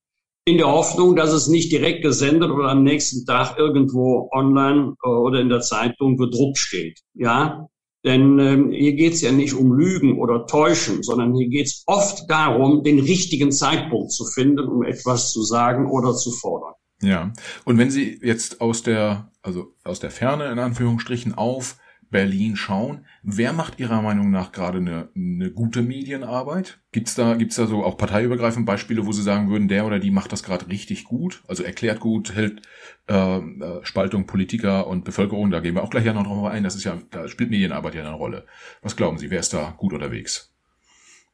in 0.46 0.57
der 0.57 0.68
Hoffnung, 0.68 1.16
dass 1.16 1.33
es 1.33 1.48
nicht 1.48 1.70
direkt 1.70 2.03
gesendet 2.03 2.50
oder 2.50 2.70
am 2.70 2.83
nächsten 2.83 3.26
Tag 3.26 3.59
irgendwo 3.59 4.29
online 4.33 4.94
äh, 5.05 5.09
oder 5.09 5.40
in 5.40 5.48
der 5.48 5.61
Zeitung 5.61 6.16
gedruckt 6.16 6.59
steht. 6.59 7.00
Ja, 7.14 7.68
denn 8.05 8.38
ähm, 8.38 8.70
hier 8.70 8.94
geht's 8.94 9.20
ja 9.20 9.31
nicht 9.31 9.53
um 9.53 9.72
Lügen 9.72 10.18
oder 10.18 10.46
Täuschen, 10.46 11.03
sondern 11.03 11.35
hier 11.35 11.48
geht's 11.48 11.83
oft 11.87 12.31
darum, 12.31 12.83
den 12.83 12.98
richtigen 12.98 13.53
Zeitpunkt 13.53 14.12
zu 14.12 14.24
finden, 14.24 14.66
um 14.66 14.83
etwas 14.83 15.33
zu 15.33 15.42
sagen 15.42 15.90
oder 15.90 16.14
zu 16.14 16.33
fordern. 16.33 16.72
Ja, 17.03 17.33
und 17.64 17.79
wenn 17.79 17.90
Sie 17.90 18.18
jetzt 18.22 18.61
aus 18.61 18.83
der, 18.83 19.31
also 19.42 19.74
aus 19.85 20.00
der 20.00 20.11
Ferne 20.11 20.50
in 20.50 20.59
Anführungsstrichen 20.59 21.35
auf 21.35 21.76
Berlin 22.11 22.57
schauen. 22.57 23.07
Wer 23.23 23.53
macht 23.53 23.79
Ihrer 23.79 24.03
Meinung 24.03 24.31
nach 24.31 24.53
gerade 24.53 24.79
eine, 24.79 25.09
eine 25.14 25.51
gute 25.51 25.83
Medienarbeit? 25.83 26.81
Gibt's 26.92 27.14
da, 27.14 27.35
gibt's 27.35 27.57
da 27.57 27.66
so 27.66 27.85
auch 27.85 27.96
parteiübergreifend 27.96 28.66
Beispiele, 28.66 29.07
wo 29.07 29.12
Sie 29.12 29.23
sagen 29.23 29.49
würden, 29.49 29.68
der 29.68 29.87
oder 29.87 29.99
die 29.99 30.11
macht 30.11 30.33
das 30.33 30.42
gerade 30.42 30.68
richtig 30.68 31.05
gut? 31.05 31.42
Also 31.46 31.62
erklärt 31.62 32.01
gut, 32.01 32.35
hält 32.35 32.62
äh, 33.09 33.38
äh, 33.38 33.81
Spaltung 33.83 34.27
Politiker 34.27 34.87
und 34.87 35.05
Bevölkerung, 35.05 35.51
da 35.51 35.61
gehen 35.61 35.75
wir 35.75 35.85
auch 35.85 35.90
gleich 35.90 36.05
ja 36.05 36.12
noch 36.12 36.25
drauf 36.25 36.46
ein, 36.46 36.64
das 36.64 36.75
ist 36.75 36.85
ja, 36.85 36.99
da 37.11 37.29
spielt 37.29 37.51
Medienarbeit 37.51 37.94
ja 37.94 38.03
eine 38.03 38.14
Rolle. 38.14 38.46
Was 38.83 38.96
glauben 38.96 39.18
Sie, 39.18 39.31
wer 39.31 39.40
ist 39.40 39.55
da 39.55 39.75
gut 39.77 39.92
unterwegs? 39.92 40.53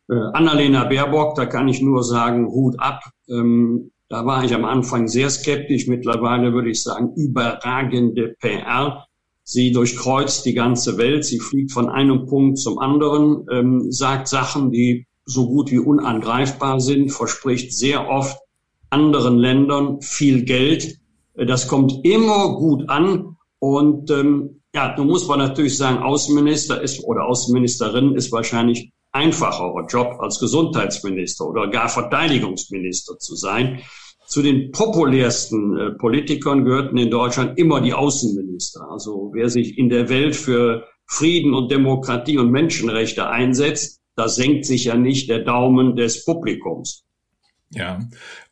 Äh, 0.09 0.15
Annalena 0.35 0.85
Baerbock, 0.85 1.35
da 1.35 1.47
kann 1.47 1.69
ich 1.69 1.81
nur 1.81 2.05
sagen, 2.05 2.47
Hut 2.47 2.79
ab. 2.79 3.03
Ähm, 3.29 3.91
da 4.09 4.25
war 4.25 4.45
ich 4.45 4.55
am 4.55 4.65
Anfang 4.65 5.09
sehr 5.09 5.31
skeptisch. 5.31 5.89
Mittlerweile 5.89 6.53
würde 6.53 6.71
ich 6.71 6.83
sagen, 6.83 7.13
überragende 7.17 8.37
PR. 8.39 9.06
Sie 9.49 9.71
durchkreuzt 9.71 10.45
die 10.45 10.55
ganze 10.55 10.99
Welt, 10.99 11.25
sie 11.25 11.39
fliegt 11.39 11.71
von 11.71 11.89
einem 11.89 12.27
Punkt 12.27 12.59
zum 12.59 12.81
anderen, 12.81 13.47
ähm, 13.49 13.93
sagt 13.93 14.27
Sachen, 14.27 14.73
die 14.73 15.07
so 15.25 15.47
gut 15.47 15.71
wie 15.71 15.79
unangreifbar 15.79 16.81
sind, 16.81 17.11
verspricht 17.11 17.73
sehr 17.73 18.09
oft 18.09 18.37
anderen 18.91 19.39
Ländern 19.39 20.01
viel 20.01 20.43
Geld. 20.43 20.99
Äh, 21.35 21.47
das 21.47 21.69
kommt 21.69 22.05
immer 22.05 22.57
gut 22.57 22.89
an. 22.89 23.37
Und 23.61 24.11
ähm, 24.11 24.63
ja, 24.75 24.97
nun 24.97 25.07
muss 25.07 25.29
man 25.29 25.39
natürlich 25.39 25.77
sagen, 25.77 26.03
Außenminister 26.03 26.83
ist 26.83 27.05
oder 27.05 27.27
Außenministerin 27.27 28.17
ist 28.17 28.33
wahrscheinlich 28.33 28.91
einfacherer 29.13 29.87
Job 29.87 30.17
als 30.19 30.41
Gesundheitsminister 30.41 31.47
oder 31.47 31.69
gar 31.69 31.89
Verteidigungsminister 31.89 33.17
zu 33.21 33.37
sein. 33.37 33.81
Zu 34.27 34.43
den 34.43 34.73
populärsten 34.73 35.79
äh, 35.79 35.91
Politikern 35.93 36.65
gehörten 36.65 36.97
in 36.97 37.11
Deutschland 37.11 37.59
immer 37.59 37.81
die 37.81 37.95
Außenminister. 37.95 38.89
Also 38.91 39.31
wer 39.35 39.49
sich 39.49 39.79
in 39.79 39.89
der 39.89 40.09
Welt 40.09 40.35
für 40.35 40.85
Frieden 41.07 41.55
und 41.55 41.71
Demokratie 41.71 42.39
und 42.39 42.51
Menschenrechte 42.51 43.29
einsetzt, 43.29 44.01
da 44.17 44.29
senkt 44.29 44.65
sich 44.65 44.87
ja 44.87 44.97
nicht 44.97 45.29
der 45.29 45.41
Daumen 45.41 45.95
des 45.95 46.25
Publikums. 46.25 47.05
Ja, 47.71 48.01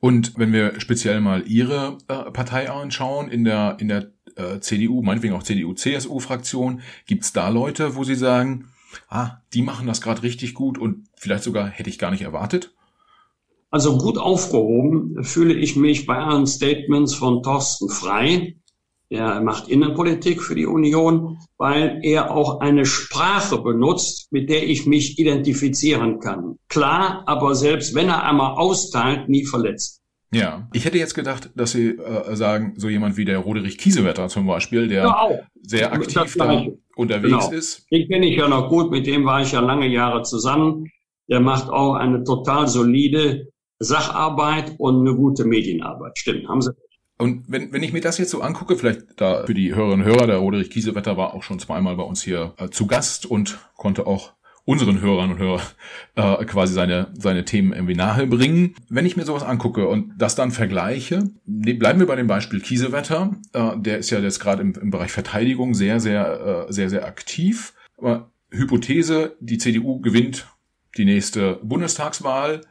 und 0.00 0.36
wenn 0.36 0.52
wir 0.52 0.80
speziell 0.80 1.20
mal 1.20 1.46
Ihre 1.46 1.98
äh, 2.08 2.30
Partei 2.30 2.70
anschauen, 2.70 3.28
in 3.28 3.44
der, 3.44 3.76
in 3.80 3.88
der 3.88 4.10
äh, 4.36 4.60
CDU, 4.60 5.02
meinetwegen 5.02 5.34
auch 5.34 5.42
CDU-CSU-Fraktion, 5.42 6.82
gibt's 7.06 7.32
da 7.32 7.48
Leute, 7.48 7.94
wo 7.96 8.04
Sie 8.04 8.16
sagen, 8.16 8.68
ah, 9.08 9.38
die 9.52 9.62
machen 9.62 9.86
das 9.86 10.00
gerade 10.00 10.22
richtig 10.22 10.54
gut 10.54 10.78
und 10.78 11.08
vielleicht 11.16 11.44
sogar 11.44 11.68
hätte 11.68 11.90
ich 11.90 11.98
gar 11.98 12.10
nicht 12.10 12.22
erwartet? 12.22 12.73
Also 13.74 13.98
gut 13.98 14.18
aufgehoben 14.18 15.24
fühle 15.24 15.52
ich 15.52 15.74
mich 15.74 16.06
bei 16.06 16.16
allen 16.16 16.46
Statements 16.46 17.12
von 17.12 17.42
Thorsten 17.42 17.88
Frei. 17.88 18.54
Er 19.08 19.40
macht 19.40 19.66
Innenpolitik 19.68 20.40
für 20.42 20.54
die 20.54 20.64
Union, 20.66 21.38
weil 21.58 21.98
er 22.04 22.30
auch 22.30 22.60
eine 22.60 22.86
Sprache 22.86 23.58
benutzt, 23.58 24.28
mit 24.30 24.48
der 24.48 24.62
ich 24.68 24.86
mich 24.86 25.18
identifizieren 25.18 26.20
kann. 26.20 26.54
Klar, 26.68 27.24
aber 27.26 27.56
selbst 27.56 27.96
wenn 27.96 28.08
er 28.10 28.22
einmal 28.22 28.52
austeilt, 28.58 29.28
nie 29.28 29.44
verletzt. 29.44 30.00
Ja, 30.32 30.68
ich 30.72 30.84
hätte 30.84 30.98
jetzt 30.98 31.14
gedacht, 31.14 31.50
dass 31.56 31.72
Sie 31.72 31.96
äh, 31.98 32.36
sagen, 32.36 32.74
so 32.76 32.88
jemand 32.88 33.16
wie 33.16 33.24
der 33.24 33.38
Roderich 33.40 33.76
Kiesewetter 33.76 34.28
zum 34.28 34.46
Beispiel, 34.46 34.86
der 34.86 35.02
Ja, 35.02 35.18
auch. 35.18 35.40
sehr 35.62 35.92
aktiv 35.92 36.32
da 36.38 36.64
unterwegs 36.94 37.28
Genau. 37.48 37.50
ist. 37.50 37.90
Den 37.90 38.06
kenne 38.08 38.26
ich 38.28 38.36
ja 38.38 38.46
noch 38.46 38.68
gut, 38.68 38.92
mit 38.92 39.08
dem 39.08 39.24
war 39.24 39.42
ich 39.42 39.50
ja 39.50 39.58
lange 39.58 39.88
Jahre 39.88 40.22
zusammen. 40.22 40.92
Der 41.28 41.40
macht 41.40 41.70
auch 41.70 41.94
eine 41.94 42.22
total 42.22 42.68
solide 42.68 43.48
Sacharbeit 43.78 44.74
und 44.78 45.00
eine 45.06 45.16
gute 45.16 45.44
Medienarbeit. 45.44 46.18
Stimmt, 46.18 46.48
haben 46.48 46.62
Sie. 46.62 46.70
Und 47.16 47.44
wenn, 47.48 47.72
wenn 47.72 47.82
ich 47.82 47.92
mir 47.92 48.00
das 48.00 48.18
jetzt 48.18 48.30
so 48.30 48.40
angucke, 48.40 48.76
vielleicht 48.76 49.20
da 49.20 49.44
für 49.46 49.54
die 49.54 49.74
Hörerinnen 49.74 50.04
und 50.06 50.12
Hörer, 50.12 50.26
der 50.26 50.36
Roderich 50.38 50.70
Kiesewetter 50.70 51.16
war 51.16 51.34
auch 51.34 51.42
schon 51.44 51.58
zweimal 51.60 51.96
bei 51.96 52.02
uns 52.02 52.22
hier 52.22 52.54
äh, 52.58 52.70
zu 52.70 52.86
Gast 52.86 53.26
und 53.26 53.58
konnte 53.76 54.06
auch 54.06 54.32
unseren 54.64 55.00
Hörern 55.00 55.30
und 55.32 55.38
Hörern 55.38 55.62
äh, 56.16 56.44
quasi 56.46 56.72
seine, 56.72 57.12
seine 57.16 57.44
Themen 57.44 57.72
irgendwie 57.72 57.94
nahe 57.94 58.26
bringen. 58.26 58.74
Wenn 58.88 59.06
ich 59.06 59.16
mir 59.16 59.24
sowas 59.24 59.42
angucke 59.42 59.86
und 59.86 60.14
das 60.18 60.34
dann 60.34 60.50
vergleiche, 60.50 61.30
ne- 61.44 61.74
bleiben 61.74 62.00
wir 62.00 62.06
bei 62.06 62.16
dem 62.16 62.26
Beispiel 62.26 62.60
Kiesewetter, 62.60 63.36
äh, 63.52 63.72
der 63.76 63.98
ist 63.98 64.10
ja 64.10 64.18
jetzt 64.18 64.40
gerade 64.40 64.62
im, 64.62 64.72
im 64.72 64.90
Bereich 64.90 65.12
Verteidigung 65.12 65.74
sehr, 65.74 66.00
sehr, 66.00 66.66
äh, 66.68 66.72
sehr, 66.72 66.88
sehr 66.90 67.04
aktiv. 67.06 67.74
Aber 67.98 68.30
Hypothese, 68.50 69.36
die 69.38 69.58
CDU 69.58 70.00
gewinnt 70.00 70.48
die 70.96 71.04
nächste 71.04 71.60
Bundestagswahl. 71.62 72.62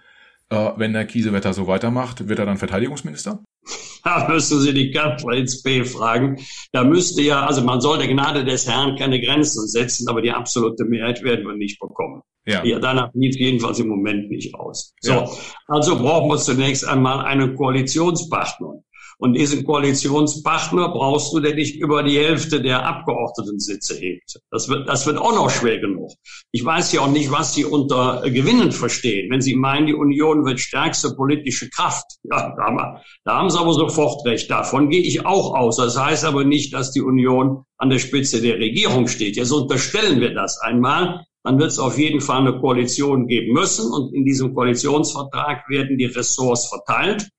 Äh, 0.54 0.74
wenn 0.78 0.94
der 0.94 1.06
Kiesewetter 1.06 1.54
so 1.54 1.68
weitermacht, 1.68 2.28
wird 2.30 2.39
er 2.39 2.46
dann 2.46 2.58
Verteidigungsminister? 2.58 3.39
Da 4.06 4.28
müssen 4.28 4.60
Sie 4.60 4.74
die 4.74 4.92
Kanzler 4.92 5.38
ins 5.38 5.63
B 5.63 5.86
fragen. 5.86 6.38
Da 6.74 6.84
müsste 6.84 7.22
ja, 7.22 7.46
also 7.46 7.62
man 7.63 7.80
soll 7.80 8.00
der 8.00 8.10
Gnade 8.10 8.44
des 8.44 8.68
Herrn 8.68 8.98
keine 8.98 9.22
Grenzen 9.22 9.66
setzen, 9.66 10.10
aber 10.10 10.22
die 10.22 10.32
absolute 10.32 10.84
Mehrheit 10.84 11.24
werden 11.24 11.48
wir 11.48 11.56
nicht 11.56 11.80
bekommen. 11.80 12.22
Ja. 12.46 12.66
Ja, 12.66 12.80
danach 12.80 13.12
sieht 13.13 13.38
jedenfalls 13.38 13.80
im 13.80 13.88
Moment 13.88 14.30
nicht 14.30 14.54
aus. 14.56 14.94
So, 15.00 15.13
Ja. 15.13 15.30
also 15.68 15.98
brauchen 15.98 16.30
wir 16.30 16.38
zunächst 16.38 16.86
einmal 16.86 17.24
einen 17.24 17.56
Koalitionspartner. 17.56 18.84
Und 19.24 19.36
diesen 19.36 19.64
Koalitionspartner 19.64 20.90
brauchst 20.90 21.32
du, 21.32 21.40
der 21.40 21.56
nicht 21.56 21.78
über 21.78 22.04
die 22.04 22.18
Hälfte 22.18 22.62
der 22.62 22.86
Abgeordnetensitze 22.86 23.98
hebt. 23.98 24.38
Das 24.52 24.68
wird, 24.68 24.90
das 24.90 25.08
wird 25.08 25.18
auch 25.18 25.34
noch 25.34 25.50
schwer 25.50 25.80
genug. 25.80 26.12
Ich 26.52 26.66
weiß 26.66 26.92
ja 26.92 27.00
auch 27.00 27.10
nicht, 27.10 27.32
was 27.32 27.54
Sie 27.54 27.64
unter 27.64 28.22
Gewinnen 28.26 28.74
verstehen. 28.74 29.32
Wenn 29.32 29.40
Sie 29.40 29.56
meinen, 29.56 29.88
die 29.88 29.94
Union 29.94 30.44
wird 30.44 30.60
stärkste 30.60 31.16
politische 31.16 31.70
Kraft, 31.70 32.04
ja, 32.24 32.54
da 32.54 32.64
haben, 32.64 33.00
da 33.24 33.38
haben 33.38 33.50
Sie 33.50 33.58
aber 33.58 33.72
sofort 33.72 34.26
recht. 34.26 34.52
Davon 34.52 34.90
gehe 34.90 35.02
ich 35.02 35.26
auch 35.26 35.56
aus. 35.56 35.78
Das 35.78 35.98
heißt 35.98 36.26
aber 36.26 36.44
nicht, 36.44 36.74
dass 36.74 36.92
die 36.92 37.00
Union 37.00 37.64
an 37.78 37.90
der 37.90 38.00
Spitze 38.00 38.42
der 38.42 38.60
Regierung 38.60 39.08
steht. 39.08 39.38
Jetzt 39.38 39.54
unterstellen 39.54 40.20
wir 40.20 40.34
das 40.34 40.60
einmal 40.60 41.26
dann 41.46 41.60
wird 41.60 41.72
es 41.72 41.80
auf 41.80 41.98
jeden 41.98 42.22
Fall 42.22 42.40
eine 42.40 42.58
Koalition 42.58 43.28
geben 43.28 43.52
müssen. 43.52 43.92
Und 43.92 44.14
in 44.14 44.24
diesem 44.24 44.54
Koalitionsvertrag 44.54 45.68
werden 45.70 45.98
die 45.98 46.06
Ressorts 46.06 46.68
verteilt. 46.68 47.30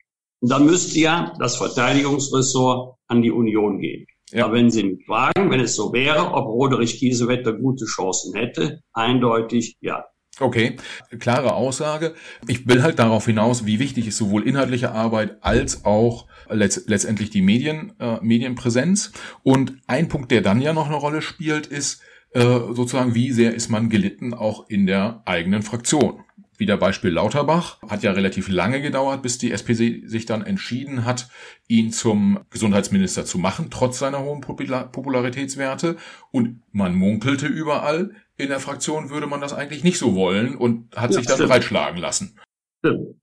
Und 0.44 0.50
dann 0.50 0.66
müsste 0.66 1.00
ja 1.00 1.32
das 1.38 1.56
Verteidigungsressort 1.56 2.98
an 3.06 3.22
die 3.22 3.30
Union 3.30 3.80
gehen. 3.80 4.04
Ja. 4.30 4.44
Aber 4.44 4.52
wenn 4.52 4.70
Sie 4.70 4.84
mich 4.84 5.06
fragen, 5.06 5.50
wenn 5.50 5.60
es 5.60 5.74
so 5.74 5.90
wäre, 5.94 6.34
ob 6.34 6.44
Roderich 6.44 6.98
Kiesewetter 6.98 7.54
gute 7.54 7.86
Chancen 7.86 8.34
hätte, 8.34 8.80
eindeutig 8.92 9.78
ja. 9.80 10.04
Okay, 10.38 10.76
klare 11.18 11.54
Aussage. 11.54 12.12
Ich 12.46 12.68
will 12.68 12.82
halt 12.82 12.98
darauf 12.98 13.24
hinaus, 13.24 13.64
wie 13.64 13.78
wichtig 13.78 14.06
ist 14.06 14.18
sowohl 14.18 14.46
inhaltliche 14.46 14.92
Arbeit 14.92 15.42
als 15.42 15.86
auch 15.86 16.26
letzt, 16.50 16.90
letztendlich 16.90 17.30
die 17.30 17.40
Medien, 17.40 17.94
äh, 17.98 18.18
Medienpräsenz. 18.20 19.12
Und 19.44 19.78
ein 19.86 20.08
Punkt, 20.08 20.30
der 20.30 20.42
dann 20.42 20.60
ja 20.60 20.74
noch 20.74 20.88
eine 20.88 20.96
Rolle 20.96 21.22
spielt, 21.22 21.68
ist 21.68 22.02
äh, 22.34 22.42
sozusagen, 22.42 23.14
wie 23.14 23.30
sehr 23.30 23.54
ist 23.54 23.70
man 23.70 23.88
gelitten 23.88 24.34
auch 24.34 24.68
in 24.68 24.84
der 24.84 25.22
eigenen 25.24 25.62
Fraktion. 25.62 26.22
Wieder 26.56 26.76
Beispiel 26.76 27.10
Lauterbach. 27.10 27.80
Hat 27.88 28.02
ja 28.02 28.12
relativ 28.12 28.48
lange 28.48 28.80
gedauert, 28.80 29.22
bis 29.22 29.38
die 29.38 29.50
SPD 29.52 30.06
sich 30.06 30.24
dann 30.26 30.42
entschieden 30.46 31.04
hat, 31.04 31.28
ihn 31.66 31.90
zum 31.92 32.40
Gesundheitsminister 32.50 33.24
zu 33.24 33.38
machen, 33.38 33.68
trotz 33.70 33.98
seiner 33.98 34.20
hohen 34.20 34.40
Popula- 34.42 34.84
Popularitätswerte. 34.86 35.96
Und 36.30 36.62
man 36.72 36.94
munkelte 36.94 37.46
überall, 37.46 38.12
in 38.36 38.48
der 38.48 38.60
Fraktion 38.60 39.10
würde 39.10 39.26
man 39.26 39.40
das 39.40 39.52
eigentlich 39.52 39.84
nicht 39.84 39.98
so 39.98 40.14
wollen 40.14 40.56
und 40.56 40.94
hat 40.96 41.10
Ja, 41.10 41.18
sich 41.18 41.26
dann 41.26 41.36
stimmt. 41.36 41.50
breitschlagen 41.50 41.98
lassen. 42.00 42.38
Stimmt. 42.80 43.16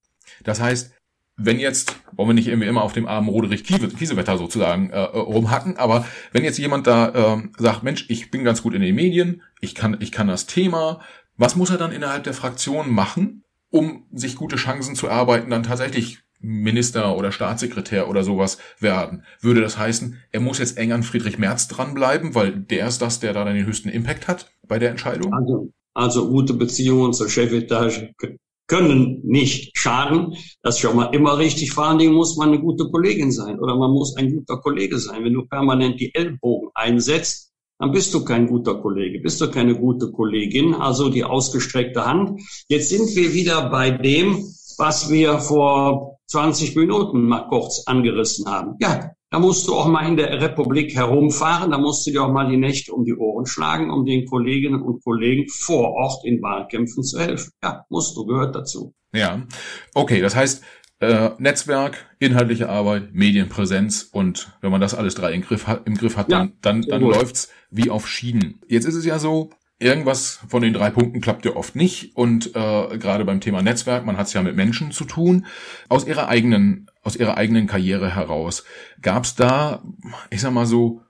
Das 0.43 0.59
heißt, 0.61 0.93
wenn 1.37 1.59
jetzt, 1.59 1.95
wollen 2.11 2.29
wir 2.29 2.33
nicht 2.33 2.47
irgendwie 2.47 2.67
immer 2.67 2.83
auf 2.83 2.93
dem 2.93 3.07
armen 3.07 3.27
Roderich 3.29 3.63
Kiese- 3.63 3.95
Kiesewetter 3.95 4.37
sozusagen 4.37 4.89
äh, 4.91 4.95
äh, 4.97 5.17
rumhacken, 5.17 5.77
aber 5.77 6.05
wenn 6.33 6.43
jetzt 6.43 6.59
jemand 6.59 6.85
da 6.87 7.13
ähm, 7.33 7.53
sagt, 7.57 7.83
Mensch, 7.83 8.05
ich 8.09 8.29
bin 8.31 8.43
ganz 8.43 8.61
gut 8.61 8.73
in 8.73 8.81
den 8.81 8.93
Medien, 8.95 9.41
ich 9.59 9.73
kann, 9.73 9.97
ich 10.01 10.11
kann 10.11 10.27
das 10.27 10.45
Thema, 10.45 11.01
was 11.41 11.55
muss 11.55 11.71
er 11.71 11.77
dann 11.79 11.91
innerhalb 11.91 12.23
der 12.23 12.35
Fraktion 12.35 12.91
machen, 12.91 13.43
um 13.71 14.05
sich 14.13 14.35
gute 14.35 14.57
Chancen 14.57 14.95
zu 14.95 15.07
erarbeiten, 15.07 15.49
dann 15.49 15.63
tatsächlich 15.63 16.19
Minister 16.39 17.17
oder 17.17 17.31
Staatssekretär 17.31 18.07
oder 18.07 18.23
sowas 18.23 18.59
werden? 18.79 19.23
Würde 19.41 19.61
das 19.61 19.75
heißen, 19.75 20.19
er 20.31 20.39
muss 20.39 20.59
jetzt 20.59 20.77
eng 20.77 20.91
an 20.91 21.01
Friedrich 21.01 21.39
Merz 21.39 21.67
dranbleiben, 21.67 22.35
weil 22.35 22.51
der 22.51 22.87
ist 22.87 23.01
das, 23.01 23.19
der 23.19 23.33
da 23.33 23.43
dann 23.43 23.55
den 23.55 23.65
höchsten 23.65 23.89
Impact 23.89 24.27
hat 24.27 24.51
bei 24.67 24.77
der 24.77 24.91
Entscheidung? 24.91 25.33
Also, 25.33 25.71
also 25.95 26.29
gute 26.29 26.53
Beziehungen 26.53 27.11
zur 27.11 27.27
Chefetage 27.27 28.13
können 28.67 29.21
nicht 29.23 29.75
schaden. 29.75 30.35
Das 30.61 30.75
ist 30.75 30.81
schon 30.81 30.95
mal 30.95 31.13
immer 31.13 31.39
richtig. 31.39 31.71
Vor 31.71 31.87
allen 31.87 31.97
Dingen 31.97 32.13
muss 32.13 32.37
man 32.37 32.49
eine 32.49 32.61
gute 32.61 32.85
Kollegin 32.91 33.31
sein 33.31 33.59
oder 33.59 33.75
man 33.75 33.89
muss 33.89 34.15
ein 34.15 34.31
guter 34.31 34.61
Kollege 34.61 34.99
sein. 34.99 35.23
Wenn 35.23 35.33
du 35.33 35.47
permanent 35.47 35.99
die 35.99 36.13
Ellbogen 36.13 36.69
einsetzt, 36.75 37.50
dann 37.81 37.91
bist 37.91 38.13
du 38.13 38.23
kein 38.23 38.45
guter 38.45 38.75
Kollege, 38.75 39.19
bist 39.19 39.41
du 39.41 39.49
keine 39.49 39.75
gute 39.75 40.11
Kollegin, 40.11 40.75
also 40.75 41.09
die 41.09 41.23
ausgestreckte 41.23 42.05
Hand. 42.05 42.39
Jetzt 42.67 42.89
sind 42.89 43.15
wir 43.15 43.33
wieder 43.33 43.71
bei 43.71 43.89
dem, 43.89 44.35
was 44.77 45.09
wir 45.09 45.39
vor 45.39 46.19
20 46.27 46.75
Minuten 46.75 47.23
mal 47.23 47.47
kurz 47.49 47.81
angerissen 47.87 48.45
haben. 48.45 48.75
Ja, 48.79 49.09
da 49.31 49.39
musst 49.39 49.67
du 49.67 49.73
auch 49.73 49.87
mal 49.87 50.07
in 50.07 50.15
der 50.15 50.39
Republik 50.39 50.93
herumfahren, 50.93 51.71
da 51.71 51.79
musst 51.79 52.05
du 52.05 52.11
dir 52.11 52.23
auch 52.23 52.31
mal 52.31 52.51
die 52.51 52.57
Nächte 52.57 52.93
um 52.93 53.03
die 53.03 53.15
Ohren 53.15 53.47
schlagen, 53.47 53.89
um 53.89 54.05
den 54.05 54.27
Kolleginnen 54.27 54.83
und 54.83 55.03
Kollegen 55.03 55.49
vor 55.49 55.93
Ort 55.93 56.23
in 56.23 56.39
Wahlkämpfen 56.39 57.01
zu 57.01 57.19
helfen. 57.19 57.51
Ja, 57.63 57.83
musst 57.89 58.15
du, 58.15 58.27
gehört 58.27 58.55
dazu. 58.55 58.93
Ja, 59.11 59.41
okay, 59.95 60.21
das 60.21 60.35
heißt 60.35 60.63
äh, 61.01 61.31
Netzwerk, 61.39 62.05
inhaltliche 62.19 62.69
Arbeit, 62.69 63.13
Medienpräsenz 63.13 64.07
und 64.11 64.51
wenn 64.61 64.71
man 64.71 64.81
das 64.81 64.93
alles 64.93 65.15
drei 65.15 65.33
im 65.33 65.41
Griff 65.41 65.67
hat, 65.67 65.85
im 65.85 65.97
Griff 65.97 66.15
hat 66.15 66.31
Ja, 66.31 66.39
dann, 66.39 66.53
dann, 66.61 66.81
dann 66.83 67.01
gut. 67.01 67.15
läuft's 67.15 67.49
wie 67.71 67.89
auf 67.89 68.07
Schienen. 68.07 68.61
Jetzt 68.67 68.85
ist 68.85 68.95
es 68.95 69.03
ja 69.03 69.17
so, 69.17 69.49
irgendwas 69.79 70.41
von 70.47 70.61
den 70.61 70.73
drei 70.73 70.91
Punkten 70.91 71.19
klappt 71.19 71.43
ja 71.43 71.55
oft 71.55 71.75
nicht 71.75 72.15
und 72.15 72.55
äh, 72.55 72.97
gerade 72.99 73.25
beim 73.25 73.41
Thema 73.41 73.63
Netzwerk, 73.63 74.05
man 74.05 74.17
hat 74.17 74.27
es 74.27 74.33
ja 74.33 74.43
mit 74.43 74.55
Menschen 74.55 74.91
zu 74.91 75.05
tun. 75.05 75.47
Aus 75.89 76.05
ihrer 76.05 76.27
eigenen, 76.27 76.87
aus 77.01 77.15
ihrer 77.15 77.35
eigenen 77.35 77.65
Karriere 77.65 78.13
heraus, 78.13 78.63
gab's 79.01 79.35
da, 79.35 79.83
ich 80.29 80.41
sag 80.41 80.53
mal 80.53 80.67
so, 80.67 81.01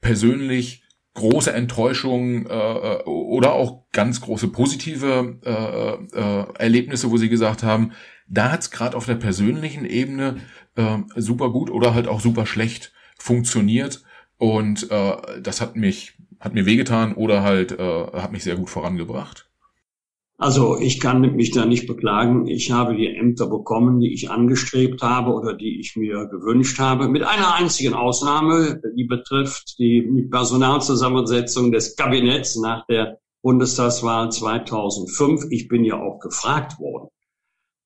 persönlich 0.00 0.84
große 1.20 1.52
Enttäuschungen 1.52 2.46
äh, 2.46 3.02
oder 3.04 3.52
auch 3.52 3.84
ganz 3.92 4.20
große 4.20 4.48
positive 4.48 5.38
äh, 5.44 6.18
äh, 6.18 6.46
Erlebnisse, 6.58 7.10
wo 7.10 7.16
sie 7.18 7.28
gesagt 7.28 7.62
haben, 7.62 7.92
da 8.26 8.52
hat's 8.52 8.70
gerade 8.70 8.96
auf 8.96 9.06
der 9.06 9.16
persönlichen 9.16 9.84
Ebene 9.84 10.36
äh, 10.76 10.98
super 11.16 11.50
gut 11.50 11.70
oder 11.70 11.94
halt 11.94 12.08
auch 12.08 12.20
super 12.20 12.46
schlecht 12.46 12.92
funktioniert 13.18 14.02
und 14.38 14.90
äh, 14.90 15.16
das 15.42 15.60
hat 15.60 15.76
mich 15.76 16.14
hat 16.38 16.54
mir 16.54 16.64
wehgetan 16.64 17.14
oder 17.14 17.42
halt 17.42 17.78
äh, 17.78 18.06
hat 18.14 18.32
mich 18.32 18.44
sehr 18.44 18.56
gut 18.56 18.70
vorangebracht. 18.70 19.49
Also 20.42 20.78
ich 20.78 21.00
kann 21.00 21.20
mich 21.20 21.50
da 21.50 21.66
nicht 21.66 21.86
beklagen. 21.86 22.46
Ich 22.46 22.70
habe 22.70 22.96
die 22.96 23.14
Ämter 23.14 23.46
bekommen, 23.46 24.00
die 24.00 24.14
ich 24.14 24.30
angestrebt 24.30 25.02
habe 25.02 25.32
oder 25.32 25.52
die 25.52 25.78
ich 25.78 25.96
mir 25.96 26.28
gewünscht 26.28 26.78
habe, 26.78 27.08
mit 27.08 27.22
einer 27.22 27.56
einzigen 27.56 27.92
Ausnahme, 27.92 28.80
die 28.96 29.04
betrifft 29.04 29.78
die 29.78 30.26
Personalzusammensetzung 30.30 31.72
des 31.72 31.94
Kabinetts 31.94 32.56
nach 32.56 32.86
der 32.86 33.18
Bundestagswahl 33.42 34.32
2005. 34.32 35.48
Ich 35.50 35.68
bin 35.68 35.84
ja 35.84 36.00
auch 36.00 36.20
gefragt 36.20 36.80
worden, 36.80 37.08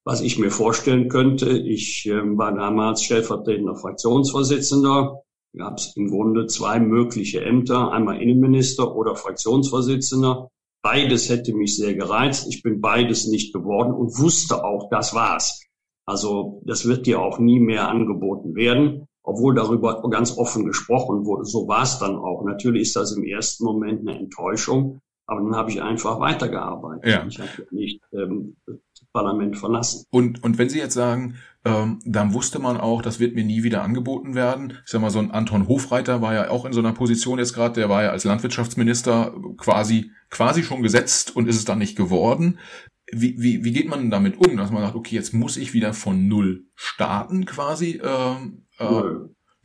was 0.05 0.21
ich 0.21 0.38
mir 0.38 0.53
vorstellen 0.53 1.09
könnte. 1.09 1.59
Ich 1.59 2.07
äh, 2.07 2.21
war 2.38 2.55
damals 2.55 3.03
stellvertretender 3.03 3.75
Fraktionsvorsitzender. 3.75 5.23
Gab 5.57 5.79
es 5.79 5.97
im 5.97 6.09
Grunde 6.09 6.47
zwei 6.47 6.79
mögliche 6.79 7.45
Ämter, 7.45 7.90
einmal 7.90 8.23
Innenminister 8.23 8.95
oder 8.95 9.17
Fraktionsvorsitzender. 9.17 10.51
Beides 10.85 11.31
hätte 11.31 11.55
mich 11.55 11.77
sehr 11.77 11.94
gereizt. 11.94 12.47
Ich 12.47 12.62
bin 12.62 12.83
beides 12.83 13.27
nicht 13.27 13.55
geworden 13.55 13.94
und 13.94 14.18
wusste 14.18 14.62
auch, 14.62 14.90
das 14.90 15.14
war's. 15.14 15.62
Also 16.05 16.61
das 16.66 16.87
wird 16.87 17.07
dir 17.07 17.23
auch 17.23 17.38
nie 17.38 17.59
mehr 17.59 17.88
angeboten 17.88 18.55
werden, 18.55 19.09
obwohl 19.23 19.55
darüber 19.55 20.03
ganz 20.11 20.37
offen 20.37 20.66
gesprochen 20.66 21.25
wurde. 21.25 21.47
So 21.47 21.66
war 21.68 21.85
es 21.85 21.99
dann 21.99 22.16
auch. 22.16 22.44
Natürlich 22.44 22.83
ist 22.83 22.97
das 22.97 23.16
im 23.16 23.25
ersten 23.25 23.64
Moment 23.64 24.07
eine 24.07 24.18
Enttäuschung, 24.18 25.01
aber 25.27 25.40
dann 25.40 25.57
habe 25.57 25.70
ich 25.70 25.81
einfach 25.81 26.20
weitergearbeitet. 26.20 27.11
Ja. 27.11 27.27
Ich 27.27 27.38
habe 27.38 27.49
nicht 27.70 28.03
ähm, 28.12 28.57
das 28.66 29.07
Parlament 29.11 29.57
verlassen. 29.57 30.05
Und, 30.11 30.44
und 30.44 30.59
wenn 30.59 30.68
Sie 30.68 30.81
jetzt 30.81 30.92
sagen, 30.92 31.37
ähm, 31.64 32.00
dann 32.05 32.35
wusste 32.35 32.59
man 32.59 32.77
auch, 32.77 33.00
das 33.00 33.20
wird 33.20 33.35
mir 33.35 33.44
nie 33.44 33.62
wieder 33.62 33.83
angeboten 33.83 34.35
werden. 34.35 34.74
Ich 34.85 34.90
sag 34.90 35.00
mal, 35.00 35.11
so 35.11 35.18
ein 35.18 35.31
Anton 35.31 35.66
Hofreiter 35.66 36.20
war 36.20 36.35
ja 36.35 36.50
auch 36.50 36.64
in 36.64 36.72
so 36.72 36.81
einer 36.81 36.92
Position 36.92 37.38
jetzt 37.38 37.55
gerade, 37.55 37.74
der 37.74 37.88
war 37.88 38.03
ja 38.03 38.11
als 38.11 38.24
Landwirtschaftsminister 38.24 39.35
quasi, 39.57 40.11
quasi 40.31 40.62
schon 40.62 40.83
gesetzt 40.83 41.35
und 41.35 41.48
ist 41.48 41.57
es 41.57 41.64
dann 41.64 41.79
nicht 41.79 41.96
geworden. 41.96 42.59
wie, 43.12 43.37
wie, 43.38 43.64
wie 43.64 43.72
geht 43.72 43.88
man 43.88 44.11
damit 44.11 44.37
um, 44.37 44.57
dass 44.57 44.70
man 44.70 44.83
sagt, 44.83 44.94
okay, 44.94 45.14
jetzt 45.14 45.33
muss 45.33 45.57
ich 45.57 45.72
wieder 45.72 45.94
von 45.94 46.29
Null 46.29 46.66
starten 46.74 47.46
quasi? 47.46 48.00
Ähm, 48.03 48.66
äh, 48.79 49.03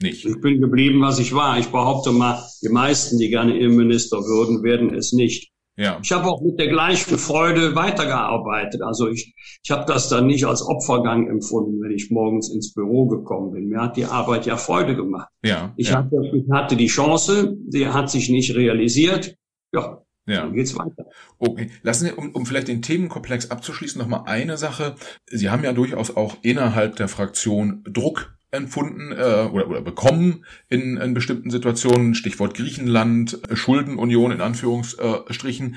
nicht. 0.02 0.26
Ich 0.26 0.40
bin 0.40 0.62
geblieben, 0.62 1.02
was 1.02 1.20
ich 1.20 1.34
war. 1.34 1.60
Ich 1.60 1.68
behaupte 1.68 2.12
mal, 2.12 2.42
die 2.64 2.70
meisten, 2.70 3.18
die 3.18 3.30
gerne 3.30 3.58
Innenminister 3.58 4.18
würden, 4.18 4.64
werden 4.64 4.94
es 4.94 5.12
nicht. 5.12 5.49
Ja. 5.80 5.98
Ich 6.04 6.12
habe 6.12 6.26
auch 6.26 6.42
mit 6.42 6.60
der 6.60 6.68
gleichen 6.68 7.18
Freude 7.18 7.74
weitergearbeitet. 7.74 8.82
Also 8.82 9.08
ich, 9.08 9.34
ich 9.64 9.72
habe 9.72 9.86
das 9.88 10.10
dann 10.10 10.28
nicht 10.28 10.46
als 10.46 10.62
Opfergang 10.62 11.30
empfunden, 11.30 11.80
wenn 11.82 11.92
ich 11.92 12.12
morgens 12.12 12.54
ins 12.54 12.74
Büro 12.74 13.08
gekommen 13.08 13.52
bin. 13.52 13.70
Mir 13.70 13.80
hat 13.80 13.96
die 13.96 14.04
Arbeit 14.04 14.46
ja 14.46 14.58
Freude 14.58 14.98
gemacht. 14.98 15.30
Ja. 15.42 15.74
Ich, 15.78 15.92
ja. 15.92 16.00
Hatte, 16.00 16.18
ich 16.34 16.52
hatte 16.52 16.76
die 16.76 16.88
Chance, 16.88 17.56
die 17.66 17.88
hat 17.88 18.12
sich 18.12 18.30
nicht 18.30 18.54
realisiert. 18.56 19.38
Ja, 19.74 20.04
ja. 20.28 20.42
Dann 20.42 20.54
geht's 20.54 20.78
weiter. 20.78 21.06
Okay. 21.38 21.72
Lassen 21.82 22.08
Sie, 22.08 22.12
um, 22.12 22.32
um 22.32 22.46
vielleicht 22.46 22.68
den 22.68 22.82
Themenkomplex 22.82 23.50
abzuschließen, 23.50 24.00
noch 24.02 24.10
mal 24.10 24.24
eine 24.26 24.58
Sache. 24.58 24.96
Sie 25.28 25.50
haben 25.50 25.64
ja 25.64 25.72
durchaus 25.72 26.14
auch 26.14 26.36
innerhalb 26.42 26.98
der 26.98 27.08
Fraktion 27.08 27.86
Druck 27.86 28.38
empfunden 28.52 29.12
äh, 29.12 29.48
oder, 29.52 29.68
oder 29.68 29.82
bekommen 29.82 30.46
in, 30.70 30.98
in 30.98 31.14
bestimmten 31.14 31.52
Situationen, 31.52 32.16
Stichwort 32.16 32.56
Griechenland, 32.56 33.40
Schuldenunion 33.54 34.32
in 34.32 34.42
Anführungsstrichen. 34.42 35.76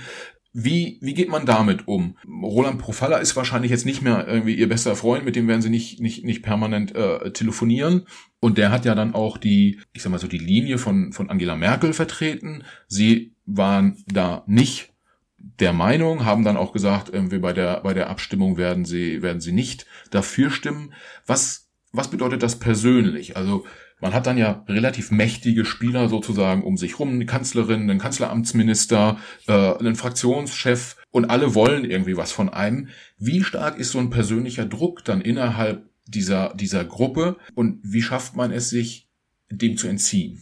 Wie, 0.55 0.99
wie 1.01 1.15
geht 1.15 1.31
man 1.31 1.47
damit 1.47 1.89
um? 1.89 2.19
Roland 2.27 2.79
Profalla 2.79 3.17
ist 3.17 3.37
wahrscheinlich 3.37 3.71
jetzt 3.71 3.87
nicht 3.87 4.03
mehr 4.03 4.29
irgendwie 4.29 4.55
ihr 4.55 4.69
bester 4.69 4.97
Freund, 4.97 5.25
mit 5.25 5.35
dem 5.35 5.49
werden 5.49 5.63
sie 5.63 5.71
nicht, 5.71 5.99
nicht, 6.01 6.25
nicht 6.25 6.43
permanent 6.43 6.95
äh, 6.95 7.33
telefonieren. 7.33 8.07
Und 8.39 8.59
der 8.59 8.71
hat 8.71 8.85
ja 8.85 8.95
dann 8.95 9.15
auch 9.15 9.39
die, 9.39 9.81
ich 9.95 10.03
sag 10.03 10.11
mal 10.11 10.19
so, 10.19 10.29
die 10.29 10.39
Linie 10.39 10.77
von, 10.77 11.13
von 11.13 11.31
Angela 11.31 11.57
Merkel 11.57 11.95
vertreten. 11.95 12.65
Sie 12.87 13.33
waren 13.47 13.97
da 14.07 14.45
nicht 14.47 14.93
der 15.39 15.73
Meinung, 15.73 16.25
haben 16.25 16.45
dann 16.45 16.59
auch 16.59 16.73
gesagt, 16.73 17.09
irgendwie 17.11 17.39
bei 17.39 17.53
der, 17.53 17.81
bei 17.81 17.95
der 17.95 18.11
Abstimmung 18.11 18.57
werden 18.59 18.85
sie, 18.85 19.23
werden 19.23 19.41
sie 19.41 19.53
nicht 19.53 19.87
dafür 20.11 20.51
stimmen. 20.51 20.93
Was, 21.27 21.62
was 21.93 22.09
bedeutet 22.09 22.43
das 22.43 22.59
persönlich? 22.59 23.37
Also, 23.37 23.65
man 24.01 24.15
hat 24.15 24.27
dann 24.27 24.37
ja 24.37 24.65
relativ 24.69 25.11
mächtige 25.11 25.65
Spieler 25.65 26.09
sozusagen 26.09 26.65
um 26.65 26.77
sich 26.77 26.99
rum, 26.99 27.11
eine 27.11 27.27
Kanzlerin, 27.27 27.83
einen 27.83 28.01
Kanzleramtsminister, 28.01 29.19
äh, 29.47 29.53
einen 29.53 29.95
Fraktionschef 29.95 30.97
und 31.11 31.27
alle 31.27 31.55
wollen 31.55 31.85
irgendwie 31.85 32.17
was 32.17 32.33
von 32.33 32.49
einem. 32.49 32.89
Wie 33.19 33.45
stark 33.45 33.79
ist 33.79 33.93
so 33.93 33.99
ein 33.99 34.11
persönlicher 34.11 34.65
Druck 34.65 35.05
dann 35.05 35.21
innerhalb 35.21 35.89
dieser, 36.07 36.55
dieser 36.55 36.85
Gruppe 36.85 37.37
und 37.55 37.79
wie 37.85 38.03
schafft 38.03 38.35
man 38.35 38.51
es 38.51 38.71
sich, 38.71 39.09
dem 39.51 39.77
zu 39.77 39.87
entziehen? 39.87 40.41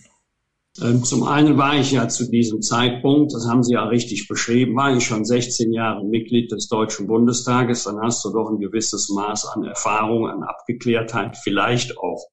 Ähm, 0.81 1.03
zum 1.03 1.25
einen 1.25 1.59
war 1.59 1.77
ich 1.77 1.91
ja 1.93 2.09
zu 2.09 2.31
diesem 2.31 2.63
Zeitpunkt, 2.63 3.35
das 3.35 3.47
haben 3.49 3.63
Sie 3.63 3.75
ja 3.75 3.85
richtig 3.85 4.29
beschrieben, 4.29 4.77
war 4.77 4.97
ich 4.97 5.05
schon 5.05 5.25
16 5.25 5.73
Jahre 5.73 6.05
Mitglied 6.05 6.53
des 6.53 6.69
Deutschen 6.69 7.07
Bundestages. 7.09 7.85
Dann 7.85 8.01
hast 8.01 8.25
du 8.25 8.31
doch 8.31 8.49
ein 8.51 8.61
gewisses 8.61 9.09
Maß 9.09 9.47
an 9.47 9.65
Erfahrung, 9.65 10.29
an 10.29 10.43
Abgeklärtheit, 10.45 11.37
vielleicht 11.37 11.99
auch 11.99 12.25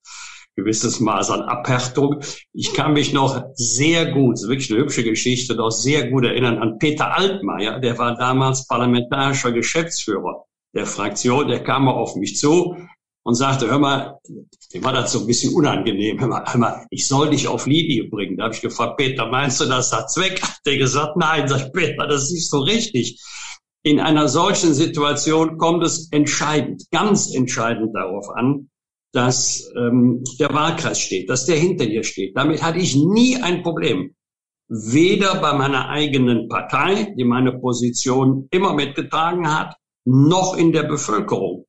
gewisses 0.55 0.99
Maß 0.99 1.31
an 1.31 1.41
Abhärtung. 1.43 2.19
Ich 2.51 2.73
kann 2.73 2.93
mich 2.93 3.13
noch 3.13 3.43
sehr 3.53 4.11
gut, 4.11 4.41
wirklich 4.41 4.71
eine 4.71 4.81
hübsche 4.81 5.03
Geschichte, 5.03 5.55
noch 5.55 5.69
sehr 5.71 6.09
gut 6.09 6.25
erinnern 6.25 6.57
an 6.57 6.79
Peter 6.79 7.15
Altmaier, 7.15 7.79
der 7.79 7.97
war 7.97 8.15
damals 8.17 8.67
parlamentarischer 8.67 9.51
Geschäftsführer 9.51 10.45
der 10.73 10.85
Fraktion, 10.85 11.47
der 11.47 11.63
kam 11.63 11.87
auf 11.87 12.15
mich 12.15 12.37
zu, 12.37 12.75
und 13.27 13.35
sagte, 13.35 13.69
hör 13.69 13.77
mal, 13.77 14.17
dem 14.73 14.85
war 14.85 14.93
das 14.93 15.11
so 15.11 15.19
ein 15.19 15.27
bisschen 15.27 15.53
unangenehm, 15.53 16.17
hör 16.17 16.29
mal, 16.29 16.45
hör 16.45 16.59
mal 16.61 16.85
ich 16.91 17.05
soll 17.05 17.29
dich 17.29 17.45
auf 17.45 17.65
Linie 17.67 18.05
bringen. 18.09 18.37
Da 18.37 18.45
habe 18.45 18.55
ich 18.55 18.61
gefragt, 18.61 18.95
Peter, 18.95 19.25
meinst 19.25 19.59
du, 19.59 19.65
das 19.65 19.91
hat 19.91 20.09
Zweck? 20.09 20.41
Hat 20.47 20.61
der 20.65 20.77
gesagt, 20.77 21.17
nein, 21.17 21.45
sag 21.45 21.65
ich, 21.65 21.73
Peter, 21.73 22.07
das 22.07 22.31
ist 22.31 22.49
so 22.49 22.61
richtig. 22.61 23.21
In 23.83 23.99
einer 23.99 24.29
solchen 24.29 24.73
Situation 24.73 25.57
kommt 25.57 25.83
es 25.83 26.09
entscheidend, 26.13 26.83
ganz 26.89 27.35
entscheidend 27.35 27.93
darauf 27.93 28.29
an, 28.29 28.69
dass 29.11 29.69
ähm, 29.75 30.23
der 30.39 30.53
Wahlkreis 30.53 30.97
steht, 30.97 31.29
dass 31.29 31.45
der 31.45 31.57
hinter 31.57 31.85
dir 31.85 32.05
steht. 32.05 32.31
Damit 32.37 32.63
hatte 32.63 32.79
ich 32.79 32.95
nie 32.95 33.35
ein 33.35 33.61
Problem. 33.61 34.15
Weder 34.69 35.35
bei 35.41 35.51
meiner 35.51 35.89
eigenen 35.89 36.47
Partei, 36.47 37.13
die 37.17 37.25
meine 37.25 37.59
Position 37.59 38.47
immer 38.51 38.73
mitgetragen 38.73 39.53
hat, 39.53 39.75
noch 40.05 40.55
in 40.55 40.71
der 40.71 40.83
Bevölkerung. 40.83 41.66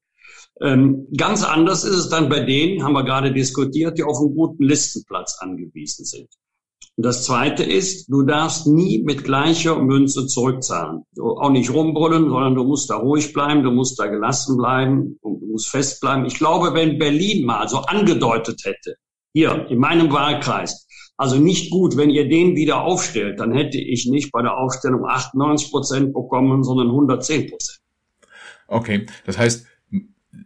Ähm, 0.60 1.06
ganz 1.16 1.44
anders 1.44 1.84
ist 1.84 1.96
es 1.96 2.08
dann 2.08 2.28
bei 2.28 2.40
denen, 2.40 2.82
haben 2.82 2.94
wir 2.94 3.04
gerade 3.04 3.32
diskutiert, 3.32 3.96
die 3.98 4.02
auf 4.02 4.18
einen 4.18 4.34
guten 4.34 4.64
Listenplatz 4.64 5.38
angewiesen 5.40 6.04
sind. 6.04 6.28
Und 6.96 7.06
das 7.06 7.24
Zweite 7.24 7.62
ist, 7.62 8.08
du 8.08 8.22
darfst 8.22 8.66
nie 8.66 9.04
mit 9.04 9.22
gleicher 9.22 9.80
Münze 9.80 10.26
zurückzahlen. 10.26 11.04
Du 11.14 11.30
auch 11.30 11.50
nicht 11.50 11.72
rumbrüllen, 11.72 12.28
sondern 12.28 12.56
du 12.56 12.64
musst 12.64 12.90
da 12.90 12.96
ruhig 12.96 13.32
bleiben, 13.32 13.62
du 13.62 13.70
musst 13.70 14.00
da 14.00 14.06
gelassen 14.06 14.56
bleiben 14.56 15.16
und 15.20 15.40
du 15.40 15.46
musst 15.46 15.68
fest 15.68 16.00
bleiben. 16.00 16.26
Ich 16.26 16.38
glaube, 16.38 16.74
wenn 16.74 16.98
Berlin 16.98 17.46
mal 17.46 17.68
so 17.68 17.78
angedeutet 17.78 18.62
hätte, 18.64 18.96
hier 19.32 19.66
in 19.70 19.78
meinem 19.78 20.12
Wahlkreis, 20.12 20.88
also 21.16 21.36
nicht 21.36 21.70
gut, 21.70 21.96
wenn 21.96 22.10
ihr 22.10 22.28
den 22.28 22.56
wieder 22.56 22.82
aufstellt, 22.82 23.38
dann 23.38 23.52
hätte 23.52 23.78
ich 23.78 24.06
nicht 24.06 24.32
bei 24.32 24.42
der 24.42 24.56
Aufstellung 24.56 25.06
98 25.06 25.70
Prozent 25.70 26.12
bekommen, 26.12 26.64
sondern 26.64 26.88
110 26.88 27.48
Prozent. 27.48 27.78
Okay, 28.66 29.06
das 29.24 29.38
heißt, 29.38 29.66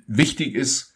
wichtig 0.07 0.55
ist, 0.55 0.95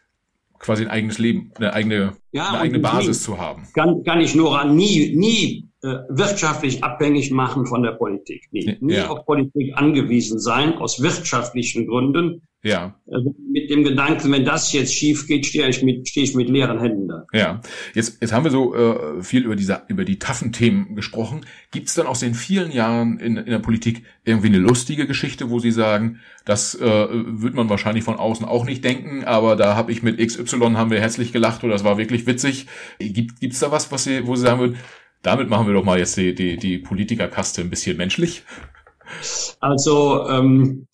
quasi 0.58 0.84
ein 0.84 0.90
eigenes 0.90 1.18
Leben, 1.18 1.52
eine 1.56 1.72
eigene, 1.72 2.16
ja, 2.32 2.48
eine 2.48 2.58
eigene 2.60 2.78
Basis 2.80 3.22
zu 3.22 3.38
haben. 3.38 3.68
Kann, 3.74 4.02
kann 4.04 4.20
ich 4.20 4.34
nur 4.34 4.58
an 4.58 4.74
nie, 4.74 5.14
nie 5.14 5.65
äh, 5.82 5.98
wirtschaftlich 6.08 6.82
abhängig 6.82 7.30
machen 7.30 7.66
von 7.66 7.82
der 7.82 7.92
Politik. 7.92 8.48
Nie, 8.50 8.76
nie 8.80 8.94
ja. 8.94 9.08
auf 9.08 9.26
Politik 9.26 9.76
angewiesen 9.76 10.38
sein, 10.38 10.74
aus 10.74 11.02
wirtschaftlichen 11.02 11.86
Gründen. 11.86 12.42
Ja. 12.66 12.98
Also 13.08 13.32
mit 13.52 13.70
dem 13.70 13.84
Gedanken, 13.84 14.32
wenn 14.32 14.44
das 14.44 14.72
jetzt 14.72 14.92
schief 14.92 15.28
geht, 15.28 15.46
stehe 15.46 15.68
ich 15.68 15.82
mit, 15.82 16.08
stehe 16.08 16.24
ich 16.24 16.34
mit 16.34 16.48
leeren 16.48 16.80
Händen 16.80 17.06
da. 17.06 17.24
Ja. 17.32 17.60
Jetzt, 17.94 18.20
jetzt 18.20 18.32
haben 18.32 18.42
wir 18.42 18.50
so 18.50 18.74
äh, 18.74 19.22
viel 19.22 19.44
über 19.44 19.54
diese, 19.54 19.82
über 19.86 20.04
die 20.04 20.18
taffen 20.18 20.50
Themen 20.50 20.96
gesprochen. 20.96 21.46
Gibt 21.70 21.88
es 21.88 21.94
dann 21.94 22.06
aus 22.06 22.20
den 22.20 22.34
vielen 22.34 22.72
Jahren 22.72 23.20
in, 23.20 23.36
in 23.36 23.50
der 23.50 23.60
Politik 23.60 24.02
irgendwie 24.24 24.48
eine 24.48 24.58
lustige 24.58 25.06
Geschichte, 25.06 25.50
wo 25.50 25.60
Sie 25.60 25.70
sagen, 25.70 26.20
das 26.44 26.74
äh, 26.74 27.08
wird 27.08 27.54
man 27.54 27.68
wahrscheinlich 27.68 28.02
von 28.02 28.16
außen 28.16 28.44
auch 28.44 28.64
nicht 28.64 28.82
denken, 28.82 29.24
aber 29.24 29.54
da 29.54 29.76
habe 29.76 29.92
ich 29.92 30.02
mit 30.02 30.18
XY 30.18 30.72
haben 30.74 30.90
wir 30.90 31.00
herzlich 31.00 31.32
gelacht 31.32 31.62
oder 31.62 31.74
das 31.74 31.84
war 31.84 31.98
wirklich 31.98 32.26
witzig. 32.26 32.66
Gibt 32.98 33.42
es 33.42 33.60
da 33.60 33.70
was, 33.70 33.92
was 33.92 34.04
Sie, 34.04 34.26
wo 34.26 34.34
Sie 34.34 34.42
sagen 34.42 34.58
würden, 34.58 34.76
damit 35.26 35.50
machen 35.50 35.66
wir 35.66 35.74
doch 35.74 35.84
mal 35.84 35.98
jetzt 35.98 36.16
die, 36.16 36.34
die, 36.34 36.56
die 36.56 36.78
Politikerkaste 36.78 37.60
ein 37.60 37.70
bisschen 37.70 37.96
menschlich? 37.96 38.44
Also 39.60 40.28
ähm, 40.28 40.86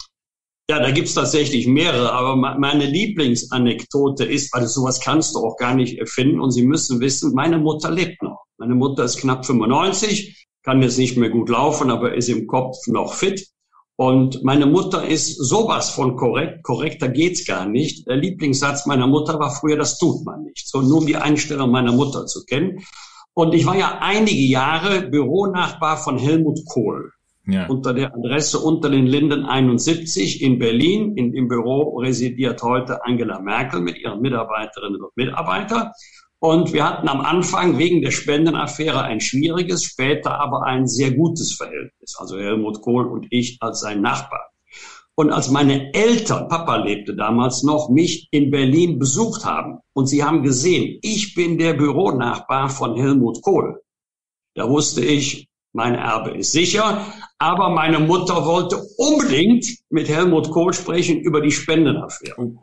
ja, 0.71 0.79
da 0.81 0.91
gibt's 0.91 1.15
tatsächlich 1.15 1.67
mehrere, 1.67 2.13
aber 2.13 2.37
meine 2.37 2.87
Lieblingsanekdote 2.87 4.25
ist, 4.25 4.55
also 4.55 4.67
sowas 4.69 5.01
kannst 5.01 5.35
du 5.35 5.41
auch 5.41 5.57
gar 5.59 5.75
nicht 5.75 5.99
erfinden 5.99 6.41
und 6.41 6.51
Sie 6.51 6.65
müssen 6.65 7.01
wissen, 7.01 7.35
meine 7.35 7.59
Mutter 7.59 7.91
lebt 7.91 8.23
noch. 8.23 8.45
Meine 8.57 8.75
Mutter 8.75 9.05
ist 9.05 9.19
knapp 9.19 9.45
95, 9.45 10.47
kann 10.63 10.81
jetzt 10.81 10.99
nicht 10.99 11.19
mehr 11.19 11.31
gut 11.31 11.51
laufen, 11.51 11.91
aber 11.91 12.15
ist 12.15 12.29
im 12.29 12.47
Kopf 12.47 12.79
noch 12.87 13.13
fit. 13.15 13.49
Und 13.97 14.43
meine 14.43 14.65
Mutter 14.65 15.07
ist 15.07 15.37
sowas 15.37 15.91
von 15.91 16.17
korrekt, 16.17 16.63
korrekter 16.63 17.09
geht's 17.09 17.45
gar 17.45 17.67
nicht. 17.67 18.07
Der 18.09 18.17
Lieblingssatz 18.17 18.87
meiner 18.87 19.07
Mutter 19.07 19.39
war 19.39 19.55
früher, 19.55 19.77
das 19.77 19.99
tut 19.99 20.25
man 20.25 20.45
nicht. 20.45 20.67
So 20.69 20.81
nur 20.81 20.99
um 20.99 21.07
die 21.07 21.17
Einstellung 21.17 21.71
meiner 21.71 21.93
Mutter 21.93 22.25
zu 22.27 22.45
kennen. 22.45 22.83
Und 23.35 23.55
ich 23.55 23.67
war 23.67 23.77
ja 23.77 23.99
einige 24.01 24.43
Jahre 24.43 25.03
Büronachbar 25.03 25.97
von 25.97 26.19
Helmut 26.19 26.61
Kohl 26.67 27.13
ja. 27.47 27.67
unter 27.67 27.95
der 27.95 28.15
Adresse 28.15 28.59
unter 28.59 28.91
den 28.91 29.07
Linden 29.07 29.45
71 29.45 30.43
in 30.43 30.59
Berlin. 30.59 31.17
In 31.17 31.33
dem 31.33 31.49
Büro 31.49 31.99
residiert 31.99 32.63
heute 32.63 33.05
Angela 33.05 33.41
Merkel 33.41 33.81
mit 33.81 33.99
ihren 33.99 34.21
Mitarbeiterinnen 34.21 35.03
und 35.03 35.17
Mitarbeitern. 35.17 35.91
Und 36.39 36.73
wir 36.73 36.85
hatten 36.85 37.09
am 37.09 37.21
Anfang 37.21 37.79
wegen 37.79 38.03
der 38.03 38.11
Spendenaffäre 38.11 39.03
ein 39.03 39.21
schwieriges, 39.21 39.85
später 39.85 40.41
aber 40.41 40.65
ein 40.65 40.87
sehr 40.87 41.13
gutes 41.13 41.55
Verhältnis. 41.55 42.17
Also 42.19 42.37
Helmut 42.37 42.83
Kohl 42.83 43.07
und 43.07 43.29
ich 43.31 43.59
als 43.61 43.81
sein 43.81 44.03
Nachbar. 44.03 44.52
Und 45.15 45.31
als 45.31 45.51
meine 45.51 45.93
Eltern, 45.93 46.49
Papa 46.49 46.77
lebte 46.77 47.15
damals 47.15 47.63
noch, 47.63 47.91
mich 47.91 48.29
in 48.31 48.51
Berlin 48.51 48.99
besucht 48.99 49.45
haben 49.45 49.79
und 49.93 50.07
sie 50.07 50.25
haben 50.25 50.43
gesehen, 50.43 50.99
ich 51.03 51.35
bin 51.35 51.59
der 51.59 51.75
Büronachbar 51.75 52.71
von 52.71 52.97
Helmut 52.97 53.43
Kohl. 53.43 53.83
Da 54.55 54.69
wusste 54.69 55.05
ich, 55.05 55.49
mein 55.73 55.95
Erbe 55.95 56.31
ist 56.31 56.53
sicher. 56.53 57.07
Aber 57.39 57.71
meine 57.71 57.99
Mutter 57.99 58.45
wollte 58.47 58.83
unbedingt 58.99 59.67
mit 59.91 60.09
Helmut 60.09 60.51
Kohl 60.51 60.73
sprechen 60.73 61.21
über 61.21 61.41
die 61.41 61.51
Spendenaffäre. 61.51 62.55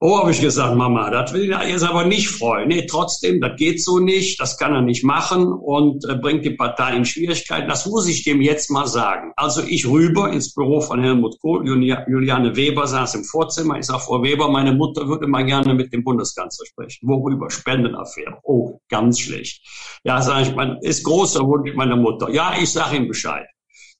Oh, 0.00 0.20
habe 0.20 0.30
ich 0.30 0.40
gesagt, 0.40 0.76
Mama, 0.76 1.10
das 1.10 1.32
will 1.32 1.50
er 1.50 1.68
jetzt 1.68 1.82
aber 1.82 2.04
nicht 2.04 2.28
freuen. 2.28 2.68
Nee, 2.68 2.86
trotzdem, 2.86 3.40
das 3.40 3.56
geht 3.56 3.82
so 3.82 3.98
nicht, 3.98 4.40
das 4.40 4.56
kann 4.56 4.72
er 4.72 4.80
nicht 4.80 5.02
machen 5.02 5.52
und 5.52 6.04
äh, 6.08 6.14
bringt 6.14 6.44
die 6.44 6.50
Partei 6.50 6.94
in 6.94 7.04
Schwierigkeiten. 7.04 7.68
Das 7.68 7.84
muss 7.84 8.06
ich 8.06 8.22
dem 8.22 8.40
jetzt 8.40 8.70
mal 8.70 8.86
sagen. 8.86 9.32
Also 9.34 9.60
ich 9.60 9.88
rüber 9.88 10.30
ins 10.30 10.54
Büro 10.54 10.80
von 10.80 11.02
Helmut 11.02 11.40
Kohl, 11.40 11.66
Juliane 11.66 12.54
Weber 12.54 12.86
saß 12.86 13.16
im 13.16 13.24
Vorzimmer. 13.24 13.76
Ich 13.80 13.86
sage, 13.86 13.98
Frau 13.98 14.22
Weber, 14.22 14.48
meine 14.48 14.72
Mutter 14.72 15.08
würde 15.08 15.26
mal 15.26 15.44
gerne 15.44 15.74
mit 15.74 15.92
dem 15.92 16.04
Bundeskanzler 16.04 16.66
sprechen. 16.66 17.08
Worüber? 17.08 17.50
Spendenaffäre. 17.50 18.38
Oh, 18.44 18.78
ganz 18.88 19.18
schlecht. 19.18 19.66
Ja, 20.04 20.22
sage 20.22 20.42
ich, 20.42 20.54
mein, 20.54 20.76
ist 20.80 21.02
großer 21.02 21.44
Wunsch 21.44 21.74
meiner 21.74 21.96
Mutter. 21.96 22.30
Ja, 22.30 22.54
ich 22.56 22.70
sage 22.70 22.98
ihm 22.98 23.08
Bescheid. 23.08 23.48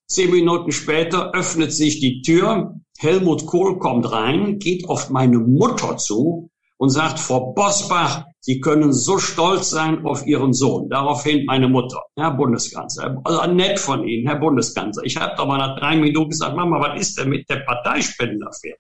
Zehn 0.06 0.30
Minuten 0.30 0.70
später 0.70 1.32
öffnet 1.34 1.72
sich 1.72 1.98
die 1.98 2.22
Tür. 2.22 2.76
Helmut 3.00 3.46
Kohl 3.46 3.78
kommt 3.78 4.10
rein, 4.10 4.58
geht 4.58 4.88
auf 4.88 5.08
meine 5.10 5.38
Mutter 5.38 5.96
zu 5.98 6.50
und 6.78 6.90
sagt, 6.90 7.20
Frau 7.20 7.52
Bosbach, 7.52 8.24
Sie 8.40 8.60
können 8.60 8.92
so 8.92 9.18
stolz 9.18 9.70
sein 9.70 10.04
auf 10.04 10.26
Ihren 10.26 10.52
Sohn. 10.52 10.88
Daraufhin 10.88 11.44
meine 11.44 11.68
Mutter, 11.68 12.00
Herr 12.16 12.32
Bundeskanzler, 12.32 13.20
also 13.24 13.46
nett 13.52 13.78
von 13.78 14.06
Ihnen, 14.06 14.26
Herr 14.26 14.40
Bundeskanzler. 14.40 15.04
Ich 15.04 15.16
habe 15.16 15.34
doch 15.36 15.46
mal 15.46 15.58
nach 15.58 15.78
drei 15.78 15.96
Minuten 15.96 16.30
gesagt, 16.30 16.56
Mama, 16.56 16.80
was 16.80 17.00
ist 17.00 17.18
denn 17.18 17.28
mit 17.28 17.48
der 17.48 17.60
Parteispendenaffäre? 17.60 18.78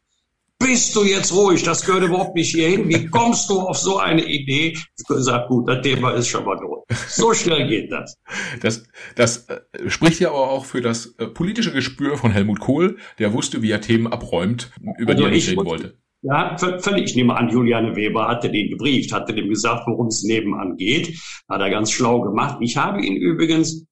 Bist 0.58 0.96
du 0.96 1.04
jetzt 1.04 1.32
ruhig? 1.32 1.62
Das 1.62 1.86
gehört 1.86 2.04
überhaupt 2.04 2.34
nicht 2.34 2.52
hierhin. 2.52 2.88
Wie 2.88 3.06
kommst 3.06 3.48
du 3.48 3.60
auf 3.60 3.78
so 3.78 3.98
eine 3.98 4.24
Idee? 4.24 4.76
Ich 4.98 5.04
gesagt, 5.06 5.48
gut, 5.48 5.68
das 5.68 5.82
Thema 5.82 6.10
ist 6.10 6.26
schon 6.26 6.44
mal 6.44 6.56
durch. 6.56 6.84
So 7.08 7.32
schnell 7.32 7.68
geht 7.68 7.92
das. 7.92 8.18
Das, 8.60 8.84
das 9.14 9.48
äh, 9.48 9.60
spricht 9.88 10.18
ja 10.18 10.30
aber 10.30 10.50
auch 10.50 10.64
für 10.64 10.80
das 10.80 11.14
äh, 11.18 11.26
politische 11.26 11.72
Gespür 11.72 12.16
von 12.16 12.32
Helmut 12.32 12.58
Kohl, 12.58 12.96
der 13.20 13.32
wusste, 13.32 13.62
wie 13.62 13.70
er 13.70 13.80
Themen 13.80 14.08
abräumt, 14.08 14.72
über 14.98 15.12
also 15.12 15.22
die 15.22 15.28
er 15.28 15.30
nicht 15.30 15.48
reden 15.48 15.64
wollte. 15.64 15.98
Ja, 16.22 16.56
völlig. 16.80 17.10
Ich 17.10 17.16
nehme 17.16 17.36
an, 17.36 17.48
Juliane 17.48 17.94
Weber 17.94 18.26
hatte 18.26 18.50
den 18.50 18.70
gebrieft, 18.70 19.12
hatte 19.12 19.32
dem 19.32 19.48
gesagt, 19.48 19.84
worum 19.86 20.08
es 20.08 20.24
nebenan 20.24 20.76
geht. 20.76 21.16
Hat 21.48 21.60
er 21.60 21.70
ganz 21.70 21.92
schlau 21.92 22.20
gemacht. 22.22 22.58
Ich 22.60 22.76
habe 22.76 23.00
ihn 23.00 23.14
übrigens 23.14 23.86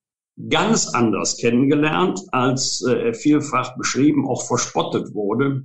ganz 0.51 0.89
anders 0.89 1.37
kennengelernt, 1.37 2.21
als 2.33 2.85
äh, 2.89 3.09
er 3.09 3.15
vielfach 3.15 3.77
beschrieben, 3.77 4.27
auch 4.27 4.45
verspottet 4.45 5.15
wurde 5.15 5.65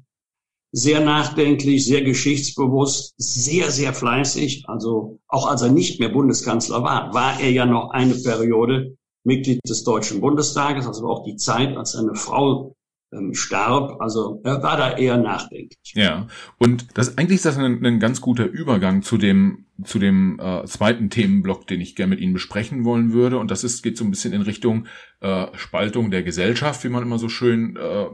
sehr 0.71 1.01
nachdenklich, 1.01 1.85
sehr 1.85 2.01
geschichtsbewusst, 2.01 3.13
sehr, 3.17 3.71
sehr 3.71 3.93
fleißig. 3.93 4.63
Also 4.67 5.19
auch 5.27 5.47
als 5.47 5.61
er 5.61 5.71
nicht 5.71 5.99
mehr 5.99 6.09
Bundeskanzler 6.09 6.83
war, 6.83 7.13
war 7.13 7.39
er 7.39 7.51
ja 7.51 7.65
noch 7.65 7.91
eine 7.91 8.15
Periode 8.15 8.95
Mitglied 9.23 9.59
des 9.67 9.83
Deutschen 9.83 10.21
Bundestages, 10.21 10.87
also 10.87 11.07
auch 11.07 11.23
die 11.25 11.35
Zeit, 11.35 11.77
als 11.77 11.91
seine 11.91 12.15
Frau 12.15 12.75
ähm, 13.13 13.33
starb. 13.33 14.01
Also 14.01 14.41
er 14.43 14.63
war 14.63 14.77
da 14.77 14.97
eher 14.97 15.17
nachdenklich. 15.17 15.93
Ja, 15.93 16.27
und 16.57 16.87
das 16.97 17.17
eigentlich 17.17 17.37
ist 17.37 17.45
das 17.45 17.57
ein, 17.57 17.85
ein 17.85 17.99
ganz 17.99 18.21
guter 18.21 18.45
Übergang 18.45 19.03
zu 19.03 19.17
dem 19.17 19.65
zu 19.83 19.99
dem 19.99 20.39
äh, 20.39 20.63
zweiten 20.65 21.09
Themenblock, 21.09 21.67
den 21.67 21.81
ich 21.81 21.95
gerne 21.95 22.11
mit 22.11 22.19
Ihnen 22.19 22.33
besprechen 22.33 22.85
wollen 22.85 23.13
würde. 23.13 23.39
Und 23.39 23.51
das 23.51 23.63
ist 23.63 23.81
geht 23.83 23.97
so 23.97 24.05
ein 24.05 24.11
bisschen 24.11 24.33
in 24.33 24.41
Richtung 24.41 24.87
äh, 25.19 25.47
Spaltung 25.55 26.11
der 26.11 26.23
Gesellschaft, 26.23 26.83
wie 26.83 26.89
man 26.89 27.03
immer 27.03 27.19
so 27.19 27.29
schön 27.29 27.75
äh, 27.75 28.07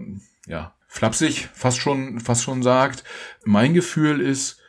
ja 0.48 0.77
flapsig 0.88 1.50
fast 1.54 1.80
schon, 1.80 2.20
fast 2.20 2.44
schon 2.44 2.64
sagt. 2.64 3.04
Mein 3.46 3.74
Gefühl 3.74 4.22
ist, 4.22 4.60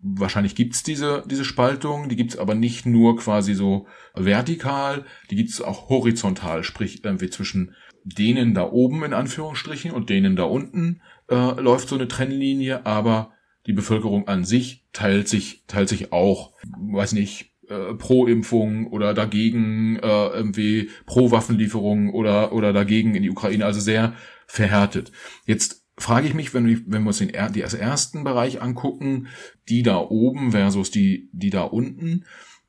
wahrscheinlich 0.00 0.54
gibt's 0.54 0.82
diese, 0.82 1.24
diese 1.26 1.44
Spaltung, 1.44 2.08
die 2.08 2.16
gibt's 2.16 2.36
aber 2.36 2.54
nicht 2.54 2.86
nur 2.86 3.16
quasi 3.16 3.54
so 3.54 3.86
vertikal, 4.14 5.04
die 5.30 5.36
gibt's 5.36 5.60
auch 5.60 5.88
horizontal, 5.88 6.62
sprich 6.62 7.04
irgendwie 7.04 7.30
zwischen 7.30 7.74
denen 8.04 8.54
da 8.54 8.70
oben 8.70 9.02
in 9.02 9.12
Anführungsstrichen 9.12 9.90
und 9.90 10.10
denen 10.10 10.36
da 10.36 10.44
unten 10.44 11.00
äh, 11.28 11.60
läuft 11.60 11.88
so 11.88 11.96
eine 11.96 12.06
Trennlinie, 12.06 12.86
aber 12.86 13.32
die 13.66 13.72
Bevölkerung 13.72 14.28
an 14.28 14.44
sich 14.44 14.84
teilt 14.92 15.28
sich, 15.28 15.64
teilt 15.66 15.88
sich 15.88 16.12
auch, 16.12 16.52
weiß 16.78 17.12
nicht, 17.12 17.52
äh, 17.68 17.94
pro 17.94 18.26
Impfung 18.26 18.86
oder 18.88 19.14
dagegen 19.14 19.96
äh, 19.96 20.26
irgendwie 20.28 20.90
pro 21.06 21.30
Waffenlieferung 21.30 22.12
oder 22.12 22.52
oder 22.52 22.72
dagegen 22.72 23.14
in 23.14 23.22
die 23.22 23.30
Ukraine, 23.30 23.64
also 23.64 23.80
sehr 23.80 24.14
verhärtet. 24.46 25.12
Jetzt 25.46 25.84
frage 25.98 26.26
ich 26.26 26.34
mich, 26.34 26.54
wenn 26.54 26.66
wir, 26.66 26.80
wenn 26.86 27.02
wir 27.02 27.08
uns 27.08 27.18
den, 27.18 27.28
den 27.28 27.62
ersten 27.62 28.24
Bereich 28.24 28.62
angucken, 28.62 29.28
die 29.68 29.82
da 29.82 29.98
oben 29.98 30.52
versus 30.52 30.90
die, 30.90 31.30
die 31.32 31.50
da 31.50 31.62
unten, 31.62 32.24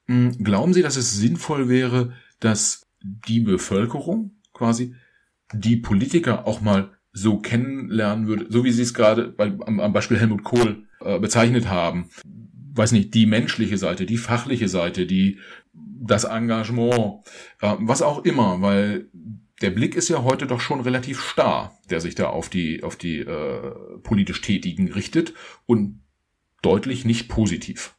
hm, 0.08 0.44
glauben 0.44 0.74
Sie, 0.74 0.82
dass 0.82 0.96
es 0.96 1.18
sinnvoll 1.18 1.70
wäre, 1.70 2.14
dass 2.40 2.88
die 3.02 3.42
Bevölkerung 3.42 4.32
quasi 4.54 4.96
die 5.54 5.78
Politiker 5.78 6.48
auch 6.48 6.62
mal 6.62 6.92
so 7.12 7.40
kennenlernen 7.40 8.28
würde, 8.28 8.48
so 8.50 8.64
wie 8.64 8.72
Sie 8.72 8.84
es 8.84 8.94
gerade 8.94 9.30
bei, 9.30 9.52
am, 9.66 9.80
am 9.80 9.94
Beispiel 9.94 10.18
Helmut 10.18 10.44
Kohl 10.44 10.84
äh, 11.02 11.20
bezeichnet 11.20 11.70
haben. 11.70 12.10
Weiß 12.78 12.92
nicht, 12.92 13.14
die 13.14 13.26
menschliche 13.26 13.78
Seite, 13.78 14.06
die 14.06 14.18
fachliche 14.18 14.68
Seite, 14.68 15.06
die 15.06 15.40
das 15.74 16.24
Engagement, 16.24 17.22
äh, 17.62 17.76
was 17.80 18.02
auch 18.02 18.24
immer, 18.24 18.62
weil 18.62 19.10
der 19.62 19.72
Blick 19.72 19.96
ist 19.96 20.10
ja 20.10 20.24
heute 20.24 20.46
doch 20.46 20.60
schon 20.60 20.82
relativ 20.82 21.20
starr, 21.20 21.72
der 21.90 22.00
sich 22.00 22.16
da 22.16 22.30
auf 22.30 22.50
die, 22.50 22.84
auf 22.84 22.96
die 22.96 23.20
äh, 23.20 23.74
politisch 24.04 24.42
Tätigen 24.42 24.92
richtet 24.92 25.34
und 25.66 26.02
deutlich 26.62 27.06
nicht 27.06 27.30
positiv 27.30 27.96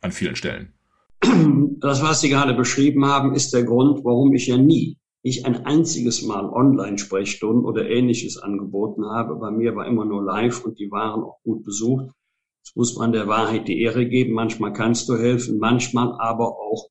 an 0.00 0.12
vielen 0.12 0.36
Stellen. 0.36 0.72
Das, 1.80 2.02
was 2.02 2.20
Sie 2.20 2.28
gerade 2.28 2.54
beschrieben 2.54 3.06
haben, 3.06 3.34
ist 3.34 3.52
der 3.52 3.64
Grund, 3.64 4.04
warum 4.04 4.32
ich 4.34 4.46
ja 4.46 4.56
nie, 4.56 4.98
nicht 5.22 5.46
ein 5.46 5.66
einziges 5.66 6.22
Mal 6.22 6.48
Online-Sprechstunden 6.48 7.64
oder 7.64 7.88
ähnliches 7.88 8.38
angeboten 8.38 9.04
habe. 9.04 9.36
Bei 9.36 9.50
mir 9.50 9.76
war 9.76 9.86
immer 9.86 10.04
nur 10.04 10.24
live 10.24 10.64
und 10.64 10.78
die 10.78 10.90
waren 10.90 11.22
auch 11.22 11.40
gut 11.42 11.64
besucht. 11.64 12.10
Jetzt 12.64 12.76
muss 12.76 12.96
man 12.96 13.12
der 13.12 13.26
Wahrheit 13.26 13.66
die 13.66 13.80
Ehre 13.82 14.06
geben. 14.06 14.34
Manchmal 14.34 14.72
kannst 14.72 15.08
du 15.08 15.16
helfen, 15.16 15.58
manchmal 15.58 16.12
aber 16.18 16.58
auch 16.58 16.88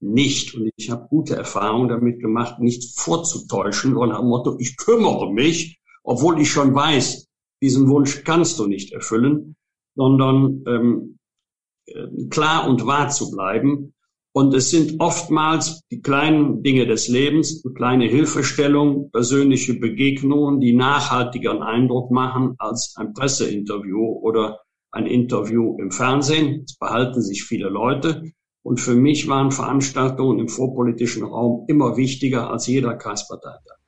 nicht. 0.00 0.54
Und 0.54 0.70
ich 0.76 0.90
habe 0.90 1.08
gute 1.08 1.34
Erfahrungen 1.34 1.88
damit 1.88 2.20
gemacht, 2.20 2.60
nicht 2.60 2.98
vorzutäuschen 2.98 3.96
und 3.96 4.12
am 4.12 4.28
Motto, 4.28 4.56
ich 4.58 4.76
kümmere 4.76 5.32
mich, 5.32 5.80
obwohl 6.02 6.40
ich 6.40 6.50
schon 6.50 6.74
weiß, 6.74 7.26
diesen 7.62 7.88
Wunsch 7.88 8.22
kannst 8.24 8.58
du 8.58 8.66
nicht 8.66 8.92
erfüllen, 8.92 9.56
sondern 9.94 10.62
ähm, 10.66 11.18
äh, 11.86 12.06
klar 12.28 12.68
und 12.68 12.86
wahr 12.86 13.08
zu 13.08 13.30
bleiben. 13.30 13.94
Und 14.36 14.52
es 14.52 14.70
sind 14.70 15.00
oftmals 15.00 15.82
die 15.92 16.02
kleinen 16.02 16.62
Dinge 16.62 16.86
des 16.86 17.08
Lebens, 17.08 17.62
kleine 17.74 18.06
Hilfestellungen, 18.06 19.10
persönliche 19.12 19.74
Begegnungen, 19.74 20.60
die 20.60 20.74
nachhaltigeren 20.74 21.62
Eindruck 21.62 22.10
machen 22.10 22.56
als 22.58 22.94
ein 22.96 23.14
Presseinterview 23.14 24.18
oder 24.20 24.63
ein 24.94 25.06
Interview 25.06 25.76
im 25.78 25.90
Fernsehen. 25.90 26.62
Das 26.62 26.76
behalten 26.76 27.20
sich 27.20 27.44
viele 27.44 27.68
Leute. 27.68 28.22
Und 28.62 28.80
für 28.80 28.94
mich 28.94 29.28
waren 29.28 29.50
Veranstaltungen 29.50 30.38
im 30.38 30.48
vorpolitischen 30.48 31.24
Raum 31.24 31.66
immer 31.68 31.96
wichtiger 31.96 32.50
als 32.50 32.66
jeder 32.66 32.94
Kreisparteitag. 32.94 33.78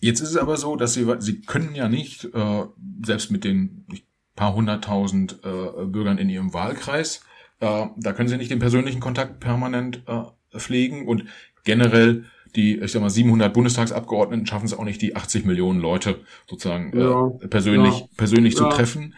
Jetzt 0.00 0.20
ist 0.20 0.30
es 0.30 0.36
aber 0.36 0.56
so, 0.56 0.76
dass 0.76 0.94
Sie, 0.94 1.06
Sie 1.20 1.40
können 1.40 1.74
ja 1.74 1.88
nicht, 1.88 2.24
äh, 2.34 2.64
selbst 3.04 3.30
mit 3.30 3.44
den 3.44 3.86
paar 4.34 4.54
hunderttausend 4.54 5.38
äh, 5.44 5.84
Bürgern 5.86 6.18
in 6.18 6.28
Ihrem 6.28 6.52
Wahlkreis, 6.52 7.22
äh, 7.60 7.86
da 7.96 8.12
können 8.12 8.28
Sie 8.28 8.36
nicht 8.36 8.50
den 8.50 8.58
persönlichen 8.58 9.00
Kontakt 9.00 9.38
permanent 9.38 10.02
äh, 10.06 10.58
pflegen 10.58 11.06
und 11.06 11.24
generell 11.62 12.24
die, 12.56 12.78
ich 12.78 12.92
sag 12.92 13.02
mal, 13.02 13.10
700 13.10 13.52
Bundestagsabgeordneten 13.52 14.46
schaffen 14.46 14.66
es 14.66 14.74
auch 14.74 14.84
nicht, 14.84 15.02
die 15.02 15.16
80 15.16 15.44
Millionen 15.44 15.80
Leute 15.80 16.20
sozusagen 16.48 16.92
äh, 16.92 17.02
ja, 17.02 17.30
persönlich, 17.48 18.00
ja, 18.00 18.06
persönlich 18.16 18.54
ja. 18.54 18.58
zu 18.58 18.68
treffen. 18.68 19.14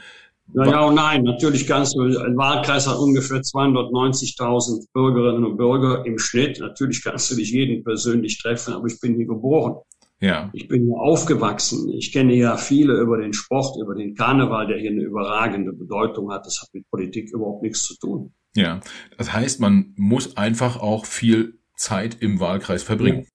Ja, 0.55 0.65
ja 0.67 0.85
und 0.85 0.95
nein, 0.95 1.23
natürlich 1.23 1.67
kannst 1.67 1.97
du, 1.97 2.03
ein 2.03 2.37
Wahlkreis 2.37 2.87
hat 2.87 2.99
ungefähr 2.99 3.41
290.000 3.41 4.87
Bürgerinnen 4.93 5.45
und 5.45 5.57
Bürger 5.57 6.05
im 6.07 6.19
Schnitt. 6.19 6.61
Natürlich 6.61 7.03
kannst 7.03 7.31
du 7.31 7.37
nicht 7.37 7.53
jeden 7.53 7.83
persönlich 7.83 8.39
treffen, 8.39 8.75
aber 8.75 8.87
ich 8.87 9.01
bin 9.01 9.17
hier 9.17 9.27
geboren. 9.27 9.77
Ja. 10.21 10.51
Ich 10.55 10.69
bin 10.69 10.85
hier 10.85 10.97
aufgewachsen. 10.97 11.91
Ich 11.91 12.13
kenne 12.13 12.35
ja 12.35 12.57
viele 12.57 12.95
über 12.95 13.19
den 13.19 13.33
Sport, 13.33 13.77
über 13.81 13.95
den 13.95 14.15
Karneval, 14.15 14.67
der 14.67 14.79
hier 14.79 14.91
eine 14.91 15.03
überragende 15.03 15.73
Bedeutung 15.73 16.33
hat. 16.33 16.47
Das 16.47 16.63
hat 16.63 16.69
mit 16.73 16.89
Politik 16.91 17.31
überhaupt 17.33 17.63
nichts 17.63 17.83
zu 17.83 17.97
tun. 17.99 18.33
Ja, 18.55 18.81
das 19.19 19.33
heißt, 19.33 19.61
man 19.61 19.93
muss 19.97 20.37
einfach 20.39 20.81
auch 20.81 21.05
viel 21.05 21.59
Zeit 21.77 22.17
im 22.21 22.41
Wahlkreis 22.41 22.83
verbringen. 22.83 23.27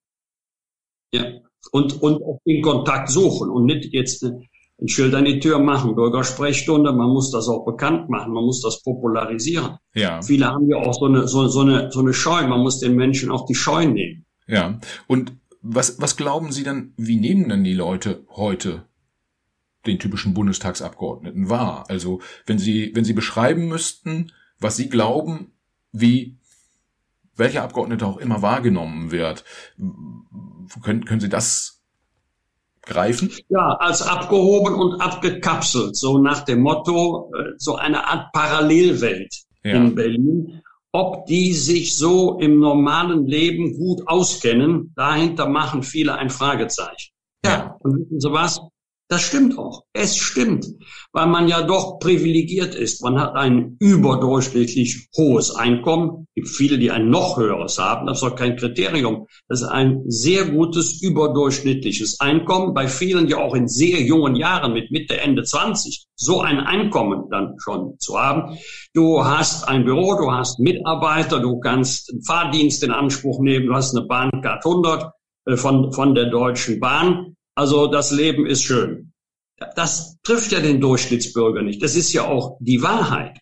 Ja, 1.13 1.23
ja. 1.23 1.39
und, 1.71 2.01
und 2.01 2.23
auch 2.23 2.39
den 2.47 2.63
Kontakt 2.63 3.09
suchen 3.09 3.51
und 3.51 3.65
nicht 3.65 3.93
jetzt 3.93 4.25
ein 4.81 4.87
Schild 4.87 5.13
an 5.13 5.25
die 5.25 5.39
Tür 5.39 5.59
machen, 5.59 5.95
Bürgersprechstunde, 5.95 6.91
man 6.91 7.09
muss 7.09 7.31
das 7.31 7.47
auch 7.47 7.65
bekannt 7.65 8.09
machen, 8.09 8.33
man 8.33 8.43
muss 8.43 8.61
das 8.61 8.81
popularisieren. 8.81 9.77
Ja. 9.93 10.21
Viele 10.21 10.47
haben 10.47 10.67
ja 10.67 10.77
auch 10.77 10.93
so 10.93 11.05
eine, 11.05 11.27
so, 11.27 11.47
so 11.47 11.61
eine, 11.61 11.91
so 11.91 11.99
eine 11.99 12.13
Scheu, 12.13 12.47
man 12.47 12.61
muss 12.61 12.79
den 12.79 12.95
Menschen 12.95 13.29
auch 13.31 13.45
die 13.45 13.55
Scheu 13.55 13.85
nehmen. 13.85 14.25
Ja. 14.47 14.79
Und 15.07 15.33
was, 15.61 16.01
was 16.01 16.17
glauben 16.17 16.51
Sie 16.51 16.63
dann, 16.63 16.93
wie 16.97 17.17
nehmen 17.17 17.47
denn 17.47 17.63
die 17.63 17.75
Leute 17.75 18.25
heute 18.29 18.87
den 19.85 19.99
typischen 19.99 20.33
Bundestagsabgeordneten 20.33 21.49
wahr? 21.49 21.85
Also, 21.87 22.19
wenn 22.47 22.57
Sie, 22.57 22.91
wenn 22.95 23.05
Sie 23.05 23.13
beschreiben 23.13 23.67
müssten, 23.67 24.31
was 24.59 24.77
Sie 24.77 24.89
glauben, 24.89 25.53
wie 25.91 26.39
welcher 27.35 27.63
Abgeordnete 27.63 28.05
auch 28.05 28.17
immer 28.17 28.41
wahrgenommen 28.41 29.11
wird, 29.11 29.43
können, 30.83 31.05
können 31.05 31.21
Sie 31.21 31.29
das 31.29 31.80
greifen? 32.83 33.31
Ja, 33.49 33.75
als 33.79 34.01
abgehoben 34.01 34.75
und 34.75 35.01
abgekapselt, 35.01 35.95
so 35.95 36.17
nach 36.17 36.45
dem 36.45 36.61
Motto, 36.61 37.31
äh, 37.37 37.53
so 37.57 37.75
eine 37.75 38.07
Art 38.07 38.31
Parallelwelt 38.33 39.35
ja. 39.63 39.75
in 39.75 39.95
Berlin. 39.95 40.61
Ob 40.93 41.25
die 41.25 41.53
sich 41.53 41.95
so 41.95 42.37
im 42.39 42.59
normalen 42.59 43.25
Leben 43.25 43.77
gut 43.77 44.05
auskennen, 44.07 44.91
dahinter 44.95 45.47
machen 45.47 45.83
viele 45.83 46.15
ein 46.15 46.29
Fragezeichen. 46.29 47.13
Ja, 47.45 47.51
ja. 47.51 47.77
und 47.79 47.97
wissen 47.97 48.19
Sie 48.19 48.31
was? 48.31 48.59
Das 49.11 49.23
stimmt 49.23 49.57
auch. 49.57 49.83
Es 49.91 50.15
stimmt, 50.15 50.65
weil 51.11 51.27
man 51.27 51.49
ja 51.49 51.63
doch 51.63 51.99
privilegiert 51.99 52.75
ist. 52.75 53.03
Man 53.03 53.19
hat 53.19 53.35
ein 53.35 53.75
überdurchschnittlich 53.81 55.09
hohes 55.17 55.53
Einkommen. 55.53 56.27
Es 56.29 56.35
gibt 56.35 56.47
viele, 56.47 56.79
die 56.79 56.91
ein 56.91 57.09
noch 57.09 57.35
höheres 57.35 57.77
haben. 57.77 58.07
Das 58.07 58.19
ist 58.19 58.23
doch 58.23 58.37
kein 58.37 58.55
Kriterium. 58.55 59.27
Das 59.49 59.63
ist 59.63 59.67
ein 59.67 60.03
sehr 60.07 60.45
gutes 60.45 61.01
überdurchschnittliches 61.01 62.21
Einkommen. 62.21 62.73
Bei 62.73 62.87
vielen, 62.87 63.27
die 63.27 63.35
auch 63.35 63.53
in 63.53 63.67
sehr 63.67 64.01
jungen 64.01 64.37
Jahren 64.37 64.71
mit 64.71 64.91
Mitte, 64.91 65.19
Ende 65.19 65.43
20 65.43 66.05
so 66.15 66.39
ein 66.39 66.61
Einkommen 66.61 67.25
dann 67.29 67.55
schon 67.57 67.99
zu 67.99 68.17
haben. 68.17 68.59
Du 68.93 69.25
hast 69.25 69.67
ein 69.67 69.83
Büro, 69.83 70.15
du 70.15 70.31
hast 70.31 70.57
Mitarbeiter, 70.57 71.41
du 71.41 71.59
kannst 71.59 72.13
einen 72.13 72.23
Fahrdienst 72.23 72.81
in 72.81 72.91
Anspruch 72.91 73.41
nehmen, 73.41 73.65
du 73.65 73.73
hast 73.73 73.93
eine 73.93 74.07
Bahncard 74.07 74.65
100 74.65 75.11
äh, 75.47 75.57
von, 75.57 75.91
von 75.91 76.15
der 76.15 76.29
Deutschen 76.29 76.79
Bahn. 76.79 77.35
Also 77.55 77.87
das 77.87 78.11
Leben 78.11 78.45
ist 78.45 78.63
schön. 78.63 79.11
Das 79.75 80.17
trifft 80.23 80.51
ja 80.51 80.59
den 80.59 80.81
Durchschnittsbürger 80.81 81.61
nicht. 81.61 81.83
Das 81.83 81.95
ist 81.95 82.13
ja 82.13 82.25
auch 82.25 82.57
die 82.59 82.81
Wahrheit. 82.81 83.37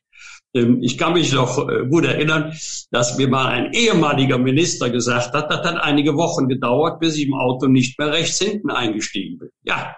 Ähm, 0.54 0.82
ich 0.82 0.98
kann 0.98 1.14
mich 1.14 1.32
noch 1.32 1.70
äh, 1.70 1.86
gut 1.88 2.06
erinnern, 2.06 2.54
dass 2.92 3.18
mir 3.18 3.28
mal 3.28 3.48
ein 3.48 3.74
ehemaliger 3.74 4.38
Minister 4.38 4.90
gesagt 4.90 5.34
hat, 5.34 5.52
das 5.52 5.66
hat 5.66 5.82
einige 5.82 6.16
Wochen 6.16 6.48
gedauert, 6.48 7.00
bis 7.00 7.16
ich 7.18 7.28
im 7.28 7.36
Auto 7.36 7.68
nicht 7.68 7.98
mehr 8.00 8.12
rechts 8.12 8.40
hinten 8.40 8.72
eingestiegen 8.72 9.38
bin. 9.38 9.50
Ja, 9.64 9.96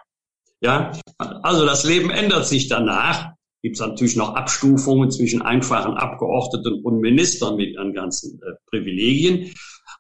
ja. 0.62 0.91
Also 1.18 1.66
das 1.66 1.84
Leben 1.86 2.09
ändert 2.09 2.45
sich 2.45 2.68
danach. 2.68 3.32
Gibt 3.64 3.76
es 3.76 3.82
natürlich 3.82 4.16
noch 4.16 4.36
Abstufungen 4.36 5.12
zwischen 5.12 5.41
einfachen 5.41 5.93
Abgeordneten 5.93 6.84
und 6.84 6.99
Ministern 6.99 7.55
mit 7.55 7.74
ihren 7.74 7.93
ganzen 7.93 8.41
äh, 8.41 8.53
Privilegien. 8.70 9.53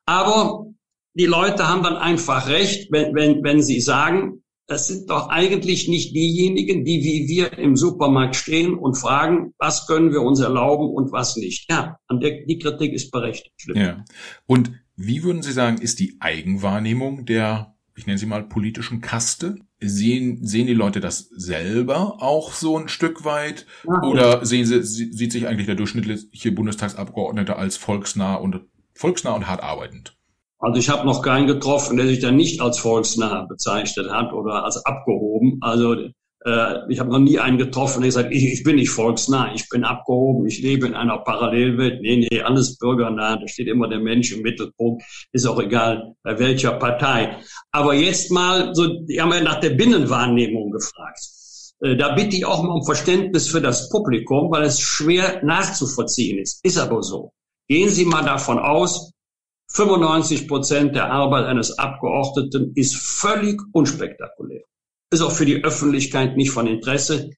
Aber 0.05 0.65
die 1.13 1.25
Leute 1.25 1.67
haben 1.67 1.83
dann 1.83 1.97
einfach 1.97 2.47
recht, 2.47 2.91
wenn, 2.91 3.13
wenn, 3.13 3.43
wenn 3.43 3.61
sie 3.61 3.81
sagen, 3.81 4.41
das 4.67 4.87
sind 4.87 5.09
doch 5.09 5.27
eigentlich 5.27 5.89
nicht 5.89 6.15
diejenigen, 6.15 6.85
die 6.85 7.03
wie 7.03 7.27
wir 7.27 7.57
im 7.57 7.75
Supermarkt 7.75 8.37
stehen 8.37 8.73
und 8.73 8.95
fragen, 8.95 9.53
was 9.57 9.85
können 9.85 10.13
wir 10.13 10.21
uns 10.21 10.39
erlauben 10.39 10.89
und 10.89 11.11
was 11.11 11.35
nicht. 11.35 11.69
Ja, 11.69 11.97
die 12.09 12.57
Kritik 12.57 12.93
ist 12.93 13.11
berechtigt. 13.11 13.51
Ja. 13.75 14.05
Und 14.45 14.71
wie 14.95 15.23
würden 15.23 15.41
Sie 15.41 15.51
sagen, 15.51 15.79
ist 15.79 15.99
die 15.99 16.15
Eigenwahrnehmung 16.21 17.25
der, 17.25 17.75
ich 17.97 18.05
nenne 18.05 18.17
sie 18.17 18.25
mal, 18.25 18.43
politischen 18.43 19.01
Kaste? 19.01 19.55
Sehen, 19.83 20.45
sehen 20.45 20.67
die 20.67 20.73
Leute 20.73 21.01
das 21.01 21.27
selber 21.35 22.21
auch 22.21 22.53
so 22.53 22.77
ein 22.77 22.87
Stück 22.87 23.25
weit? 23.25 23.65
Ja. 23.85 24.01
Oder 24.03 24.45
sehen 24.45 24.65
sie, 24.65 24.83
sieht 24.83 25.31
sich 25.31 25.47
eigentlich 25.47 25.65
der 25.65 25.75
durchschnittliche 25.75 26.51
Bundestagsabgeordnete 26.51 27.55
als 27.57 27.77
volksnah 27.77 28.35
und, 28.35 28.61
volksnah 28.93 29.31
und 29.31 29.47
hart 29.47 29.63
arbeitend? 29.63 30.15
Also 30.61 30.79
ich 30.79 30.89
habe 30.89 31.05
noch 31.07 31.23
keinen 31.23 31.47
getroffen, 31.47 31.97
der 31.97 32.05
sich 32.05 32.19
dann 32.19 32.35
nicht 32.35 32.61
als 32.61 32.77
volksnah 32.77 33.45
bezeichnet 33.45 34.11
hat 34.11 34.31
oder 34.31 34.63
als 34.63 34.85
abgehoben. 34.85 35.57
Also 35.61 35.95
äh, 36.45 36.75
ich 36.87 36.99
habe 36.99 37.09
noch 37.09 37.19
nie 37.19 37.39
einen 37.39 37.57
getroffen, 37.57 38.01
der 38.01 38.09
gesagt, 38.09 38.31
ich, 38.31 38.45
ich 38.45 38.63
bin 38.63 38.75
nicht 38.75 38.91
volksnah, 38.91 39.53
ich 39.55 39.67
bin 39.69 39.83
abgehoben, 39.83 40.45
ich 40.45 40.61
lebe 40.61 40.85
in 40.85 40.93
einer 40.93 41.17
Parallelwelt. 41.17 42.01
Nee, 42.01 42.27
nee, 42.29 42.41
alles 42.41 42.77
bürgernah, 42.77 43.37
da 43.37 43.47
steht 43.47 43.67
immer 43.67 43.87
der 43.87 43.99
Mensch 43.99 44.31
im 44.31 44.43
Mittelpunkt, 44.43 45.03
ist 45.31 45.47
auch 45.47 45.59
egal, 45.59 46.13
bei 46.21 46.37
welcher 46.37 46.73
Partei. 46.73 47.37
Aber 47.71 47.95
jetzt 47.95 48.31
mal, 48.31 48.75
so, 48.75 48.87
die 49.05 49.19
haben 49.19 49.33
ja 49.33 49.41
nach 49.41 49.59
der 49.59 49.71
Binnenwahrnehmung 49.71 50.69
gefragt. 50.69 51.21
Äh, 51.81 51.95
da 51.95 52.13
bitte 52.13 52.37
ich 52.37 52.45
auch 52.45 52.61
mal 52.61 52.73
um 52.73 52.85
Verständnis 52.85 53.47
für 53.47 53.61
das 53.61 53.89
Publikum, 53.89 54.51
weil 54.51 54.63
es 54.63 54.79
schwer 54.79 55.43
nachzuvollziehen 55.43 56.37
ist. 56.37 56.63
Ist 56.63 56.77
aber 56.77 57.01
so. 57.01 57.31
Gehen 57.67 57.89
Sie 57.89 58.05
mal 58.05 58.23
davon 58.23 58.59
aus, 58.59 59.11
95 59.73 60.47
Prozent 60.49 60.95
der 60.95 61.11
Arbeit 61.11 61.45
eines 61.45 61.77
Abgeordneten 61.77 62.73
ist 62.75 62.95
völlig 62.97 63.61
unspektakulär. 63.71 64.63
Ist 65.11 65.21
auch 65.21 65.31
für 65.31 65.45
die 65.45 65.63
Öffentlichkeit 65.63 66.35
nicht 66.35 66.51
von 66.51 66.67
Interesse, 66.67 67.29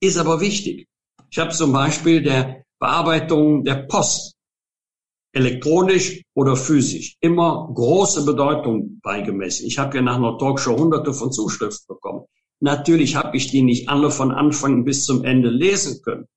ist 0.00 0.16
aber 0.16 0.40
wichtig. 0.40 0.88
Ich 1.30 1.38
habe 1.38 1.50
zum 1.50 1.72
Beispiel 1.72 2.22
der 2.22 2.64
Bearbeitung 2.78 3.64
der 3.64 3.86
Post, 3.86 4.34
elektronisch 5.32 6.22
oder 6.34 6.56
physisch, 6.56 7.16
immer 7.20 7.70
große 7.74 8.24
Bedeutung 8.24 9.00
beigemessen. 9.02 9.66
Ich 9.66 9.78
habe 9.78 9.96
ja 9.96 10.02
nach 10.02 10.16
einer 10.16 10.38
Talkshow 10.38 10.76
hunderte 10.76 11.12
von 11.12 11.32
Zuschriften 11.32 11.86
bekommen. 11.88 12.24
Natürlich 12.60 13.16
habe 13.16 13.36
ich 13.36 13.50
die 13.50 13.62
nicht 13.62 13.88
alle 13.90 14.10
von 14.10 14.30
Anfang 14.30 14.84
bis 14.84 15.04
zum 15.04 15.22
Ende 15.24 15.50
lesen 15.50 16.00
können. 16.02 16.28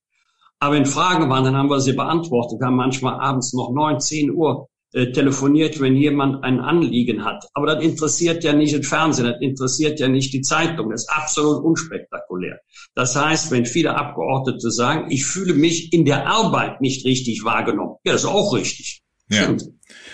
Aber 0.60 0.76
wenn 0.76 0.86
Fragen 0.86 1.30
waren, 1.30 1.46
dann 1.46 1.56
haben 1.56 1.70
wir 1.70 1.80
sie 1.80 1.94
beantwortet. 1.94 2.60
Wir 2.60 2.68
haben 2.68 2.76
manchmal 2.76 3.20
abends 3.20 3.54
noch 3.54 3.72
neun, 3.72 4.00
zehn 4.02 4.32
Uhr 4.32 4.68
telefoniert, 4.92 5.80
wenn 5.80 5.96
jemand 5.96 6.44
ein 6.44 6.60
Anliegen 6.60 7.26
hat. 7.26 7.46
Aber 7.54 7.68
das 7.68 7.84
interessiert 7.84 8.44
ja 8.44 8.54
nicht 8.54 8.74
den 8.74 8.84
Fernsehen, 8.84 9.26
das 9.26 9.42
interessiert 9.42 10.00
ja 10.00 10.08
nicht 10.08 10.34
die 10.34 10.42
Zeitung. 10.42 10.90
Das 10.92 11.04
ist 11.04 11.10
absolut 11.10 11.64
unspektakulär. 11.64 12.60
Das 12.96 13.16
heißt, 13.16 13.52
wenn 13.52 13.66
viele 13.66 13.96
Abgeordnete 13.96 14.72
sagen, 14.72 15.12
ich 15.12 15.26
fühle 15.26 15.54
mich 15.54 15.94
in 15.94 16.06
der 16.06 16.28
Arbeit 16.28 16.82
nicht 16.82 17.06
richtig 17.06 17.44
wahrgenommen, 17.44 17.96
ja, 18.04 18.14
das 18.14 18.24
ist 18.24 18.30
auch 18.30 18.54
richtig. 18.54 19.02
Ja. 19.30 19.44
Stimmt. 19.44 19.64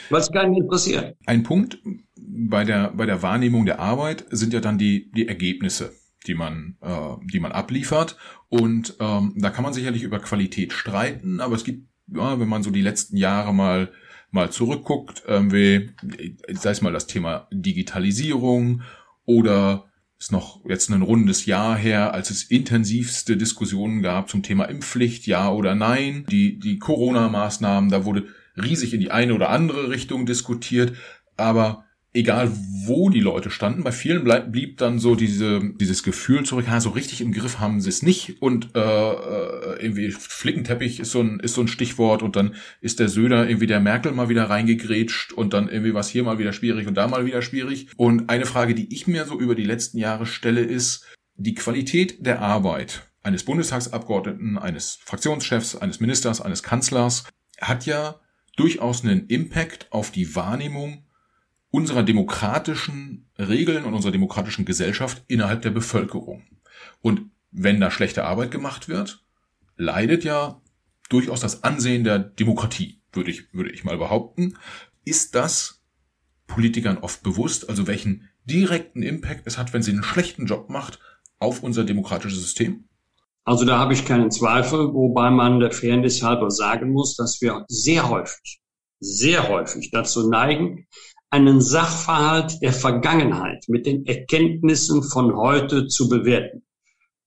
Es 0.09 0.31
keinen 0.31 0.55
interessiert. 0.55 1.15
Ein 1.25 1.43
Punkt 1.43 1.79
bei 2.15 2.63
der, 2.63 2.91
bei 2.95 3.05
der 3.05 3.21
Wahrnehmung 3.21 3.65
der 3.65 3.79
Arbeit 3.79 4.25
sind 4.29 4.53
ja 4.53 4.59
dann 4.59 4.77
die, 4.77 5.11
die 5.11 5.27
Ergebnisse 5.27 5.91
die 6.27 6.35
man, 6.35 6.77
äh, 6.81 7.15
die 7.31 7.39
man 7.39 7.51
abliefert. 7.51 8.17
Und 8.49 8.95
ähm, 8.99 9.33
da 9.35 9.49
kann 9.49 9.63
man 9.63 9.73
sicherlich 9.73 10.03
über 10.03 10.19
Qualität 10.19 10.73
streiten, 10.73 11.41
aber 11.41 11.55
es 11.55 11.63
gibt, 11.63 11.87
ja, 12.07 12.39
wenn 12.39 12.47
man 12.47 12.63
so 12.63 12.71
die 12.71 12.81
letzten 12.81 13.17
Jahre 13.17 13.53
mal 13.53 13.91
mal 14.33 14.51
zurückguckt, 14.51 15.23
irgendwie, 15.27 15.91
sei 16.49 16.71
es 16.71 16.81
mal 16.81 16.91
das 16.91 17.07
Thema 17.07 17.47
Digitalisierung 17.51 18.81
oder 19.25 19.85
ist 20.17 20.31
noch 20.31 20.65
jetzt 20.65 20.89
ein 20.89 21.01
rundes 21.01 21.45
Jahr 21.45 21.77
her, 21.77 22.13
als 22.13 22.29
es 22.29 22.43
intensivste 22.43 23.37
Diskussionen 23.37 24.01
gab 24.01 24.29
zum 24.29 24.41
Thema 24.41 24.65
Impfpflicht, 24.65 25.27
ja 25.27 25.51
oder 25.51 25.75
nein. 25.75 26.25
Die, 26.29 26.59
die 26.59 26.79
Corona-Maßnahmen, 26.79 27.89
da 27.89 28.05
wurde 28.05 28.27
riesig 28.55 28.93
in 28.93 29.01
die 29.01 29.11
eine 29.11 29.33
oder 29.33 29.49
andere 29.49 29.89
Richtung 29.89 30.25
diskutiert, 30.25 30.93
aber 31.37 31.85
egal 32.13 32.51
wo 32.85 33.09
die 33.09 33.19
Leute 33.19 33.49
standen, 33.49 33.83
bei 33.83 33.91
vielen 33.91 34.23
bleib, 34.23 34.51
blieb 34.51 34.77
dann 34.77 34.99
so 34.99 35.15
diese, 35.15 35.61
dieses 35.79 36.03
Gefühl 36.03 36.43
zurück, 36.43 36.67
ha, 36.69 36.79
so 36.79 36.89
richtig 36.89 37.21
im 37.21 37.31
Griff 37.31 37.59
haben 37.59 37.81
sie 37.81 37.89
es 37.89 38.01
nicht 38.01 38.41
und 38.41 38.75
äh, 38.75 38.79
äh, 38.79 39.81
irgendwie 39.81 40.11
Flickenteppich 40.11 40.99
ist 40.99 41.11
so, 41.11 41.21
ein, 41.21 41.39
ist 41.39 41.55
so 41.55 41.61
ein 41.61 41.67
Stichwort 41.67 42.21
und 42.21 42.35
dann 42.35 42.55
ist 42.81 42.99
der 42.99 43.09
Söder 43.09 43.47
irgendwie 43.47 43.67
der 43.67 43.79
Merkel 43.79 44.11
mal 44.11 44.29
wieder 44.29 44.49
reingegrätscht 44.49 45.33
und 45.33 45.53
dann 45.53 45.69
irgendwie 45.69 45.93
was 45.93 46.09
hier 46.09 46.23
mal 46.23 46.39
wieder 46.39 46.53
schwierig 46.53 46.87
und 46.87 46.95
da 46.95 47.07
mal 47.07 47.25
wieder 47.25 47.41
schwierig. 47.41 47.87
Und 47.95 48.29
eine 48.29 48.45
Frage, 48.45 48.75
die 48.75 48.93
ich 48.93 49.07
mir 49.07 49.25
so 49.25 49.39
über 49.39 49.55
die 49.55 49.65
letzten 49.65 49.97
Jahre 49.97 50.25
stelle, 50.25 50.61
ist 50.61 51.05
die 51.35 51.55
Qualität 51.55 52.25
der 52.25 52.41
Arbeit 52.41 53.07
eines 53.23 53.43
Bundestagsabgeordneten, 53.45 54.57
eines 54.57 54.99
Fraktionschefs, 55.03 55.77
eines 55.77 55.99
Ministers, 55.99 56.41
eines 56.41 56.61
Kanzlers 56.61 57.23
hat 57.61 57.85
ja 57.85 58.19
durchaus 58.57 59.03
einen 59.03 59.27
Impact 59.27 59.87
auf 59.91 60.11
die 60.11 60.35
Wahrnehmung 60.35 61.05
unserer 61.73 62.03
demokratischen 62.03 63.25
Regeln 63.35 63.83
und 63.83 63.95
unserer 63.95 64.11
demokratischen 64.11 64.63
Gesellschaft 64.63 65.23
innerhalb 65.27 65.63
der 65.63 65.71
Bevölkerung. 65.71 66.43
Und 67.01 67.31
wenn 67.49 67.79
da 67.79 67.89
schlechte 67.89 68.25
Arbeit 68.25 68.51
gemacht 68.51 68.89
wird, 68.89 69.25
leidet 69.75 70.23
ja 70.23 70.61
durchaus 71.09 71.39
das 71.39 71.63
Ansehen 71.63 72.03
der 72.03 72.19
Demokratie, 72.19 73.01
würde 73.11 73.31
ich, 73.31 73.51
würde 73.55 73.71
ich 73.71 73.83
mal 73.83 73.97
behaupten. 73.97 74.55
Ist 75.03 75.33
das 75.33 75.81
Politikern 76.45 76.99
oft 76.99 77.23
bewusst, 77.23 77.67
also 77.67 77.87
welchen 77.87 78.29
direkten 78.45 79.01
Impact 79.01 79.47
es 79.47 79.57
hat, 79.57 79.73
wenn 79.73 79.81
sie 79.81 79.93
einen 79.93 80.03
schlechten 80.03 80.45
Job 80.45 80.69
macht 80.69 80.99
auf 81.39 81.63
unser 81.63 81.83
demokratisches 81.83 82.39
System? 82.39 82.87
Also 83.45 83.65
da 83.65 83.79
habe 83.79 83.93
ich 83.93 84.05
keinen 84.05 84.29
Zweifel, 84.29 84.93
wobei 84.93 85.31
man 85.31 85.59
der 85.59 85.71
Fairness 85.71 86.21
halber 86.21 86.51
sagen 86.51 86.91
muss, 86.91 87.15
dass 87.15 87.41
wir 87.41 87.65
sehr 87.67 88.09
häufig, 88.09 88.61
sehr 88.99 89.49
häufig 89.49 89.89
dazu 89.89 90.29
neigen, 90.29 90.85
einen 91.33 91.61
Sachverhalt 91.61 92.61
der 92.61 92.73
Vergangenheit 92.73 93.65
mit 93.67 93.87
den 93.87 94.05
Erkenntnissen 94.05 95.01
von 95.01 95.35
heute 95.35 95.87
zu 95.87 96.07
bewerten. 96.07 96.61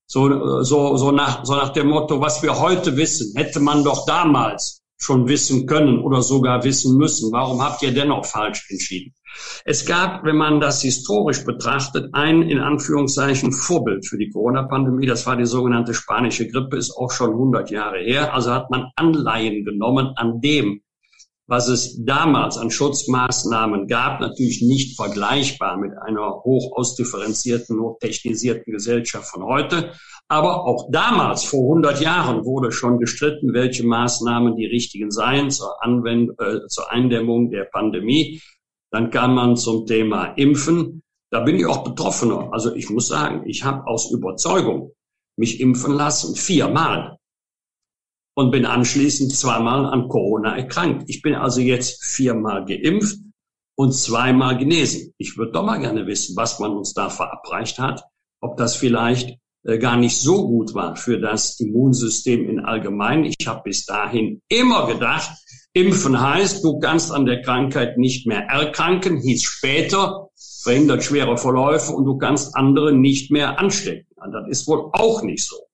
So, 0.07 0.63
so, 0.63 0.97
so, 0.97 1.11
nach, 1.11 1.45
so 1.45 1.57
nach 1.57 1.71
dem 1.71 1.89
Motto, 1.89 2.21
was 2.21 2.41
wir 2.41 2.61
heute 2.61 2.97
wissen, 2.97 3.33
hätte 3.35 3.59
man 3.59 3.83
doch 3.83 4.07
damals 4.07 4.85
schon 4.97 5.27
wissen 5.27 5.67
können 5.67 5.99
oder 5.99 6.23
sogar 6.23 6.63
wissen 6.63 6.97
müssen. 6.97 7.33
Warum 7.33 7.61
habt 7.61 7.83
ihr 7.83 7.93
dennoch 7.93 8.25
falsch 8.25 8.71
entschieden? 8.71 9.13
Es 9.65 9.85
gab, 9.85 10.25
wenn 10.25 10.37
man 10.37 10.61
das 10.61 10.83
historisch 10.83 11.45
betrachtet, 11.45 12.11
ein 12.13 12.43
in 12.43 12.61
Anführungszeichen 12.61 13.51
Vorbild 13.51 14.07
für 14.07 14.19
die 14.19 14.31
Corona-Pandemie. 14.31 15.07
Das 15.07 15.27
war 15.27 15.37
die 15.37 15.47
sogenannte 15.47 15.95
spanische 15.95 16.47
Grippe, 16.47 16.77
ist 16.77 16.97
auch 16.97 17.11
schon 17.11 17.31
100 17.31 17.73
Jahre 17.73 17.99
her. 17.99 18.33
Also 18.33 18.53
hat 18.53 18.71
man 18.71 18.93
Anleihen 18.95 19.65
genommen 19.65 20.13
an 20.15 20.41
dem, 20.41 20.81
was 21.49 21.69
es 21.69 22.05
damals 22.05 22.59
an 22.59 22.71
Schutzmaßnahmen 22.71 23.87
gab, 23.87 24.21
natürlich 24.21 24.63
nicht 24.63 24.97
vergleichbar 24.97 25.77
mit 25.77 25.93
einer 25.97 26.43
hoch 26.43 26.77
ausdifferenzierten, 26.77 27.81
hoch 27.81 27.99
technisierten 28.01 28.73
Gesellschaft 28.73 29.31
von 29.31 29.45
heute. 29.45 29.93
Aber 30.29 30.65
auch 30.65 30.89
damals, 30.91 31.45
vor 31.45 31.63
100 31.63 32.01
Jahren, 32.01 32.45
wurde 32.45 32.73
schon 32.73 32.99
gestritten, 32.99 33.53
welche 33.53 33.87
Maßnahmen 33.87 34.57
die 34.57 34.67
richtigen 34.67 35.13
seien 35.13 35.51
zur, 35.51 35.83
Anwend 35.85 36.33
äh, 36.41 36.67
zur 36.67 36.91
Eindämmung 36.91 37.51
der 37.51 37.65
Pandemie. 37.65 38.41
Dann 38.91 39.11
kam 39.11 39.35
man 39.35 39.57
zum 39.57 39.87
Thema 39.87 40.33
Impfen. 40.37 41.03
Da 41.31 41.41
bin 41.41 41.57
ich 41.57 41.67
auch 41.67 41.85
Betroffener. 41.85 42.49
Also 42.53 42.75
ich 42.75 42.91
muss 42.91 43.07
sagen, 43.07 43.45
ich 43.47 43.63
habe 43.63 43.87
aus 43.87 44.11
Überzeugung 44.11 44.93
mich 45.37 45.61
impfen 45.61 45.95
lassen, 45.95 46.35
viermal. 46.35 47.16
Und 48.39 48.51
bin 48.51 48.67
anschließend 48.67 49.33
zweimal 49.33 49.87
an 49.87 50.09
Corona 50.09 50.57
erkrankt. 50.57 51.05
Ich 51.09 51.23
bin 51.23 51.35
also 51.35 51.63
jetzt 51.63 52.05
viermal 52.05 52.67
geimpft 52.67 53.17
und 53.77 53.93
zweimal 53.93 54.59
genesen. 54.59 55.15
Ich 55.17 55.39
würde 55.39 55.53
doch 55.53 55.65
mal 55.65 55.79
gerne 55.79 56.07
wissen, 56.07 56.37
was 56.37 56.59
man 56.59 56.73
uns 56.73 56.93
da 56.93 57.09
verabreicht 57.09 57.79
hat, 57.79 58.05
ob 58.43 58.59
das 58.59 58.77
vielleicht 58.77 59.39
äh, 59.65 59.79
gar 59.79 59.97
nicht 59.97 60.19
so 60.19 60.47
gut 60.47 60.75
war 60.75 60.97
für 60.97 61.19
das 61.19 61.59
Immunsystem 61.61 62.49
in 62.49 62.61
allgemein. 62.61 63.25
Ich 63.25 63.47
habe 63.47 63.63
bis 63.65 63.85
dahin 63.85 64.43
immer 64.49 64.87
gedacht, 64.87 65.31
impfen 65.73 66.21
heißt, 66.21 66.63
du 66.63 66.79
kannst 66.79 67.13
an 67.13 67.27
der 67.27 67.43
Krankheit 67.43 67.99
nicht 67.99 68.27
mehr 68.27 68.43
erkranken, 68.43 69.19
hieß 69.19 69.43
später, 69.43 70.29
verhindert 70.63 71.05
schwere 71.05 71.37
Verläufe 71.37 71.93
und 71.93 72.05
du 72.05 72.17
kannst 72.17 72.55
andere 72.55 72.93
nicht 72.93 73.31
mehr 73.31 73.59
anstecken. 73.59 74.07
Das 74.17 74.49
ist 74.49 74.67
wohl 74.67 74.91
auch 74.93 75.23
nicht 75.23 75.45
so. 75.45 75.66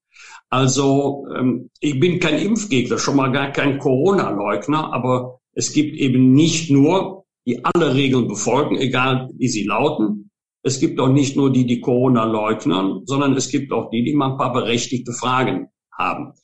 Also 0.52 1.26
ähm, 1.34 1.70
ich 1.80 1.98
bin 1.98 2.20
kein 2.20 2.38
Impfgegner, 2.38 2.98
schon 2.98 3.16
mal 3.16 3.32
gar 3.32 3.52
kein 3.52 3.78
Corona-Leugner, 3.78 4.92
aber 4.92 5.40
es 5.54 5.72
gibt 5.72 5.96
eben 5.96 6.34
nicht 6.34 6.70
nur, 6.70 7.24
die 7.46 7.64
alle 7.64 7.94
Regeln 7.94 8.28
befolgen, 8.28 8.76
egal 8.76 9.30
wie 9.38 9.48
sie 9.48 9.64
lauten. 9.64 10.30
Es 10.62 10.78
gibt 10.78 11.00
auch 11.00 11.08
nicht 11.08 11.36
nur 11.36 11.50
die, 11.50 11.64
die 11.64 11.80
Corona 11.80 12.24
leugnen, 12.24 13.00
sondern 13.06 13.34
es 13.34 13.48
gibt 13.48 13.72
auch 13.72 13.88
die, 13.88 14.04
die 14.04 14.14
mal 14.14 14.32
ein 14.32 14.36
paar 14.36 14.52
berechtigte 14.52 15.12
Fragen 15.14 15.68
haben. 15.90 16.34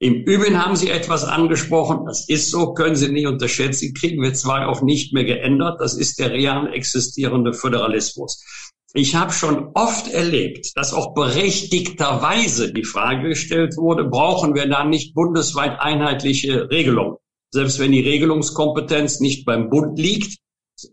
Im 0.00 0.24
Übrigen 0.24 0.62
haben 0.62 0.74
Sie 0.74 0.90
etwas 0.90 1.22
angesprochen, 1.24 2.04
das 2.06 2.28
ist 2.28 2.50
so, 2.50 2.74
können 2.74 2.96
Sie 2.96 3.12
nicht 3.12 3.28
unterschätzen, 3.28 3.94
kriegen 3.94 4.20
wir 4.20 4.34
zwei 4.34 4.66
auch 4.66 4.82
nicht 4.82 5.14
mehr 5.14 5.24
geändert, 5.24 5.80
das 5.80 5.94
ist 5.94 6.18
der 6.18 6.32
real 6.32 6.74
existierende 6.74 7.52
Föderalismus. 7.52 8.44
Ich 8.96 9.16
habe 9.16 9.32
schon 9.32 9.72
oft 9.74 10.08
erlebt, 10.12 10.70
dass 10.76 10.94
auch 10.94 11.14
berechtigterweise 11.14 12.72
die 12.72 12.84
Frage 12.84 13.30
gestellt 13.30 13.76
wurde, 13.76 14.04
brauchen 14.04 14.54
wir 14.54 14.68
da 14.68 14.84
nicht 14.84 15.14
bundesweit 15.14 15.80
einheitliche 15.80 16.70
Regelungen? 16.70 17.16
Selbst 17.50 17.80
wenn 17.80 17.90
die 17.90 18.08
Regelungskompetenz 18.08 19.18
nicht 19.18 19.44
beim 19.44 19.68
Bund 19.68 19.98
liegt, 19.98 20.38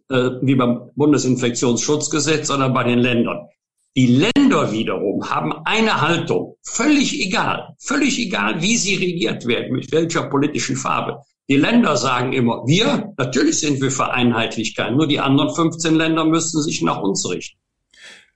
äh, 0.09 0.31
wie 0.41 0.55
beim 0.55 0.89
Bundesinfektionsschutzgesetz, 0.95 2.47
sondern 2.47 2.73
bei 2.73 2.85
den 2.85 2.97
Ländern. 2.97 3.47
Die 3.95 4.07
Länder 4.07 4.71
wiederum 4.71 5.29
haben 5.29 5.53
eine 5.65 6.01
Haltung, 6.01 6.55
völlig 6.63 7.23
egal, 7.23 7.75
völlig 7.77 8.17
egal, 8.17 8.63
wie 8.63 8.77
sie 8.77 8.95
regiert 8.95 9.45
werden, 9.45 9.73
mit 9.73 9.91
welcher 9.91 10.23
politischen 10.23 10.75
Farbe. 10.75 11.21
Die 11.47 11.57
Länder 11.57 11.95
sagen 11.97 12.33
immer, 12.33 12.63
wir, 12.65 13.13
natürlich 13.17 13.59
sind 13.59 13.79
wir 13.79 13.91
für 13.91 14.11
Einheitlichkeit, 14.11 14.91
nur 14.95 15.05
die 15.05 15.19
anderen 15.19 15.53
15 15.53 15.93
Länder 15.93 16.25
müssen 16.25 16.63
sich 16.63 16.81
nach 16.81 16.99
uns 17.03 17.29
richten. 17.29 17.60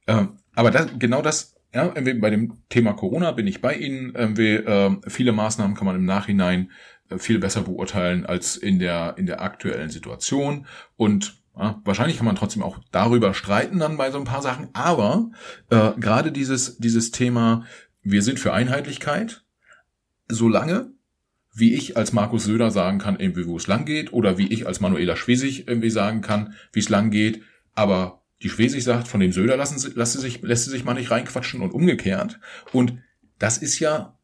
Ähm, 0.07 0.37
aber 0.53 0.71
das, 0.71 0.87
genau 0.97 1.21
das, 1.21 1.55
ja, 1.73 1.87
bei 1.87 2.29
dem 2.29 2.53
Thema 2.69 2.93
Corona 2.93 3.31
bin 3.31 3.47
ich 3.47 3.61
bei 3.61 3.75
Ihnen. 3.75 4.15
Äh, 4.15 4.91
viele 5.07 5.31
Maßnahmen 5.33 5.75
kann 5.75 5.85
man 5.85 5.95
im 5.95 6.05
Nachhinein 6.05 6.71
äh, 7.09 7.17
viel 7.17 7.39
besser 7.39 7.61
beurteilen 7.61 8.25
als 8.25 8.55
in 8.55 8.79
der, 8.79 9.15
in 9.17 9.25
der 9.25 9.41
aktuellen 9.41 9.89
Situation. 9.89 10.65
Und 10.95 11.41
ja, 11.57 11.81
wahrscheinlich 11.85 12.17
kann 12.17 12.25
man 12.25 12.35
trotzdem 12.35 12.63
auch 12.63 12.79
darüber 12.91 13.33
streiten 13.33 13.79
dann 13.79 13.97
bei 13.97 14.11
so 14.11 14.17
ein 14.17 14.25
paar 14.25 14.41
Sachen, 14.41 14.69
aber 14.73 15.31
äh, 15.69 15.91
gerade 15.99 16.31
dieses, 16.31 16.77
dieses 16.77 17.11
Thema, 17.11 17.65
wir 18.03 18.21
sind 18.21 18.39
für 18.39 18.53
Einheitlichkeit, 18.53 19.45
solange 20.27 20.91
wie 21.53 21.73
ich 21.73 21.95
als 21.95 22.11
Markus 22.11 22.43
Söder 22.43 22.69
sagen 22.69 22.99
kann, 22.99 23.17
irgendwie 23.17 23.47
wo 23.47 23.55
es 23.55 23.67
lang 23.67 23.85
geht, 23.85 24.11
oder 24.11 24.37
wie 24.37 24.47
ich 24.47 24.67
als 24.67 24.81
Manuela 24.81 25.15
Schwesig 25.15 25.67
irgendwie 25.67 25.89
sagen 25.89 26.19
kann, 26.19 26.53
wie 26.73 26.79
es 26.79 26.89
lang 26.89 27.11
geht, 27.11 27.41
aber 27.73 28.24
die 28.41 28.49
Schwesig 28.49 28.83
sagt, 28.83 29.07
von 29.07 29.19
dem 29.19 29.31
Söder 29.31 29.57
lassen 29.57 29.79
sie, 29.79 29.91
lassen 29.95 30.19
sich, 30.19 30.41
lässt 30.41 30.65
sie 30.65 30.71
sich 30.71 30.83
mal 30.83 30.93
nicht 30.93 31.11
reinquatschen 31.11 31.61
und 31.61 31.71
umgekehrt. 31.71 32.39
Und 32.73 32.99
das 33.39 33.57
ist 33.57 33.79
ja 33.79 34.17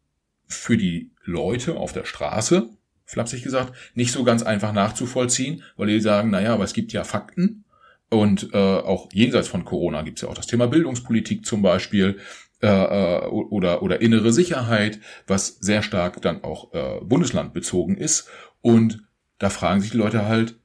für 0.47 0.77
die 0.77 1.11
Leute 1.23 1.75
auf 1.75 1.93
der 1.93 2.05
Straße, 2.05 2.69
flapsig 3.05 3.43
gesagt, 3.43 3.73
nicht 3.93 4.11
so 4.11 4.23
ganz 4.23 4.43
einfach 4.43 4.73
nachzuvollziehen, 4.73 5.63
weil 5.77 5.87
die 5.87 6.01
sagen, 6.01 6.29
naja, 6.29 6.53
aber 6.53 6.63
es 6.63 6.73
gibt 6.73 6.93
ja 6.93 7.03
Fakten 7.03 7.63
und 8.09 8.53
äh, 8.53 8.57
auch 8.57 9.09
jenseits 9.13 9.47
von 9.47 9.63
Corona 9.63 10.01
gibt 10.01 10.17
es 10.17 10.23
ja 10.23 10.29
auch 10.29 10.33
das 10.33 10.47
Thema 10.47 10.67
Bildungspolitik 10.67 11.45
zum 11.45 11.61
Beispiel 11.61 12.19
äh, 12.61 12.67
äh, 12.67 13.25
oder, 13.27 13.81
oder 13.81 14.01
innere 14.01 14.33
Sicherheit, 14.33 14.99
was 15.27 15.57
sehr 15.61 15.81
stark 15.81 16.21
dann 16.21 16.43
auch 16.43 16.73
äh, 16.73 16.99
bundeslandbezogen 17.03 17.97
ist. 17.97 18.29
Und 18.61 19.03
da 19.39 19.49
fragen 19.49 19.81
sich 19.81 19.91
die 19.91 19.97
Leute 19.97 20.25
halt, 20.25 20.60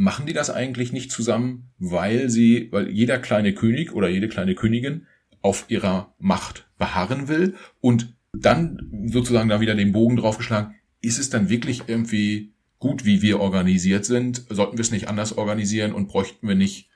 machen 0.00 0.24
die 0.24 0.32
das 0.32 0.48
eigentlich 0.48 0.94
nicht 0.94 1.12
zusammen, 1.12 1.72
weil 1.78 2.30
sie, 2.30 2.68
weil 2.72 2.88
jeder 2.88 3.18
kleine 3.18 3.52
König 3.52 3.92
oder 3.92 4.08
jede 4.08 4.28
kleine 4.28 4.54
Königin 4.54 5.06
auf 5.42 5.66
ihrer 5.68 6.14
Macht 6.18 6.70
beharren 6.78 7.28
will 7.28 7.54
und 7.82 8.16
dann 8.32 8.90
sozusagen 9.12 9.50
da 9.50 9.60
wieder 9.60 9.74
den 9.74 9.92
Bogen 9.92 10.16
draufgeschlagen, 10.16 10.74
ist 11.02 11.18
es 11.18 11.28
dann 11.28 11.50
wirklich 11.50 11.82
irgendwie 11.86 12.54
gut, 12.78 13.04
wie 13.04 13.20
wir 13.20 13.40
organisiert 13.40 14.06
sind? 14.06 14.46
Sollten 14.48 14.78
wir 14.78 14.82
es 14.82 14.90
nicht 14.90 15.08
anders 15.08 15.36
organisieren 15.36 15.92
und 15.92 16.08
bräuchten 16.08 16.48
wir 16.48 16.54
nicht, 16.54 16.88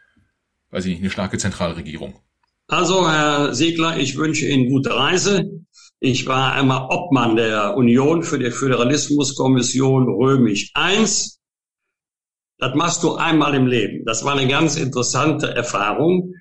weiß 0.71 0.87
ich 0.87 0.93
nicht, 0.93 1.03
eine 1.03 1.11
starke 1.11 1.37
Zentralregierung? 1.37 2.15
Also, 2.69 3.07
Herr 3.07 3.55
Segler, 3.55 3.99
ich 3.99 4.17
wünsche 4.17 4.47
Ihnen 4.47 4.71
gute 4.71 4.97
Reise. 4.97 5.51
Ich 6.01 6.27
war 6.27 6.55
einmal 6.55 6.87
Obmann 6.89 7.37
der 7.37 7.77
Union 7.77 8.23
für 8.23 8.39
die 8.39 8.51
Föderalismuskommission 8.51 10.09
Römisch 10.09 10.73
I. 10.75 11.07
Das 12.59 12.75
machst 12.75 13.03
du 13.03 13.15
einmal 13.15 13.55
im 13.55 13.67
Leben. 13.67 14.05
Das 14.05 14.25
war 14.25 14.37
eine 14.37 14.49
ganz 14.49 14.77
interessante 14.77 15.49
Erfahrung. 15.49 16.35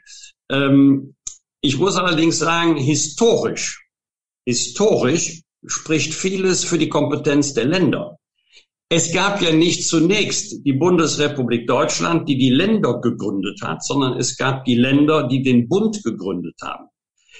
Ähm, 0.49 1.15
ich 1.61 1.77
muss 1.77 1.95
allerdings 1.95 2.39
sagen, 2.39 2.75
historisch, 2.77 3.87
historisch 4.45 5.41
spricht 5.65 6.13
vieles 6.13 6.63
für 6.63 6.77
die 6.77 6.89
Kompetenz 6.89 7.53
der 7.53 7.65
Länder. 7.65 8.17
Es 8.89 9.11
gab 9.11 9.41
ja 9.41 9.51
nicht 9.51 9.87
zunächst 9.87 10.63
die 10.65 10.73
Bundesrepublik 10.73 11.65
Deutschland, 11.65 12.29
die 12.29 12.37
die 12.37 12.51
Länder 12.51 13.01
gegründet 13.01 13.61
hat, 13.63 13.83
sondern 13.83 14.19
es 14.19 14.37
gab 14.37 14.65
die 14.65 14.75
Länder, 14.75 15.27
die 15.27 15.41
den 15.41 15.67
Bund 15.67 16.03
gegründet 16.03 16.55
haben. 16.61 16.89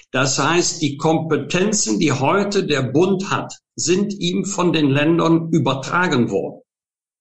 Das 0.09 0.39
heißt, 0.39 0.81
die 0.81 0.97
Kompetenzen, 0.97 1.99
die 1.99 2.11
heute 2.11 2.65
der 2.65 2.81
Bund 2.81 3.29
hat, 3.29 3.53
sind 3.75 4.13
ihm 4.19 4.45
von 4.45 4.73
den 4.73 4.89
Ländern 4.89 5.49
übertragen 5.51 6.31
worden. 6.31 6.62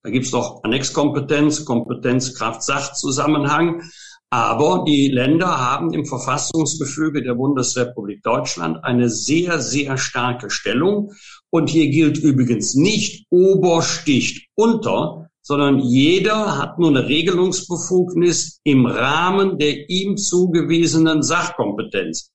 Da 0.03 0.11
gibt's 0.11 0.33
noch 0.33 0.65
Annexkompetenz, 0.65 1.65
Kompetenz, 1.65 2.35
Kraft, 2.35 2.63
Sachzusammenhang. 2.63 3.83
Aber 4.31 4.85
die 4.87 5.09
Länder 5.09 5.61
haben 5.61 5.93
im 5.93 6.07
Verfassungsgefüge 6.07 7.23
der 7.23 7.35
Bundesrepublik 7.35 8.23
Deutschland 8.23 8.83
eine 8.83 9.11
sehr, 9.11 9.61
sehr 9.61 9.99
starke 9.99 10.49
Stellung. 10.49 11.13
Und 11.51 11.69
hier 11.69 11.91
gilt 11.91 12.19
übrigens 12.19 12.75
nicht 12.75 13.27
Ober 13.31 13.83
sticht 13.83 14.49
unter, 14.55 15.29
sondern 15.43 15.81
jeder 15.81 16.59
hat 16.59 16.79
nur 16.79 16.91
eine 16.91 17.07
Regelungsbefugnis 17.09 18.61
im 18.65 18.87
Rahmen 18.87 19.59
der 19.59 19.91
ihm 19.91 20.17
zugewiesenen 20.17 21.23
Sachkompetenz. 21.23 22.33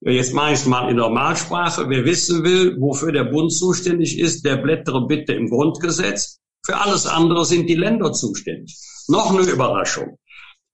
Jetzt 0.00 0.34
mache 0.34 0.52
ich 0.52 0.60
es 0.60 0.66
mal 0.66 0.90
in 0.90 0.96
Normalsprache. 0.96 1.88
Wer 1.88 2.04
wissen 2.04 2.44
will, 2.44 2.76
wofür 2.80 3.12
der 3.12 3.24
Bund 3.24 3.52
zuständig 3.52 4.18
ist, 4.18 4.44
der 4.44 4.56
blättere 4.56 5.06
bitte 5.06 5.32
im 5.32 5.48
Grundgesetz. 5.48 6.40
Für 6.66 6.78
alles 6.78 7.06
andere 7.06 7.44
sind 7.44 7.70
die 7.70 7.76
Länder 7.76 8.12
zuständig. 8.12 8.76
Noch 9.06 9.30
eine 9.30 9.48
Überraschung. 9.48 10.18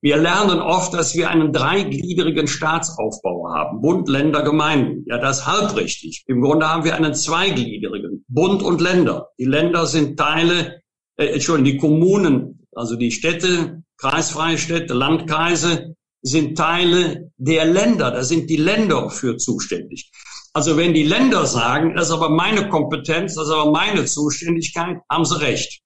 Wir 0.01 0.17
lernen 0.17 0.59
oft, 0.59 0.95
dass 0.95 1.15
wir 1.15 1.29
einen 1.29 1.53
dreigliedrigen 1.53 2.49
Staatsaufbau 2.49 3.51
haben. 3.55 3.83
Bund, 3.83 4.09
Länder, 4.09 4.43
Gemeinden. 4.43 5.05
Ja, 5.07 5.19
das 5.19 5.41
ist 5.41 5.47
halb 5.47 5.77
richtig. 5.77 6.25
Im 6.27 6.41
Grunde 6.41 6.69
haben 6.69 6.85
wir 6.85 6.97
einen 6.97 7.15
zweigliedrigen. 7.15 8.25
Bund 8.27 8.63
und 8.63 8.81
Länder. 8.81 9.29
Die 9.39 9.45
Länder 9.45 9.87
sind 9.87 10.19
Teile, 10.19 10.81
äh, 11.17 11.27
Entschuldigung, 11.27 11.73
die 11.73 11.77
Kommunen, 11.79 12.67
also 12.75 12.97
die 12.97 13.13
Städte, 13.13 13.85
kreisfreie 13.99 14.59
Städte, 14.59 14.95
Landkreise 14.95 15.95
sind 16.23 16.57
Teile 16.57 17.31
der 17.37 17.67
Länder. 17.67 18.11
Da 18.11 18.25
sind 18.25 18.49
die 18.49 18.57
Länder 18.57 19.11
für 19.11 19.37
zuständig. 19.37 20.11
Also 20.55 20.77
wenn 20.77 20.93
die 20.93 21.05
Länder 21.05 21.47
sagen, 21.47 21.95
das 21.95 22.09
ist 22.09 22.13
aber 22.13 22.29
meine 22.29 22.69
Kompetenz, 22.69 23.35
das 23.35 23.47
ist 23.47 23.53
aber 23.53 23.71
meine 23.71 24.05
Zuständigkeit, 24.05 24.99
haben 25.11 25.25
sie 25.25 25.41
recht. 25.41 25.81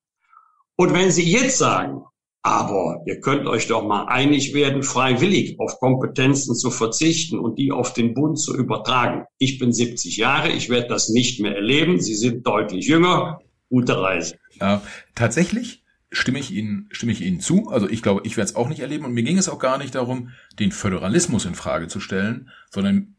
Und 0.76 0.92
wenn 0.92 1.10
sie 1.10 1.22
jetzt 1.22 1.58
sagen, 1.58 2.02
aber 2.42 3.02
ihr 3.06 3.20
könnt 3.20 3.46
euch 3.48 3.66
doch 3.66 3.84
mal 3.84 4.04
einig 4.04 4.54
werden, 4.54 4.84
freiwillig 4.84 5.58
auf 5.58 5.80
Kompetenzen 5.80 6.54
zu 6.54 6.70
verzichten 6.70 7.40
und 7.40 7.58
die 7.58 7.72
auf 7.72 7.92
den 7.92 8.14
Bund 8.14 8.38
zu 8.38 8.56
übertragen. 8.56 9.24
Ich 9.38 9.58
bin 9.58 9.72
70 9.72 10.16
Jahre, 10.16 10.50
ich 10.50 10.68
werde 10.68 10.86
das 10.86 11.08
nicht 11.08 11.40
mehr 11.40 11.56
erleben. 11.56 12.00
Sie 12.00 12.14
sind 12.14 12.46
deutlich 12.46 12.86
jünger. 12.86 13.40
Gute 13.68 14.00
Reise. 14.00 14.36
Ja, 14.60 14.80
tatsächlich 15.16 15.82
stimme 16.12 16.38
ich 16.38 16.52
Ihnen, 16.52 16.88
stimme 16.92 17.10
ich 17.10 17.20
Ihnen 17.20 17.40
zu. 17.40 17.68
Also 17.68 17.88
ich 17.88 18.00
glaube, 18.00 18.20
ich 18.22 18.36
werde 18.36 18.50
es 18.50 18.56
auch 18.56 18.68
nicht 18.68 18.78
erleben. 18.78 19.04
Und 19.04 19.12
mir 19.12 19.24
ging 19.24 19.38
es 19.38 19.48
auch 19.48 19.58
gar 19.58 19.78
nicht 19.78 19.96
darum, 19.96 20.30
den 20.60 20.70
Föderalismus 20.70 21.46
in 21.46 21.56
Frage 21.56 21.88
zu 21.88 21.98
stellen, 21.98 22.50
sondern 22.70 23.15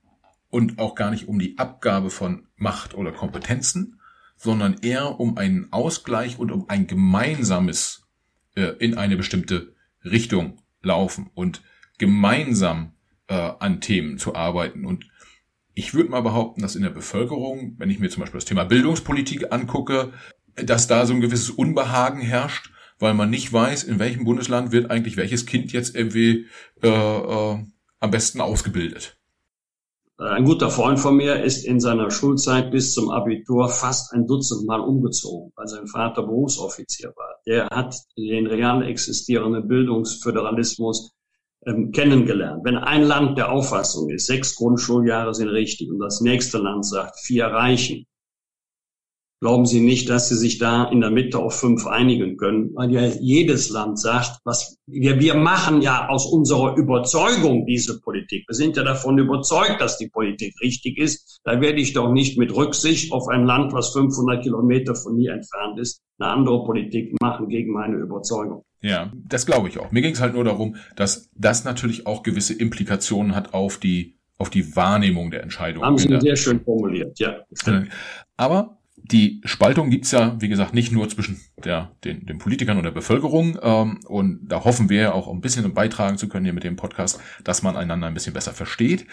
und 0.57 0.79
auch 0.79 0.95
gar 0.95 1.11
nicht 1.11 1.27
um 1.27 1.37
die 1.37 1.59
Abgabe 1.59 2.09
von 2.09 2.47
Macht 2.55 2.95
oder 2.95 3.11
Kompetenzen, 3.11 3.99
sondern 4.37 4.77
eher 4.81 5.19
um 5.19 5.37
einen 5.37 5.71
Ausgleich 5.71 6.39
und 6.39 6.51
um 6.51 6.67
ein 6.67 6.87
gemeinsames 6.87 8.07
äh, 8.55 8.73
in 8.79 8.97
eine 8.97 9.17
bestimmte 9.17 9.75
Richtung 10.03 10.59
laufen. 10.81 11.29
Und 11.35 11.61
gemeinsam 11.99 12.93
äh, 13.27 13.35
an 13.35 13.81
Themen 13.81 14.17
zu 14.17 14.33
arbeiten. 14.33 14.83
Und 14.83 15.05
ich 15.75 15.93
würde 15.93 16.09
mal 16.09 16.21
behaupten, 16.21 16.63
dass 16.63 16.75
in 16.75 16.81
der 16.81 16.89
Bevölkerung, 16.89 17.75
wenn 17.77 17.91
ich 17.91 17.99
mir 17.99 18.09
zum 18.09 18.21
Beispiel 18.21 18.39
das 18.39 18.45
Thema 18.45 18.63
Bildungspolitik 18.63 19.51
angucke, 19.53 20.11
dass 20.55 20.87
da 20.87 21.05
so 21.05 21.13
ein 21.13 21.21
gewisses 21.21 21.51
Unbehagen 21.51 22.19
herrscht, 22.19 22.71
weil 22.97 23.13
man 23.13 23.29
nicht 23.29 23.53
weiß, 23.53 23.83
in 23.83 23.99
welchem 23.99 24.23
Bundesland 24.23 24.71
wird 24.71 24.89
eigentlich 24.89 25.17
welches 25.17 25.45
Kind 25.45 25.71
jetzt 25.71 25.95
irgendwie 25.95 26.47
äh, 26.81 26.87
äh, 26.87 27.63
am 27.99 28.09
besten 28.09 28.41
ausgebildet. 28.41 29.19
Ein 30.19 30.45
guter 30.45 30.71
Freund 30.71 30.99
von 30.99 31.15
mir 31.15 31.43
ist 31.43 31.63
in 31.63 31.79
seiner 31.79 32.09
Schulzeit 32.09 32.71
bis 32.71 32.93
zum 32.93 33.11
Abitur 33.11 33.69
fast 33.69 34.13
ein 34.13 34.25
Dutzend 34.25 34.65
Mal 34.65 34.79
umgezogen, 34.79 35.51
weil 35.55 35.67
sein 35.67 35.85
Vater 35.85 36.23
Berufsoffizier 36.23 37.13
war. 37.15 37.35
Der 37.45 37.67
hat 37.67 37.95
den 38.17 38.47
real 38.47 38.81
existierenden 38.81 39.67
Bildungsföderalismus 39.67 41.13
ähm, 41.67 41.91
kennengelernt. 41.91 42.61
Wenn 42.63 42.77
ein 42.77 43.03
Land 43.03 43.37
der 43.37 43.51
Auffassung 43.51 44.09
ist, 44.09 44.25
sechs 44.25 44.55
Grundschuljahre 44.55 45.35
sind 45.35 45.49
richtig 45.49 45.91
und 45.91 45.99
das 45.99 46.19
nächste 46.21 46.57
Land 46.57 46.87
sagt, 46.87 47.19
vier 47.19 47.45
reichen, 47.45 48.07
Glauben 49.39 49.67
Sie 49.67 49.81
nicht, 49.81 50.09
dass 50.09 50.29
Sie 50.29 50.35
sich 50.35 50.57
da 50.57 50.85
in 50.85 50.99
der 50.99 51.11
Mitte 51.11 51.37
auf 51.37 51.59
fünf 51.59 51.85
einigen 51.85 52.37
können, 52.37 52.71
weil 52.73 52.91
ja 52.91 53.05
jedes 53.05 53.69
Land 53.69 53.99
sagt, 53.99 54.39
was 54.45 54.77
wir, 54.87 55.19
wir 55.19 55.35
machen 55.35 55.81
ja 55.81 56.09
aus 56.09 56.25
unserer 56.25 56.75
Überzeugung 56.75 57.67
diese 57.67 58.01
Politik. 58.01 58.45
Wir 58.47 58.55
sind 58.55 58.77
ja 58.77 58.83
davon 58.83 59.19
überzeugt, 59.19 59.79
dass 59.79 59.99
die 59.99 60.09
Politik 60.09 60.55
richtig 60.61 60.97
ist. 60.97 61.39
Da 61.43 61.61
werde 61.61 61.79
ich 61.79 61.93
doch 61.93 62.11
nicht 62.11 62.39
mit 62.39 62.55
Rücksicht 62.55 63.11
auf 63.11 63.27
ein 63.27 63.45
Land, 63.45 63.73
was 63.73 63.93
500 63.93 64.41
Kilometer 64.41 64.95
von 64.95 65.15
mir 65.15 65.33
entfernt 65.33 65.77
ist, 65.79 66.01
eine 66.17 66.31
andere 66.31 66.65
Politik 66.65 67.13
machen 67.21 67.47
gegen 67.47 67.73
meine 67.73 67.97
Überzeugung. 67.97 68.63
Ja, 68.81 69.11
das 69.27 69.45
glaube 69.45 69.69
ich 69.69 69.77
auch. 69.79 69.91
Mir 69.91 70.01
ging 70.01 70.13
es 70.13 70.21
halt 70.21 70.33
nur 70.33 70.45
darum, 70.45 70.77
dass 70.95 71.29
das 71.35 71.63
natürlich 71.63 72.07
auch 72.07 72.23
gewisse 72.23 72.55
Implikationen 72.55 73.35
hat 73.35 73.53
auf 73.53 73.77
die 73.77 74.17
auf 74.39 74.49
die 74.51 74.75
Wahrnehmung 74.75 75.31
der 75.31 75.41
Entscheidung. 75.41 75.83
Haben 75.83 75.97
Sie 75.97 76.19
sehr 76.19 76.35
schön 76.35 76.59
formuliert, 76.63 77.17
ja. 77.19 77.37
Aber 78.35 78.76
die 79.11 79.41
Spaltung 79.45 79.89
gibt's 79.89 80.11
ja, 80.11 80.39
wie 80.39 80.49
gesagt, 80.49 80.73
nicht 80.73 80.91
nur 80.91 81.07
zwischen 81.09 81.39
der, 81.63 81.91
den, 82.03 82.25
den 82.25 82.37
Politikern 82.37 82.77
und 82.77 82.83
der 82.83 82.91
Bevölkerung. 82.91 83.57
Ähm, 83.61 83.99
und 84.05 84.47
da 84.47 84.63
hoffen 84.63 84.89
wir 84.89 85.13
auch 85.15 85.27
ein 85.27 85.41
bisschen 85.41 85.73
beitragen 85.73 86.17
zu 86.17 86.27
können 86.27 86.45
hier 86.45 86.53
mit 86.53 86.63
dem 86.63 86.75
Podcast, 86.75 87.19
dass 87.43 87.63
man 87.63 87.77
einander 87.77 88.07
ein 88.07 88.13
bisschen 88.13 88.33
besser 88.33 88.53
versteht. 88.53 89.05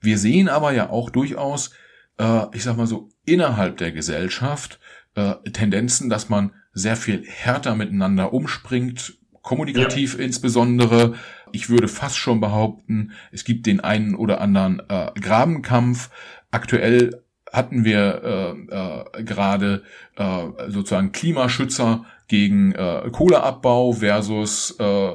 Wir 0.00 0.18
sehen 0.18 0.48
aber 0.48 0.72
ja 0.72 0.90
auch 0.90 1.10
durchaus, 1.10 1.72
äh, 2.18 2.46
ich 2.52 2.62
sag 2.62 2.76
mal 2.76 2.86
so, 2.86 3.08
innerhalb 3.24 3.78
der 3.78 3.92
Gesellschaft 3.92 4.78
äh, 5.14 5.34
Tendenzen, 5.52 6.10
dass 6.10 6.28
man 6.28 6.52
sehr 6.72 6.96
viel 6.96 7.24
härter 7.26 7.74
miteinander 7.74 8.32
umspringt, 8.32 9.18
kommunikativ 9.42 10.18
ja. 10.18 10.24
insbesondere. 10.24 11.14
Ich 11.52 11.68
würde 11.68 11.88
fast 11.88 12.16
schon 12.16 12.40
behaupten, 12.40 13.12
es 13.32 13.44
gibt 13.44 13.66
den 13.66 13.80
einen 13.80 14.14
oder 14.14 14.40
anderen 14.40 14.80
äh, 14.88 15.10
Grabenkampf. 15.18 16.10
Aktuell 16.52 17.22
hatten 17.52 17.84
wir 17.84 18.22
äh, 18.70 19.20
äh, 19.20 19.24
gerade 19.24 19.82
äh, 20.16 20.46
sozusagen 20.68 21.12
Klimaschützer 21.12 22.04
gegen 22.28 22.72
äh, 22.72 23.08
Kohleabbau 23.10 23.92
versus 23.92 24.76
äh, 24.78 25.12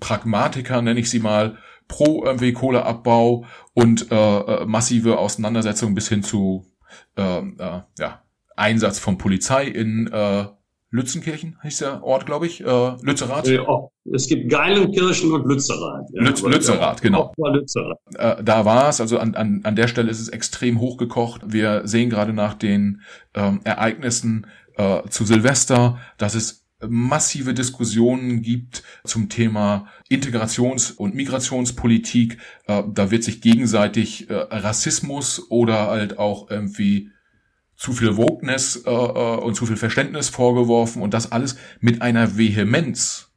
Pragmatiker, 0.00 0.82
nenne 0.82 1.00
ich 1.00 1.10
sie 1.10 1.20
mal, 1.20 1.58
pro 1.88 2.24
irgendwie 2.24 2.52
Kohleabbau 2.52 3.44
und 3.74 4.12
äh, 4.12 4.38
äh, 4.38 4.66
massive 4.66 5.18
Auseinandersetzungen 5.18 5.94
bis 5.94 6.08
hin 6.08 6.22
zu 6.22 6.66
äh, 7.16 7.38
äh, 7.38 7.82
ja, 7.98 8.22
Einsatz 8.56 8.98
von 8.98 9.18
Polizei 9.18 9.64
in 9.64 10.06
äh, 10.12 10.46
Lützenkirchen 10.90 11.56
heißt 11.62 11.82
der 11.82 12.02
Ort, 12.02 12.24
glaube 12.24 12.46
ich, 12.46 12.62
äh, 12.62 12.96
Lützerath. 13.02 13.46
Äh, 13.46 13.60
es 14.12 14.26
gibt 14.26 14.50
Geilenkirchen 14.50 15.32
und 15.32 15.46
Lützerath. 15.46 16.08
Ja, 16.12 16.22
Lütz, 16.22 16.42
Lützerath, 16.42 17.02
genau. 17.02 17.32
Lützerath. 17.36 17.98
Äh, 18.14 18.42
da 18.42 18.64
war 18.64 18.88
es, 18.88 19.00
also 19.00 19.18
an, 19.18 19.34
an, 19.34 19.60
an 19.64 19.76
der 19.76 19.88
Stelle 19.88 20.10
ist 20.10 20.20
es 20.20 20.28
extrem 20.28 20.80
hochgekocht. 20.80 21.42
Wir 21.46 21.82
sehen 21.86 22.08
gerade 22.08 22.32
nach 22.32 22.54
den 22.54 23.02
ähm, 23.34 23.60
Ereignissen 23.64 24.46
äh, 24.76 25.02
zu 25.10 25.24
Silvester, 25.24 25.98
dass 26.16 26.34
es 26.34 26.68
massive 26.86 27.54
Diskussionen 27.54 28.40
gibt 28.40 28.82
zum 29.04 29.28
Thema 29.28 29.88
Integrations- 30.08 30.92
und 30.92 31.14
Migrationspolitik. 31.14 32.38
Äh, 32.66 32.84
da 32.92 33.10
wird 33.10 33.24
sich 33.24 33.40
gegenseitig 33.40 34.30
äh, 34.30 34.34
Rassismus 34.34 35.50
oder 35.50 35.88
halt 35.88 36.18
auch 36.18 36.50
irgendwie 36.50 37.10
zu 37.78 37.92
viel 37.92 38.16
Wokeness 38.16 38.82
äh, 38.84 38.90
äh, 38.90 39.36
und 39.36 39.54
zu 39.54 39.64
viel 39.64 39.76
Verständnis 39.76 40.28
vorgeworfen 40.28 41.00
und 41.00 41.14
das 41.14 41.30
alles 41.30 41.56
mit 41.78 42.02
einer 42.02 42.36
Vehemenz, 42.36 43.30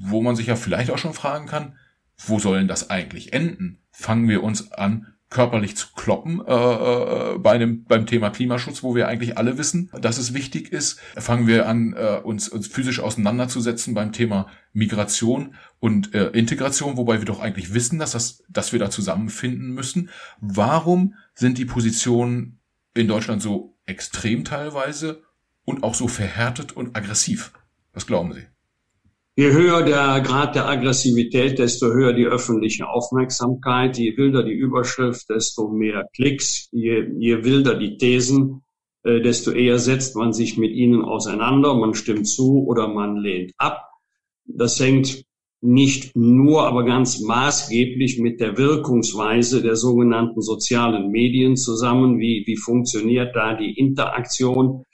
wo 0.00 0.20
man 0.20 0.34
sich 0.34 0.48
ja 0.48 0.56
vielleicht 0.56 0.90
auch 0.90 0.98
schon 0.98 1.14
fragen 1.14 1.46
kann, 1.46 1.78
wo 2.18 2.40
soll 2.40 2.58
denn 2.58 2.68
das 2.68 2.90
eigentlich 2.90 3.32
enden? 3.32 3.78
Fangen 3.92 4.28
wir 4.28 4.42
uns 4.42 4.72
an, 4.72 5.14
körperlich 5.30 5.76
zu 5.76 5.88
kloppen 5.94 6.42
äh, 6.44 6.52
äh, 6.52 7.38
bei 7.38 7.52
einem, 7.52 7.84
beim 7.84 8.06
Thema 8.06 8.30
Klimaschutz, 8.30 8.82
wo 8.82 8.96
wir 8.96 9.06
eigentlich 9.06 9.38
alle 9.38 9.58
wissen, 9.58 9.90
dass 10.00 10.18
es 10.18 10.34
wichtig 10.34 10.72
ist. 10.72 11.00
Fangen 11.16 11.46
wir 11.46 11.68
an, 11.68 11.94
äh, 11.96 12.20
uns, 12.22 12.48
uns 12.48 12.66
physisch 12.66 12.98
auseinanderzusetzen 12.98 13.94
beim 13.94 14.10
Thema 14.10 14.48
Migration 14.72 15.54
und 15.78 16.14
äh, 16.14 16.30
Integration, 16.30 16.96
wobei 16.96 17.18
wir 17.18 17.26
doch 17.26 17.40
eigentlich 17.40 17.74
wissen, 17.74 18.00
dass, 18.00 18.12
das, 18.12 18.42
dass 18.48 18.72
wir 18.72 18.80
da 18.80 18.90
zusammenfinden 18.90 19.72
müssen. 19.72 20.10
Warum 20.40 21.14
sind 21.34 21.58
die 21.58 21.64
Positionen 21.64 22.58
in 22.94 23.08
Deutschland 23.08 23.42
so 23.42 23.76
extrem 23.86 24.44
teilweise 24.44 25.22
und 25.64 25.82
auch 25.82 25.94
so 25.94 26.08
verhärtet 26.08 26.72
und 26.72 26.96
aggressiv? 26.96 27.52
Was 27.92 28.06
glauben 28.06 28.32
Sie? 28.32 28.46
Je 29.36 29.50
höher 29.52 29.82
der 29.82 30.20
Grad 30.20 30.54
der 30.54 30.68
Aggressivität, 30.68 31.58
desto 31.58 31.86
höher 31.86 32.12
die 32.12 32.26
öffentliche 32.26 32.88
Aufmerksamkeit. 32.88 33.98
Je 33.98 34.16
wilder 34.16 34.44
die 34.44 34.52
Überschrift, 34.52 35.28
desto 35.28 35.68
mehr 35.68 36.08
Klicks. 36.14 36.68
Je, 36.70 37.10
je 37.18 37.42
wilder 37.42 37.74
die 37.74 37.96
Thesen, 37.96 38.62
äh, 39.02 39.20
desto 39.20 39.50
eher 39.50 39.80
setzt 39.80 40.14
man 40.14 40.32
sich 40.32 40.56
mit 40.56 40.70
ihnen 40.70 41.02
auseinander. 41.02 41.74
Man 41.74 41.94
stimmt 41.94 42.28
zu 42.28 42.64
oder 42.64 42.86
man 42.86 43.16
lehnt 43.16 43.52
ab. 43.58 43.88
Das 44.44 44.78
hängt 44.78 45.24
nicht 45.64 46.14
nur, 46.14 46.66
aber 46.66 46.84
ganz 46.84 47.20
maßgeblich 47.20 48.18
mit 48.18 48.38
der 48.38 48.58
Wirkungsweise 48.58 49.62
der 49.62 49.76
sogenannten 49.76 50.42
sozialen 50.42 51.10
Medien 51.10 51.56
zusammen. 51.56 52.18
Wie, 52.18 52.44
wie 52.46 52.56
funktioniert 52.56 53.34
da 53.34 53.54
die 53.54 53.72
Interaktion? 53.72 54.84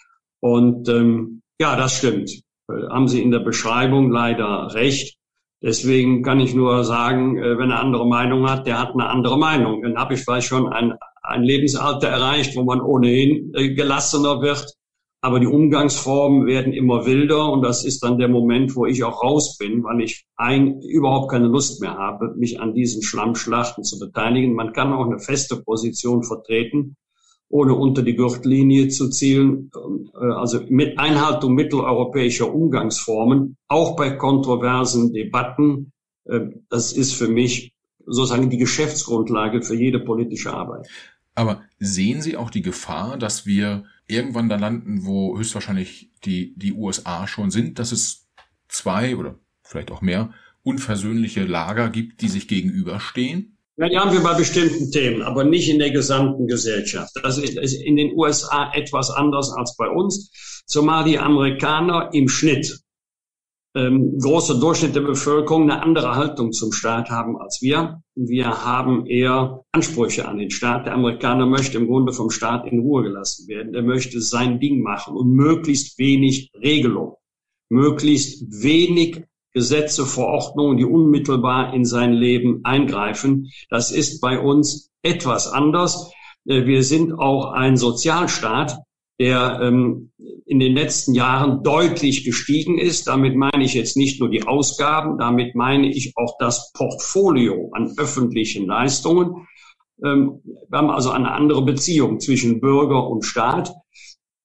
Und 0.41 0.89
ähm, 0.89 1.43
ja, 1.61 1.77
das 1.77 1.99
stimmt. 1.99 2.31
Äh, 2.69 2.89
haben 2.89 3.09
Sie 3.09 3.21
in 3.21 3.33
der 3.33 3.41
Beschreibung 3.41 4.11
leider 4.11 4.73
recht. 4.73 5.17
Deswegen 5.63 6.23
kann 6.23 6.41
ich 6.41 6.55
nur 6.55 6.85
sagen, 6.85 7.37
äh, 7.37 7.59
wenn 7.59 7.71
er 7.71 7.81
andere 7.81 8.07
Meinung 8.07 8.49
hat, 8.49 8.67
der 8.67 8.79
hat 8.79 8.95
eine 8.95 9.09
andere 9.09 9.39
Meinung. 9.39 9.83
Dann 9.83 9.99
habe 9.99 10.15
ich 10.15 10.21
vielleicht 10.21 10.47
schon 10.47 10.73
ein, 10.73 10.95
ein 11.23 11.43
Lebensalter 11.43 12.09
erreicht, 12.09 12.57
wo 12.57 12.63
man 12.63 12.81
ohnehin 12.81 13.53
äh, 13.55 13.75
gelassener 13.75 14.41
wird. 14.41 14.73
Aber 15.23 15.39
die 15.39 15.47
Umgangsformen 15.47 16.47
werden 16.47 16.73
immer 16.73 17.05
wilder 17.05 17.53
und 17.53 17.63
das 17.63 17.85
ist 17.85 18.03
dann 18.03 18.17
der 18.17 18.29
Moment, 18.29 18.75
wo 18.75 18.87
ich 18.87 19.05
auch 19.05 19.23
raus 19.23 19.59
bin, 19.59 19.85
weil 19.85 20.01
ich 20.01 20.25
ein, 20.37 20.81
überhaupt 20.81 21.31
keine 21.31 21.49
Lust 21.49 21.83
mehr 21.83 21.95
habe, 21.95 22.35
mich 22.37 22.59
an 22.59 22.73
diesen 22.73 23.03
Schlammschlachten 23.03 23.85
zu 23.85 23.99
beteiligen. 23.99 24.55
Man 24.55 24.73
kann 24.73 24.93
auch 24.95 25.05
eine 25.05 25.19
feste 25.19 25.57
Position 25.57 26.23
vertreten, 26.23 26.97
ohne 27.51 27.75
unter 27.75 28.03
die 28.03 28.15
Gürtellinie 28.15 28.89
zu 28.89 29.11
zielen. 29.11 29.71
Äh, 30.19 30.25
also 30.25 30.61
mit 30.71 30.99
Einhaltung 30.99 31.55
mitteleuropäischer 31.55 32.53
Umgangsformen, 32.53 33.59
auch 33.69 33.97
bei 33.97 34.13
kontroversen 34.13 35.13
Debatten. 35.13 35.93
Äh, 36.25 36.41
das 36.71 36.93
ist 36.95 37.13
für 37.13 37.29
mich 37.29 37.75
sozusagen 38.07 38.49
die 38.49 38.57
Geschäftsgrundlage 38.57 39.61
für 39.61 39.75
jede 39.75 40.01
politische 40.01 40.55
Arbeit. 40.55 40.89
Aber 41.35 41.63
sehen 41.79 42.23
Sie 42.23 42.37
auch 42.37 42.51
die 42.51 42.63
Gefahr, 42.63 43.17
dass 43.19 43.47
wir 43.47 43.85
irgendwann 44.11 44.49
da 44.49 44.57
landen, 44.57 45.05
wo 45.05 45.39
höchstwahrscheinlich 45.39 46.11
die, 46.25 46.55
die 46.57 46.73
USA 46.73 47.27
schon 47.27 47.51
sind, 47.51 47.79
dass 47.79 47.93
es 47.93 48.29
zwei 48.69 49.17
oder 49.17 49.39
vielleicht 49.63 49.91
auch 49.91 50.03
mehr 50.03 50.33
unversöhnliche 50.63 51.45
Lager 51.45 51.89
gibt, 51.89 52.21
die 52.21 52.29
sich 52.29 52.49
gegenüberstehen? 52.49 53.57
Ja, 53.77 53.89
die 53.89 53.97
haben 53.97 54.13
wir 54.13 54.23
bei 54.23 54.35
bestimmten 54.35 54.91
Themen, 54.91 55.23
aber 55.23 55.45
nicht 55.45 55.71
in 55.71 55.79
der 55.79 55.91
gesamten 55.91 56.47
Gesellschaft. 56.47 57.13
Das 57.23 57.39
ist 57.39 57.57
in 57.57 57.97
den 57.97 58.13
USA 58.15 58.71
etwas 58.75 59.11
anders 59.11 59.51
als 59.53 59.75
bei 59.77 59.89
uns, 59.89 60.63
zumal 60.67 61.05
die 61.05 61.19
Amerikaner 61.19 62.11
im 62.13 62.29
Schnitt 62.29 62.79
ähm, 63.75 64.19
großer 64.19 64.59
Durchschnitt 64.59 64.95
der 64.95 65.03
Bevölkerung 65.03 65.71
eine 65.71 65.83
andere 65.83 66.17
Haltung 66.17 66.53
zum 66.53 66.73
Staat 66.73 67.11
haben 67.11 67.37
als 67.37 67.63
wir. 67.63 68.03
Wir 68.15 68.65
haben 68.65 69.07
eher 69.07 69.65
Ansprüche 69.73 70.27
an 70.27 70.39
den 70.39 70.51
Staat. 70.51 70.87
Der 70.87 70.95
Amerikaner 70.95 71.47
möchte 71.47 71.79
im 71.79 71.87
Grunde 71.87 72.13
vom 72.13 72.31
Staat 72.31 72.67
in 72.67 72.81
Ruhe 72.81 73.05
gelassen 73.05 73.49
werden. 73.49 73.75
Er 73.75 73.83
möchte 73.83 74.21
sein 74.21 74.59
Ding 74.59 74.83
machen 74.83 75.17
und 75.17 75.33
möglichst 75.33 75.99
wenig 75.99 76.51
Regelung, 76.61 77.17
möglichst 77.69 78.63
wenig 78.63 79.25
Gesetze, 79.53 80.07
Verordnungen, 80.07 80.77
die 80.77 80.85
unmittelbar 80.85 81.75
in 81.75 81.85
sein 81.85 82.13
Leben 82.13 82.61
eingreifen. 82.65 83.51
Das 83.69 83.91
ist 83.91 84.21
bei 84.21 84.39
uns 84.39 84.91
etwas 85.03 85.49
anders. 85.49 86.13
Äh, 86.47 86.67
wir 86.67 86.83
sind 86.83 87.13
auch 87.13 87.53
ein 87.53 87.77
Sozialstaat 87.77 88.79
der 89.21 89.61
ähm, 89.63 90.11
in 90.47 90.59
den 90.59 90.75
letzten 90.75 91.15
Jahren 91.15 91.63
deutlich 91.63 92.25
gestiegen 92.25 92.79
ist. 92.79 93.07
Damit 93.07 93.37
meine 93.37 93.63
ich 93.63 93.75
jetzt 93.75 93.97
nicht 93.99 94.19
nur 94.19 94.31
die 94.31 94.45
Ausgaben, 94.45 95.19
damit 95.19 95.55
meine 95.55 95.91
ich 95.91 96.15
auch 96.17 96.37
das 96.39 96.73
Portfolio 96.73 97.71
an 97.73 97.93
öffentlichen 97.99 98.67
Leistungen. 98.67 99.47
Ähm, 100.03 100.41
wir 100.71 100.79
haben 100.79 100.91
also 100.91 101.11
eine 101.11 101.33
andere 101.33 101.63
Beziehung 101.63 102.19
zwischen 102.19 102.61
Bürger 102.61 103.07
und 103.09 103.27
Staat. 103.27 103.75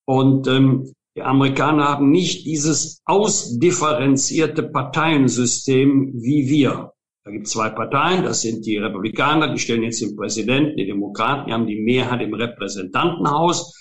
Und 0.04 0.46
ähm, 0.48 0.92
die 1.16 1.24
Amerikaner 1.24 1.86
haben 1.86 2.12
nicht 2.12 2.46
dieses 2.46 3.02
ausdifferenzierte 3.06 4.64
Parteiensystem 4.64 6.12
wie 6.16 6.50
wir. 6.50 6.92
Da 7.24 7.32
gibt 7.32 7.48
es 7.48 7.54
zwei 7.54 7.70
Parteien, 7.70 8.26
das 8.26 8.42
sind 8.42 8.66
die 8.66 8.78
Republikaner, 8.78 9.54
die 9.54 9.58
stellen 9.58 9.84
jetzt 9.84 10.02
den 10.02 10.18
Präsidenten, 10.18 10.76
die 10.76 10.86
Demokraten, 10.86 11.48
die 11.48 11.54
haben 11.54 11.66
die 11.66 11.80
Mehrheit 11.80 12.22
im 12.22 12.34
Repräsentantenhaus. 12.34 13.74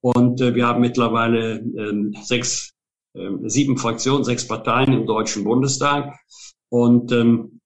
Und 0.00 0.40
äh, 0.40 0.54
wir 0.54 0.66
haben 0.66 0.80
mittlerweile 0.80 1.58
äh, 1.58 2.22
sechs, 2.22 2.72
äh, 3.14 3.28
sieben 3.44 3.76
Fraktionen, 3.76 4.24
sechs 4.24 4.46
Parteien 4.46 4.92
im 4.92 5.06
Deutschen 5.06 5.44
Bundestag. 5.44 6.14
Und 6.68 7.12
ähm, 7.12 7.60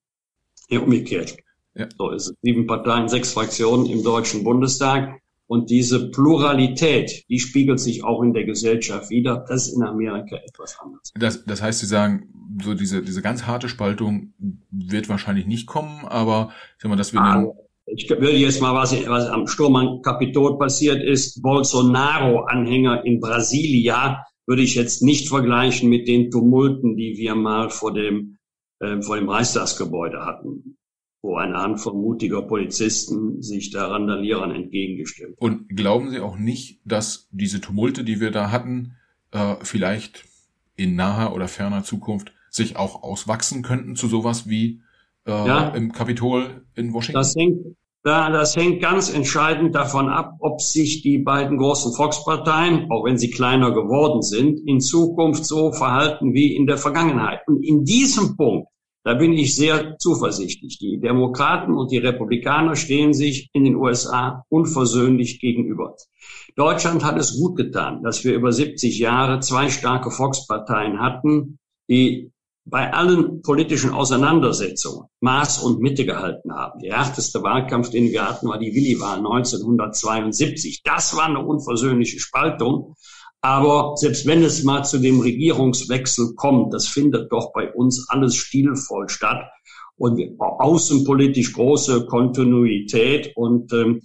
ja, 0.68 0.80
umgekehrt. 0.80 1.36
Ja. 1.74 1.88
So 1.96 2.10
ist 2.10 2.28
es. 2.28 2.34
Sieben 2.42 2.66
Parteien, 2.66 3.08
sechs 3.08 3.32
Fraktionen 3.32 3.86
im 3.86 4.02
Deutschen 4.02 4.44
Bundestag. 4.44 5.20
Und 5.46 5.68
diese 5.68 6.10
Pluralität, 6.10 7.24
die 7.28 7.38
spiegelt 7.38 7.78
sich 7.78 8.04
auch 8.04 8.22
in 8.22 8.32
der 8.32 8.44
Gesellschaft 8.44 9.10
wieder. 9.10 9.44
Das 9.48 9.66
ist 9.66 9.76
in 9.76 9.82
Amerika 9.82 10.36
etwas 10.36 10.78
anders. 10.80 11.12
Das, 11.14 11.44
das 11.44 11.60
heißt, 11.60 11.80
Sie 11.80 11.86
sagen, 11.86 12.32
so 12.62 12.72
diese, 12.74 13.02
diese 13.02 13.20
ganz 13.20 13.46
harte 13.46 13.68
Spaltung 13.68 14.32
wird 14.70 15.08
wahrscheinlich 15.10 15.46
nicht 15.46 15.66
kommen, 15.66 16.06
aber 16.06 16.52
ich 16.76 16.82
sag 16.82 16.88
mal, 16.88 16.96
dass 16.96 17.12
wir 17.12 17.20
ah, 17.20 17.52
ich 17.86 18.08
will 18.08 18.36
jetzt 18.36 18.60
mal, 18.60 18.74
was, 18.74 18.92
was 19.06 19.28
am 19.28 19.46
Sturm 19.46 19.76
an 19.76 20.02
Kapitol 20.02 20.58
passiert 20.58 21.02
ist, 21.02 21.42
Bolsonaro-Anhänger 21.42 23.04
in 23.04 23.20
Brasilia 23.20 24.24
würde 24.46 24.62
ich 24.62 24.74
jetzt 24.74 25.02
nicht 25.02 25.28
vergleichen 25.28 25.88
mit 25.88 26.08
den 26.08 26.30
Tumulten, 26.30 26.96
die 26.96 27.16
wir 27.16 27.34
mal 27.34 27.70
vor 27.70 27.92
dem, 27.92 28.38
äh, 28.80 29.00
vor 29.02 29.16
dem 29.16 29.28
Reichstagsgebäude 29.28 30.24
hatten 30.24 30.76
wo 31.22 31.36
eine 31.36 31.56
Handvoll 31.56 31.94
mutiger 31.94 32.42
Polizisten 32.42 33.40
sich 33.42 33.70
da 33.70 33.86
Randalierern 33.86 34.50
entgegengestellt 34.50 35.36
Und 35.38 35.68
glauben 35.68 36.10
Sie 36.10 36.18
auch 36.18 36.36
nicht, 36.36 36.80
dass 36.84 37.28
diese 37.30 37.60
Tumulte, 37.60 38.02
die 38.02 38.20
wir 38.20 38.32
da 38.32 38.50
hatten, 38.50 38.96
äh, 39.30 39.54
vielleicht 39.62 40.24
in 40.74 40.96
naher 40.96 41.32
oder 41.32 41.46
ferner 41.46 41.84
Zukunft 41.84 42.32
sich 42.50 42.76
auch 42.76 43.04
auswachsen 43.04 43.62
könnten 43.62 43.94
zu 43.94 44.08
sowas 44.08 44.48
wie 44.48 44.82
äh, 45.26 45.30
ja, 45.30 45.68
im 45.68 45.92
Kapitol 45.92 46.64
in 46.74 46.92
Washington? 46.92 47.18
Das 47.18 47.34
hängt, 47.34 47.76
ja, 48.04 48.30
das 48.30 48.56
hängt 48.56 48.80
ganz 48.80 49.12
entscheidend 49.12 49.74
davon 49.74 50.08
ab, 50.08 50.34
ob 50.40 50.60
sich 50.60 51.02
die 51.02 51.18
beiden 51.18 51.58
großen 51.58 51.92
Volksparteien, 51.92 52.90
auch 52.90 53.04
wenn 53.04 53.18
sie 53.18 53.30
kleiner 53.30 53.72
geworden 53.72 54.22
sind, 54.22 54.60
in 54.66 54.80
Zukunft 54.80 55.44
so 55.44 55.72
verhalten 55.72 56.34
wie 56.34 56.56
in 56.56 56.66
der 56.66 56.78
Vergangenheit. 56.78 57.40
Und 57.46 57.62
in 57.62 57.84
diesem 57.84 58.36
Punkt 58.36 58.68
da 59.04 59.14
bin 59.14 59.32
ich 59.32 59.56
sehr 59.56 59.98
zuversichtlich. 59.98 60.78
Die 60.78 61.00
Demokraten 61.00 61.74
und 61.74 61.90
die 61.90 61.98
Republikaner 61.98 62.76
stehen 62.76 63.12
sich 63.12 63.50
in 63.52 63.64
den 63.64 63.74
USA 63.74 64.44
unversöhnlich 64.48 65.40
gegenüber. 65.40 65.96
Deutschland 66.54 67.04
hat 67.04 67.18
es 67.18 67.36
gut 67.36 67.56
getan, 67.56 68.02
dass 68.04 68.24
wir 68.24 68.34
über 68.34 68.52
70 68.52 68.98
Jahre 68.98 69.40
zwei 69.40 69.70
starke 69.70 70.10
Volksparteien 70.10 71.00
hatten, 71.00 71.58
die 71.88 72.30
bei 72.64 72.92
allen 72.92 73.42
politischen 73.42 73.90
Auseinandersetzungen 73.90 75.08
Maß 75.20 75.62
und 75.62 75.80
Mitte 75.80 76.04
gehalten 76.06 76.52
haben. 76.52 76.80
Der 76.80 76.98
härteste 76.98 77.42
Wahlkampf, 77.42 77.90
den 77.90 78.10
wir 78.10 78.28
hatten, 78.28 78.48
war 78.48 78.58
die 78.58 78.74
Willi-Wahl 78.74 79.18
1972. 79.18 80.82
Das 80.84 81.16
war 81.16 81.26
eine 81.26 81.44
unversöhnliche 81.44 82.20
Spaltung. 82.20 82.94
Aber 83.40 83.96
selbst 83.96 84.24
wenn 84.26 84.44
es 84.44 84.62
mal 84.62 84.84
zu 84.84 84.98
dem 84.98 85.20
Regierungswechsel 85.20 86.34
kommt, 86.36 86.72
das 86.72 86.86
findet 86.86 87.32
doch 87.32 87.52
bei 87.52 87.72
uns 87.72 88.08
alles 88.08 88.36
stilvoll 88.36 89.08
statt 89.08 89.50
und 89.96 90.20
außenpolitisch 90.38 91.52
große 91.52 92.06
Kontinuität. 92.06 93.32
Und 93.34 93.72
ähm, 93.72 94.02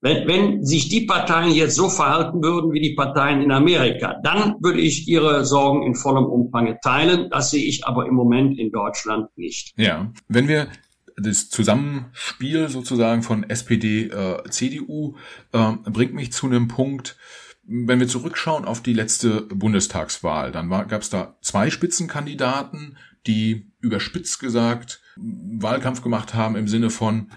wenn, 0.00 0.28
wenn 0.28 0.64
sich 0.64 0.88
die 0.88 1.06
Parteien 1.06 1.52
jetzt 1.52 1.74
so 1.74 1.88
verhalten 1.88 2.42
würden 2.42 2.72
wie 2.72 2.80
die 2.80 2.94
Parteien 2.94 3.42
in 3.42 3.50
Amerika, 3.50 4.14
dann 4.22 4.54
würde 4.60 4.80
ich 4.80 5.08
ihre 5.08 5.44
Sorgen 5.44 5.82
in 5.82 5.94
vollem 5.94 6.26
Umfang 6.26 6.76
teilen. 6.82 7.28
Das 7.30 7.50
sehe 7.50 7.64
ich 7.64 7.86
aber 7.86 8.06
im 8.06 8.14
Moment 8.14 8.58
in 8.58 8.70
Deutschland 8.70 9.36
nicht. 9.36 9.74
Ja, 9.76 10.12
wenn 10.28 10.46
wir 10.46 10.68
das 11.16 11.48
Zusammenspiel 11.48 12.68
sozusagen 12.68 13.22
von 13.22 13.48
SPD, 13.48 14.04
äh, 14.04 14.48
CDU 14.50 15.16
äh, 15.52 15.72
bringt 15.90 16.14
mich 16.14 16.32
zu 16.32 16.46
einem 16.46 16.68
Punkt, 16.68 17.16
wenn 17.64 18.00
wir 18.00 18.08
zurückschauen 18.08 18.64
auf 18.64 18.82
die 18.82 18.94
letzte 18.94 19.42
Bundestagswahl, 19.42 20.52
dann 20.52 20.70
gab 20.70 21.02
es 21.02 21.10
da 21.10 21.36
zwei 21.42 21.70
Spitzenkandidaten, 21.70 22.96
die 23.26 23.72
überspitzt 23.80 24.40
gesagt 24.40 25.02
Wahlkampf 25.16 26.02
gemacht 26.02 26.34
haben 26.34 26.56
im 26.56 26.68
Sinne 26.68 26.88
von, 26.88 27.30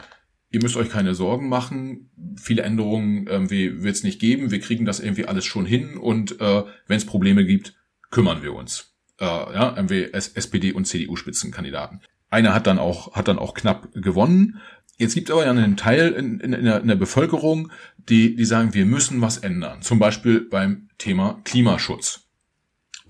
ihr 0.52 0.62
müsst 0.62 0.76
euch 0.76 0.89
keine 0.89 1.16
Sorgen 1.16 1.49
machen, 1.49 2.12
viele 2.38 2.62
Änderungen 2.62 3.28
irgendwie 3.28 3.84
wird 3.84 3.95
es 3.95 4.04
nicht 4.04 4.20
geben, 4.20 4.52
wir 4.52 4.60
kriegen 4.60 4.86
das 4.86 4.99
irgendwie 4.99 5.26
alles 5.26 5.45
schon 5.45 5.66
hin 5.66 5.97
und 5.97 6.39
äh, 6.39 6.64
wenn 6.88 6.97
es 6.97 7.06
Probleme 7.06 7.45
gibt, 7.45 7.76
kümmern 8.10 8.43
wir 8.43 8.54
uns. 8.54 8.93
Äh, 9.20 9.26
ja, 9.26 9.74
irgendwie 9.76 10.12
SPD 10.12 10.74
und 10.74 10.86
CDU-Spitzenkandidaten. 10.86 12.02
Einer 12.30 12.54
hat 12.54 12.68
dann 12.68 12.80
auch 12.80 13.14
hat 13.14 13.28
dann 13.28 13.39
auch 13.39 13.54
knapp 13.54 13.89
gewonnen, 13.93 14.60
Jetzt 15.02 15.16
gibt 15.16 15.32
aber 15.32 15.43
ja 15.43 15.49
einen 15.49 15.78
Teil 15.78 16.12
in, 16.12 16.39
in, 16.39 16.54
in, 16.54 16.66
der, 16.66 16.80
in 16.80 16.88
der 16.88 16.95
Bevölkerung, 16.95 17.72
die, 17.97 18.36
die 18.36 18.45
sagen, 18.45 18.76
wir 18.76 18.86
müssen 18.86 19.20
was 19.20 19.39
ändern. 19.39 19.82
Zum 19.82 19.97
Beispiel 19.97 20.41
beim 20.41 20.89
Thema 20.99 21.41
Klimaschutz. 21.43 22.28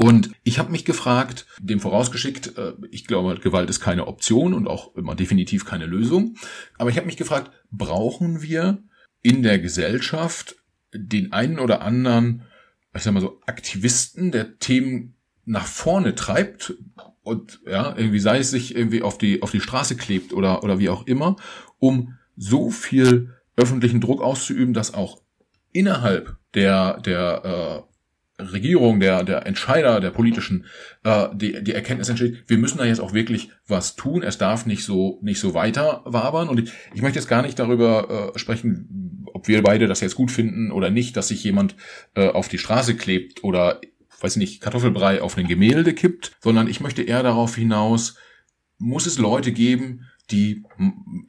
Und 0.02 0.32
ich 0.44 0.58
habe 0.58 0.72
mich 0.72 0.84
gefragt, 0.84 1.46
dem 1.60 1.80
vorausgeschickt, 1.80 2.58
äh, 2.58 2.74
ich 2.90 3.06
glaube, 3.06 3.36
Gewalt 3.40 3.70
ist 3.70 3.82
keine 3.82 4.08
Option 4.08 4.56
und 4.56 4.68
auch 4.68 4.96
immer 4.96 5.14
definitiv 5.14 5.64
keine 5.64 5.86
Lösung. 5.86 6.38
Aber 6.80 6.90
ich 6.90 6.98
habe 6.98 7.06
mich 7.06 7.18
gefragt, 7.18 7.52
brauchen 7.70 8.42
wir 8.42 8.82
in 9.22 9.44
der 9.44 9.60
Gesellschaft 9.60 10.56
den 10.92 11.34
einen 11.34 11.60
oder 11.60 11.84
anderen, 11.84 12.42
ich 12.96 13.04
sag 13.04 13.14
mal 13.14 13.20
so, 13.20 13.42
Aktivisten, 13.46 14.32
der 14.32 14.58
Themen 14.58 15.14
nach 15.46 15.68
vorne 15.68 16.16
treibt 16.16 16.74
und 17.22 17.62
ja, 17.68 17.96
irgendwie 17.96 18.20
sei 18.20 18.40
es 18.40 18.50
sich 18.50 18.76
irgendwie 18.76 19.04
auf 19.04 19.20
die, 19.20 19.44
auf 19.44 19.52
die 19.52 19.62
Straße 19.62 19.96
klebt 19.98 20.34
oder, 20.34 20.64
oder 20.64 20.80
wie 20.80 20.90
auch 20.90 21.06
immer, 21.06 21.36
um 21.78 22.18
so 22.36 22.72
viel 22.72 23.36
öffentlichen 23.56 24.02
Druck 24.02 24.24
auszuüben, 24.24 24.74
dass 24.74 24.96
auch 24.96 25.22
innerhalb 25.72 26.38
der, 26.56 27.00
der 27.02 27.86
äh, 27.86 27.91
Regierung, 28.42 29.00
der, 29.00 29.24
der 29.24 29.46
Entscheider, 29.46 30.00
der 30.00 30.12
politischen, 30.12 30.66
äh, 31.04 31.28
die, 31.34 31.64
die 31.64 31.74
Erkenntnis 31.74 32.10
entsteht, 32.10 32.44
wir 32.48 32.58
müssen 32.58 32.78
da 32.78 32.86
jetzt 32.86 33.02
auch 33.02 33.14
wirklich 33.14 33.50
was 33.68 33.96
tun. 33.96 34.24
Es 34.24 34.38
darf 34.38 34.66
nicht 34.66 34.84
so, 34.84 35.20
nicht 35.22 35.40
so 35.40 35.54
weiter 35.54 36.02
wabern. 36.06 36.50
Und 36.50 36.60
ich, 36.60 36.72
ich 36.94 37.02
möchte 37.02 37.20
jetzt 37.20 37.28
gar 37.28 37.42
nicht 37.42 37.60
darüber 37.60 38.34
äh, 38.36 38.40
sprechen, 38.40 39.26
ob 39.34 39.48
wir 39.48 39.64
beide 39.64 39.88
das 39.88 40.02
jetzt 40.02 40.16
gut 40.16 40.32
finden 40.32 40.72
oder 40.72 40.90
nicht, 40.90 41.18
dass 41.18 41.30
sich 41.30 41.44
jemand 41.44 41.76
äh, 42.16 42.28
auf 42.28 42.48
die 42.48 42.58
Straße 42.58 42.96
klebt 42.96 43.44
oder, 43.44 43.82
weiß 44.20 44.36
nicht, 44.36 44.62
Kartoffelbrei 44.62 45.22
auf 45.22 45.38
ein 45.38 45.48
Gemälde 45.48 45.94
kippt, 45.94 46.34
sondern 46.42 46.68
ich 46.68 46.82
möchte 46.82 47.04
eher 47.04 47.24
darauf 47.24 47.56
hinaus, 47.56 48.16
muss 48.78 49.06
es 49.06 49.18
Leute 49.18 49.52
geben, 49.52 50.08
die 50.32 50.64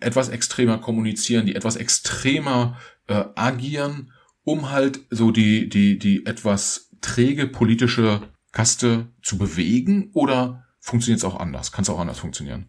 etwas 0.01 0.29
extremer 0.29 0.79
kommunizieren, 0.79 1.47
die 1.47 1.55
etwas 1.55 1.77
extremer 1.77 2.79
äh, 3.09 3.25
agieren, 3.35 4.13
um 4.45 4.71
halt 4.71 5.01
so 5.11 5.31
die, 5.31 5.69
die, 5.69 5.99
die 5.99 6.27
etwas 6.27 6.92
träge 7.03 7.47
politische 7.47 8.23
Kaste 8.53 9.09
zu 9.23 9.37
bewegen 9.37 10.11
oder 10.15 10.65
funktioniert 10.81 11.19
es 11.19 11.25
auch 11.25 11.39
anders? 11.39 11.73
Kann 11.73 11.83
es 11.83 11.91
auch 11.91 11.99
anders 11.99 12.19
funktionieren? 12.19 12.67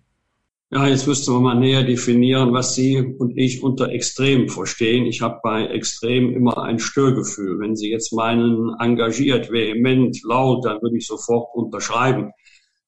Ja, 0.74 0.88
jetzt 0.88 1.06
müsste 1.06 1.30
man 1.30 1.44
mal 1.44 1.60
näher 1.60 1.84
definieren, 1.84 2.52
was 2.52 2.74
Sie 2.74 2.98
und 2.98 3.38
ich 3.38 3.62
unter 3.62 3.90
Extrem 3.90 4.50
verstehen. 4.50 5.06
Ich 5.06 5.22
habe 5.22 5.40
bei 5.44 5.68
Extrem 5.68 6.32
immer 6.34 6.64
ein 6.64 6.80
Störgefühl. 6.80 7.60
Wenn 7.60 7.76
Sie 7.76 7.92
jetzt 7.92 8.12
meinen 8.12 8.74
engagiert, 8.80 9.52
vehement, 9.52 10.20
laut, 10.24 10.66
dann 10.66 10.82
würde 10.82 10.98
ich 10.98 11.06
sofort 11.06 11.54
unterschreiben. 11.54 12.32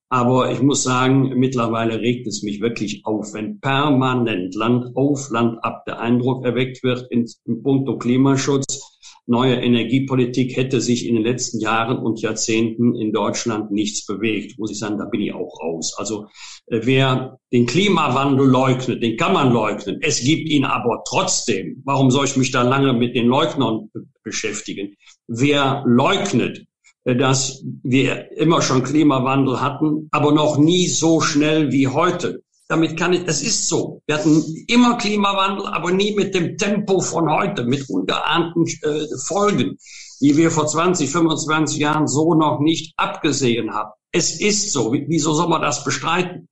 Aber 0.10 0.52
ich 0.52 0.64
muss 0.64 0.82
sagen, 0.82 1.34
mittlerweile 1.38 2.00
regt 2.00 2.26
es 2.26 2.42
mich 2.42 2.60
wirklich 2.60 3.06
auf, 3.06 3.34
wenn 3.34 3.60
permanent 3.60 4.56
Land 4.56 4.96
auf, 4.96 5.30
Land 5.30 5.64
ab 5.64 5.84
der 5.86 6.00
Eindruck 6.00 6.44
erweckt 6.44 6.82
wird 6.84 7.06
in, 7.12 7.28
in 7.46 7.62
puncto 7.62 8.00
Klimaschutz. 8.00 8.95
Neue 9.28 9.56
Energiepolitik 9.56 10.56
hätte 10.56 10.82
sich 10.82 11.08
in 11.08 11.16
den 11.16 11.24
letzten 11.24 11.60
Jahren 11.60 11.98
und 11.98 12.22
Jahrzehnten 12.22 12.96
in 12.96 13.12
Deutschland 13.12 13.72
nichts 13.72 14.06
bewegt. 14.06 14.60
Muss 14.60 14.72
ich 14.72 14.78
sagen, 14.78 15.00
da 15.00 15.06
bin 15.06 15.22
ich 15.22 15.34
auch 15.34 15.60
raus. 15.62 15.96
Also 15.98 16.28
äh, 16.68 16.82
wer 16.84 17.40
den 17.52 17.66
Klimawandel 17.66 18.48
leugnet, 18.48 19.02
den 19.02 19.18
kann 19.18 19.34
man 19.34 19.52
leugnen. 19.52 20.00
Es 20.02 20.24
gibt 20.24 20.48
ihn 20.50 20.66
aber 20.66 21.04
trotzdem. 21.08 21.82
Warum 21.86 22.12
soll 22.12 22.26
ich 22.26 22.38
mich 22.38 22.52
da 22.52 22.62
lange 22.62 22.94
mit 22.94 23.16
den 23.16 23.28
Leugnern 23.28 23.90
beschäftigen? 24.24 24.96
Wer 25.28 25.84
leugnet, 25.88 26.66
dass 27.04 27.64
wir 27.84 28.32
immer 28.38 28.62
schon 28.62 28.84
Klimawandel 28.84 29.62
hatten, 29.62 30.08
aber 30.12 30.32
noch 30.32 30.58
nie 30.58 30.88
so 30.88 31.22
schnell 31.22 31.72
wie 31.72 31.88
heute. 31.88 32.44
Damit 32.68 32.98
kann 32.98 33.14
ich, 33.14 33.22
es 33.28 33.42
ist 33.42 33.70
so. 33.70 34.02
Wir 34.08 34.18
hatten 34.18 34.44
immer 34.68 34.98
Klimawandel, 34.98 35.68
aber 35.68 35.92
nie 35.92 36.16
mit 36.16 36.34
dem 36.34 36.58
Tempo 36.58 37.00
von 37.00 37.30
heute, 37.30 37.64
mit 37.64 37.90
ungeahnten 37.90 38.66
äh, 38.66 39.06
Folgen, 39.26 39.78
die 40.20 40.36
wir 40.36 40.50
vor 40.50 40.68
20, 40.68 41.10
25 41.10 41.78
Jahren 41.78 42.08
so 42.08 42.34
noch 42.34 42.60
nicht 42.60 42.94
abgesehen 42.98 43.74
haben. 43.74 43.92
Es 44.12 44.40
ist 44.40 44.72
so. 44.72 44.94
Wieso 44.94 45.34
soll 45.34 45.50
man 45.50 45.62
das 45.62 45.84
bestreiten? 45.84 46.48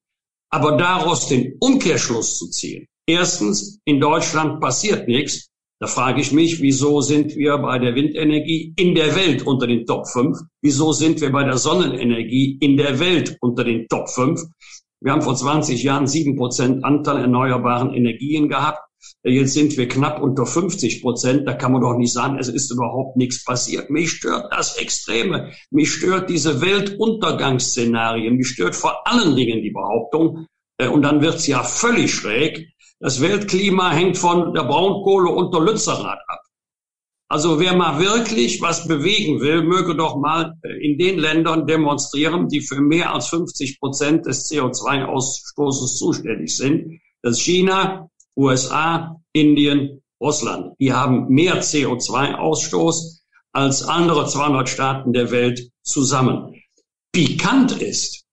Aber 0.49 0.77
daraus 0.77 1.27
den 1.27 1.55
Umkehrschluss 1.59 2.37
zu 2.37 2.49
ziehen. 2.49 2.87
Erstens, 3.07 3.79
in 3.85 3.99
Deutschland 3.99 4.61
passiert 4.61 5.07
nichts. 5.07 5.49
Da 5.79 5.87
frage 5.87 6.21
ich 6.21 6.31
mich, 6.31 6.61
wieso 6.61 7.01
sind 7.01 7.35
wir 7.35 7.57
bei 7.57 7.79
der 7.79 7.95
Windenergie 7.95 8.73
in 8.77 8.95
der 8.95 9.15
Welt 9.15 9.45
unter 9.45 9.67
den 9.67 9.85
Top 9.85 10.07
5? 10.07 10.37
Wieso 10.61 10.93
sind 10.93 11.19
wir 11.19 11.31
bei 11.31 11.43
der 11.43 11.57
Sonnenenergie 11.57 12.57
in 12.61 12.77
der 12.77 12.99
Welt 12.99 13.35
unter 13.41 13.63
den 13.63 13.87
Top 13.89 14.07
5? 14.09 14.41
Wir 15.03 15.11
haben 15.11 15.21
vor 15.21 15.35
20 15.35 15.83
Jahren 15.83 16.07
sieben 16.07 16.35
Prozent 16.37 16.83
Anteil 16.83 17.17
erneuerbaren 17.17 17.93
Energien 17.93 18.47
gehabt. 18.47 18.79
Jetzt 19.23 19.53
sind 19.53 19.75
wir 19.77 19.89
knapp 19.89 20.21
unter 20.21 20.45
50 20.45 21.01
Prozent. 21.01 21.47
Da 21.47 21.53
kann 21.53 21.73
man 21.73 21.81
doch 21.81 21.97
nicht 21.97 22.13
sagen, 22.13 22.37
es 22.39 22.47
ist 22.47 22.71
überhaupt 22.71 23.17
nichts 23.17 23.43
passiert. 23.43 23.89
Mich 23.89 24.11
stört 24.11 24.53
das 24.53 24.77
Extreme. 24.77 25.51
Mich 25.71 25.91
stört 25.91 26.29
diese 26.29 26.61
Weltuntergangsszenarien. 26.61 28.37
Mich 28.37 28.47
stört 28.47 28.75
vor 28.75 29.05
allen 29.05 29.35
Dingen 29.35 29.61
die 29.61 29.71
Behauptung, 29.71 30.47
äh, 30.77 30.87
und 30.87 31.03
dann 31.03 31.21
wird's 31.21 31.47
ja 31.47 31.63
völlig 31.63 32.13
schräg, 32.13 32.69
das 32.99 33.21
Weltklima 33.21 33.91
hängt 33.91 34.17
von 34.17 34.53
der 34.53 34.63
Braunkohle 34.63 35.29
und 35.29 35.53
der 35.53 35.61
Lützerath 35.61 36.19
ab. 36.27 36.42
Also 37.33 37.59
wer 37.59 37.75
mal 37.75 37.99
wirklich 37.99 38.61
was 38.61 38.87
bewegen 38.87 39.41
will, 39.41 39.63
möge 39.63 39.95
doch 39.95 40.17
mal 40.17 40.53
äh, 40.61 40.85
in 40.85 40.99
den 40.99 41.17
Ländern 41.17 41.65
demonstrieren, 41.65 42.47
die 42.47 42.61
für 42.61 42.79
mehr 42.79 43.11
als 43.11 43.29
50 43.29 43.79
Prozent 43.79 44.27
des 44.27 44.51
CO2-Ausstoßes 44.51 45.97
zuständig 45.97 46.55
sind. 46.55 46.99
Das 47.23 47.37
ist 47.37 47.41
China, 47.41 48.07
USA, 48.37 49.19
Indien, 49.31 50.03
Russland. 50.21 50.75
Die 50.79 50.93
haben 50.93 51.27
mehr 51.27 51.63
CO2-Ausstoß 51.63 53.21
als 53.51 53.81
andere 53.81 54.27
200 54.27 54.69
Staaten 54.69 55.11
der 55.11 55.31
Welt 55.31 55.71
zusammen. 55.81 56.53
Pikant 57.11 57.81
ist, 57.81 58.25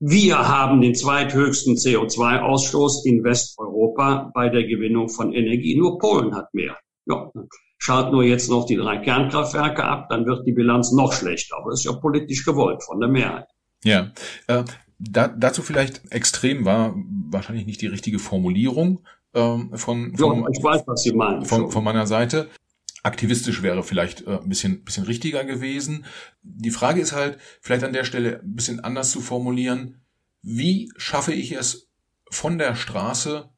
wir 0.00 0.36
haben 0.36 0.80
den 0.80 0.96
zweithöchsten 0.96 1.76
CO2-Ausstoß 1.76 3.06
in 3.06 3.22
Westeuropa 3.22 4.32
bei 4.34 4.48
der 4.48 4.64
Gewinnung 4.64 5.08
von 5.08 5.32
Energie. 5.32 5.76
Nur 5.76 6.00
Polen 6.00 6.34
hat 6.34 6.52
mehr. 6.52 6.76
Ja. 7.06 7.30
Schaut 7.78 8.12
nur 8.12 8.24
jetzt 8.24 8.50
noch 8.50 8.66
die 8.66 8.76
drei 8.76 8.98
Kernkraftwerke 8.98 9.84
ab, 9.84 10.08
dann 10.10 10.26
wird 10.26 10.46
die 10.46 10.52
Bilanz 10.52 10.92
noch 10.92 11.12
schlechter. 11.12 11.56
Aber 11.58 11.70
das 11.70 11.80
ist 11.80 11.86
ja 11.86 11.92
politisch 11.92 12.44
gewollt 12.44 12.82
von 12.82 13.00
der 13.00 13.08
Mehrheit. 13.08 13.46
Ja, 13.84 14.12
äh, 14.48 14.64
da, 14.98 15.28
dazu 15.28 15.62
vielleicht 15.62 16.10
extrem 16.10 16.64
war 16.64 16.94
wahrscheinlich 17.30 17.66
nicht 17.66 17.80
die 17.80 17.86
richtige 17.86 18.18
Formulierung 18.18 19.06
ähm, 19.34 19.70
von, 19.74 20.16
von, 20.16 20.42
ja, 20.42 20.48
ich 20.50 20.62
weiß, 20.62 20.82
was 20.86 21.02
Sie 21.02 21.12
meinen. 21.12 21.44
Von, 21.44 21.70
von 21.70 21.84
meiner 21.84 22.06
Seite. 22.06 22.48
Aktivistisch 23.04 23.62
wäre 23.62 23.84
vielleicht 23.84 24.26
äh, 24.26 24.38
ein 24.38 24.48
bisschen, 24.48 24.84
bisschen 24.84 25.04
richtiger 25.04 25.44
gewesen. 25.44 26.04
Die 26.42 26.70
Frage 26.70 27.00
ist 27.00 27.12
halt, 27.12 27.38
vielleicht 27.60 27.84
an 27.84 27.92
der 27.92 28.04
Stelle 28.04 28.40
ein 28.40 28.54
bisschen 28.54 28.80
anders 28.80 29.12
zu 29.12 29.20
formulieren. 29.20 30.00
Wie 30.42 30.90
schaffe 30.96 31.32
ich 31.32 31.52
es, 31.52 31.88
von 32.30 32.58
der 32.58 32.74
Straße 32.74 33.48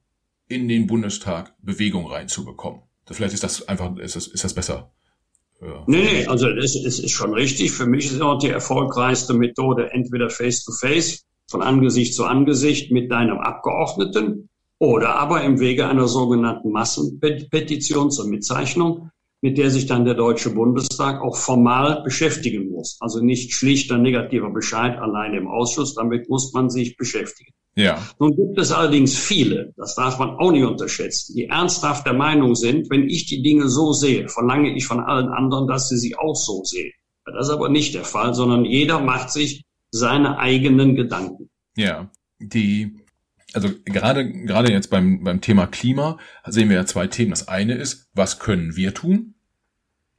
in 0.47 0.69
den 0.69 0.87
Bundestag 0.87 1.55
Bewegung 1.63 2.07
reinzubekommen? 2.07 2.83
Vielleicht 3.11 3.35
ist 3.35 3.43
das 3.43 3.67
einfach, 3.69 3.97
ist 3.97 4.17
das, 4.17 4.27
ist 4.29 4.45
das 4.45 4.55
besser. 4.55 4.93
Ja. 5.61 5.85
Nee, 5.87 6.05
nee, 6.05 6.27
also 6.27 6.49
es, 6.49 6.75
es 6.75 6.99
ist 6.99 7.11
schon 7.11 7.35
richtig. 7.35 7.73
Für 7.73 7.87
mich 7.87 8.07
ist 8.07 8.21
auch 8.23 8.39
die 8.39 8.49
erfolgreichste 8.49 9.35
Methode 9.35 9.91
entweder 9.93 10.31
face-to-face, 10.31 11.11
-face, 11.11 11.25
von 11.51 11.63
Angesicht 11.63 12.15
zu 12.15 12.25
Angesicht 12.25 12.93
mit 12.93 13.11
deinem 13.11 13.39
Abgeordneten 13.39 14.49
oder 14.79 15.17
aber 15.17 15.43
im 15.43 15.61
Wege 15.61 15.87
einer 15.87 16.09
sogenannten 16.09 16.71
Massenpetition 16.71 18.11
zur 18.11 18.29
Mitzeichnung, 18.29 19.11
mit 19.43 19.59
der 19.59 19.71
sich 19.71 19.87
dann 19.87 20.05
der 20.05 20.15
Deutsche 20.15 20.51
Bundestag 20.51 21.23
auch 21.23 21.37
formal 21.37 22.03
beschäftigen 22.05 22.71
muss. 22.71 22.99
Also 23.01 23.21
nicht 23.21 23.53
schlichter 23.55 23.99
negativer 23.99 24.51
Bescheid 24.51 24.99
allein 24.99 25.35
im 25.35 25.49
Ausschuss, 25.49 25.95
damit 25.95 26.29
muss 26.29 26.53
man 26.53 26.69
sich 26.69 26.97
beschäftigen. 26.97 27.53
Ja. 27.77 27.99
Nun 28.19 28.37
gibt 28.37 28.59
es 28.59 28.73
allerdings 28.73 29.17
viele, 29.17 29.73
das 29.77 29.95
darf 29.95 30.19
man 30.19 30.31
auch 30.31 30.51
nicht 30.51 30.65
unterschätzen, 30.65 31.35
die 31.37 31.47
ernsthaft 31.47 32.05
der 32.05 32.15
Meinung 32.15 32.55
sind, 32.55 32.91
wenn 32.91 33.09
ich 33.09 33.27
die 33.27 33.43
Dinge 33.43 33.69
so 33.69 33.93
sehe, 33.93 34.29
verlange 34.29 34.75
ich 34.77 34.87
von 34.87 35.01
allen 35.01 35.29
anderen, 35.29 35.67
dass 35.67 35.89
sie 35.89 35.97
sie 35.97 36.17
auch 36.17 36.35
so 36.35 36.63
sehen. 36.65 36.93
Das 37.25 37.47
ist 37.47 37.53
aber 37.53 37.69
nicht 37.69 37.95
der 37.95 38.05
Fall, 38.05 38.35
sondern 38.35 38.65
jeder 38.65 38.99
macht 38.99 39.31
sich 39.31 39.65
seine 39.93 40.39
eigenen 40.39 40.97
Gedanken. 40.97 41.49
Ja, 41.77 42.11
die, 42.41 42.97
also 43.55 43.71
gerade, 43.85 44.31
gerade 44.31 44.73
jetzt 44.73 44.91
beim, 44.91 45.25
beim 45.25 45.41
Thema 45.41 45.67
Klima 45.67 46.19
sehen 46.47 46.69
wir 46.69 46.77
ja 46.77 46.87
zwei 46.87 47.07
Themen. 47.07 47.31
Das 47.31 47.49
eine 47.49 47.75
ist, 47.75 48.11
was 48.15 48.39
können 48.39 48.77
wir 48.77 48.95
tun? 48.95 49.35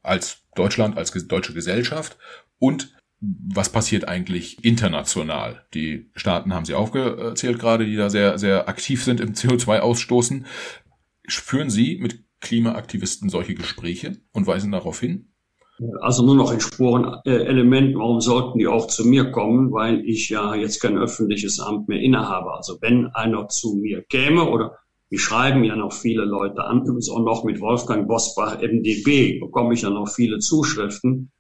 Als 0.03 0.43
Deutschland, 0.55 0.97
als 0.97 1.11
deutsche 1.27 1.53
Gesellschaft 1.53 2.17
und 2.59 2.93
was 3.21 3.71
passiert 3.71 4.07
eigentlich 4.07 4.63
international? 4.65 5.65
Die 5.75 6.09
Staaten 6.15 6.53
haben 6.53 6.65
sie 6.65 6.73
aufgezählt 6.73 7.59
gerade, 7.59 7.85
die 7.85 7.95
da 7.95 8.09
sehr, 8.09 8.39
sehr 8.39 8.67
aktiv 8.67 9.03
sind 9.03 9.19
im 9.19 9.33
CO2-Ausstoßen. 9.33 10.45
Führen 11.27 11.69
Sie 11.69 11.99
mit 12.01 12.23
Klimaaktivisten 12.41 13.29
solche 13.29 13.53
Gespräche 13.53 14.17
und 14.31 14.47
weisen 14.47 14.71
darauf 14.71 14.99
hin? 14.99 15.30
Also 16.01 16.25
nur 16.25 16.35
noch 16.35 16.51
in 16.51 16.59
Spurenelementen, 16.59 17.99
warum 17.99 18.21
sollten 18.21 18.59
die 18.59 18.67
auch 18.67 18.87
zu 18.87 19.05
mir 19.05 19.31
kommen, 19.31 19.71
weil 19.71 20.01
ich 20.05 20.29
ja 20.29 20.53
jetzt 20.55 20.79
kein 20.81 20.97
öffentliches 20.97 21.59
Amt 21.59 21.87
mehr 21.87 22.01
innehabe. 22.01 22.53
Also 22.53 22.77
wenn 22.81 23.07
einer 23.07 23.47
zu 23.47 23.75
mir 23.75 24.03
käme 24.03 24.49
oder 24.49 24.77
die 25.09 25.17
schreiben 25.17 25.63
ja 25.63 25.75
noch 25.75 25.93
viele 25.93 26.23
Leute 26.23 26.63
an, 26.63 26.81
übrigens 26.81 27.09
auch 27.09 27.23
noch 27.23 27.43
mit 27.43 27.59
Wolfgang 27.59 28.07
Bosbach, 28.07 28.61
MDB, 28.61 29.39
bekomme 29.39 29.73
ich 29.73 29.81
ja 29.81 29.89
noch 29.89 30.07
viele 30.07 30.39
Zuschriften 30.39 31.31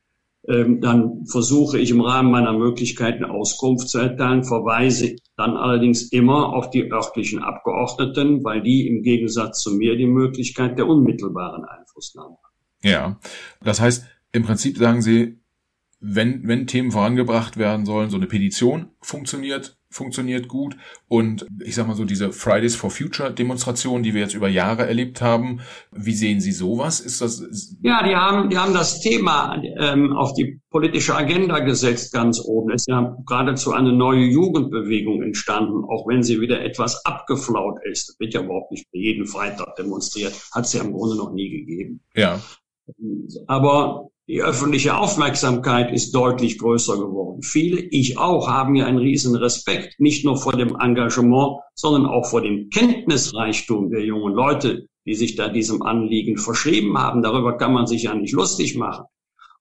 ähm, 0.47 0.81
dann 0.81 1.25
versuche 1.27 1.77
ich 1.77 1.91
im 1.91 2.01
Rahmen 2.01 2.31
meiner 2.31 2.53
Möglichkeiten 2.53 3.23
Auskunft 3.23 3.89
zu 3.89 3.99
erteilen, 3.99 4.43
verweise 4.43 5.15
dann 5.37 5.55
allerdings 5.55 6.11
immer 6.11 6.53
auf 6.53 6.71
die 6.71 6.91
örtlichen 6.91 7.39
Abgeordneten, 7.43 8.43
weil 8.43 8.61
die 8.61 8.87
im 8.87 9.03
Gegensatz 9.03 9.61
zu 9.61 9.75
mir 9.75 9.95
die 9.95 10.07
Möglichkeit 10.07 10.79
der 10.79 10.87
unmittelbaren 10.87 11.63
Einflussnahme 11.63 12.37
haben. 12.43 12.55
Ja, 12.83 13.19
das 13.63 13.79
heißt, 13.79 14.05
im 14.31 14.43
Prinzip 14.43 14.77
sagen 14.77 15.01
Sie, 15.01 15.41
wenn, 16.03 16.47
wenn 16.47 16.65
Themen 16.65 16.91
vorangebracht 16.91 17.57
werden 17.57 17.85
sollen, 17.85 18.09
so 18.09 18.17
eine 18.17 18.25
Petition 18.25 18.87
funktioniert, 19.01 19.77
funktioniert 19.91 20.47
gut. 20.47 20.75
Und 21.07 21.45
ich 21.63 21.75
sag 21.75 21.87
mal 21.87 21.95
so, 21.95 22.05
diese 22.05 22.31
Fridays 22.31 22.75
for 22.75 22.89
Future 22.89 23.31
Demonstration, 23.31 24.01
die 24.01 24.15
wir 24.15 24.21
jetzt 24.21 24.33
über 24.33 24.49
Jahre 24.49 24.87
erlebt 24.87 25.21
haben, 25.21 25.59
wie 25.91 26.13
sehen 26.13 26.41
Sie 26.41 26.53
sowas? 26.53 27.01
Ist 27.01 27.21
das? 27.21 27.77
Ja, 27.83 28.03
die 28.03 28.15
haben, 28.15 28.49
die 28.49 28.57
haben 28.57 28.73
das 28.73 28.99
Thema 29.01 29.61
ähm, 29.77 30.13
auf 30.13 30.33
die 30.33 30.59
politische 30.71 31.15
Agenda 31.15 31.59
gesetzt, 31.59 32.13
ganz 32.13 32.41
oben. 32.43 32.71
Es 32.71 32.83
ist 32.83 32.89
ja 32.89 33.15
geradezu 33.27 33.71
eine 33.73 33.93
neue 33.93 34.25
Jugendbewegung 34.25 35.21
entstanden, 35.21 35.83
auch 35.83 36.07
wenn 36.07 36.23
sie 36.23 36.41
wieder 36.41 36.61
etwas 36.61 37.05
abgeflaut 37.05 37.77
ist. 37.83 38.09
Das 38.09 38.19
wird 38.19 38.33
ja 38.33 38.41
überhaupt 38.41 38.71
nicht 38.71 38.87
jeden 38.91 39.27
Freitag 39.27 39.75
demonstriert. 39.75 40.33
Hat 40.51 40.65
es 40.65 40.73
ja 40.73 40.81
im 40.81 40.93
Grunde 40.93 41.15
noch 41.15 41.31
nie 41.31 41.49
gegeben. 41.49 42.01
Ja. 42.15 42.41
Aber 43.47 44.10
die 44.31 44.41
öffentliche 44.41 44.95
Aufmerksamkeit 44.95 45.91
ist 45.91 46.15
deutlich 46.15 46.57
größer 46.57 46.95
geworden. 46.95 47.41
Viele, 47.41 47.81
ich 47.81 48.17
auch, 48.17 48.47
haben 48.47 48.75
ja 48.75 48.85
einen 48.85 48.97
riesen 48.97 49.35
Respekt, 49.35 49.99
nicht 49.99 50.23
nur 50.23 50.37
vor 50.37 50.53
dem 50.53 50.77
Engagement, 50.79 51.57
sondern 51.75 52.05
auch 52.05 52.25
vor 52.25 52.41
dem 52.41 52.69
Kenntnisreichtum 52.69 53.89
der 53.89 54.05
jungen 54.05 54.33
Leute, 54.33 54.87
die 55.05 55.15
sich 55.15 55.35
da 55.35 55.49
diesem 55.49 55.81
Anliegen 55.81 56.37
verschrieben 56.37 56.97
haben. 56.97 57.21
Darüber 57.21 57.57
kann 57.57 57.73
man 57.73 57.87
sich 57.87 58.03
ja 58.03 58.15
nicht 58.15 58.31
lustig 58.31 58.77
machen. 58.77 59.03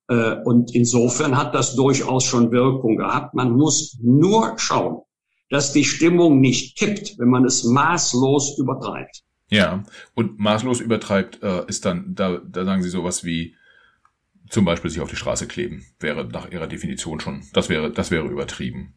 Äh, 0.06 0.36
und 0.44 0.72
insofern 0.72 1.36
hat 1.36 1.52
das 1.52 1.74
durchaus 1.74 2.22
schon 2.22 2.52
Wirkung 2.52 2.96
gehabt. 2.96 3.34
Man 3.34 3.50
muss 3.56 3.98
nur 4.00 4.54
schauen, 4.56 5.02
dass 5.48 5.72
die 5.72 5.84
Stimmung 5.84 6.38
nicht 6.40 6.78
kippt, 6.78 7.18
wenn 7.18 7.28
man 7.28 7.44
es 7.44 7.64
maßlos 7.64 8.56
übertreibt. 8.56 9.22
Ja, 9.48 9.82
und 10.14 10.38
maßlos 10.38 10.78
übertreibt 10.78 11.42
äh, 11.42 11.64
ist 11.66 11.84
dann, 11.84 12.14
da, 12.14 12.36
da 12.36 12.64
sagen 12.64 12.84
Sie 12.84 12.90
sowas 12.90 13.24
wie, 13.24 13.56
zum 14.51 14.64
Beispiel 14.64 14.90
sich 14.90 15.01
auf 15.01 15.11
die 15.11 15.16
Straße 15.16 15.46
kleben, 15.46 15.86
wäre 15.98 16.26
nach 16.26 16.51
ihrer 16.51 16.66
Definition 16.66 17.20
schon, 17.20 17.44
das 17.53 17.68
wäre, 17.68 17.90
das 17.90 18.11
wäre 18.11 18.26
übertrieben. 18.26 18.94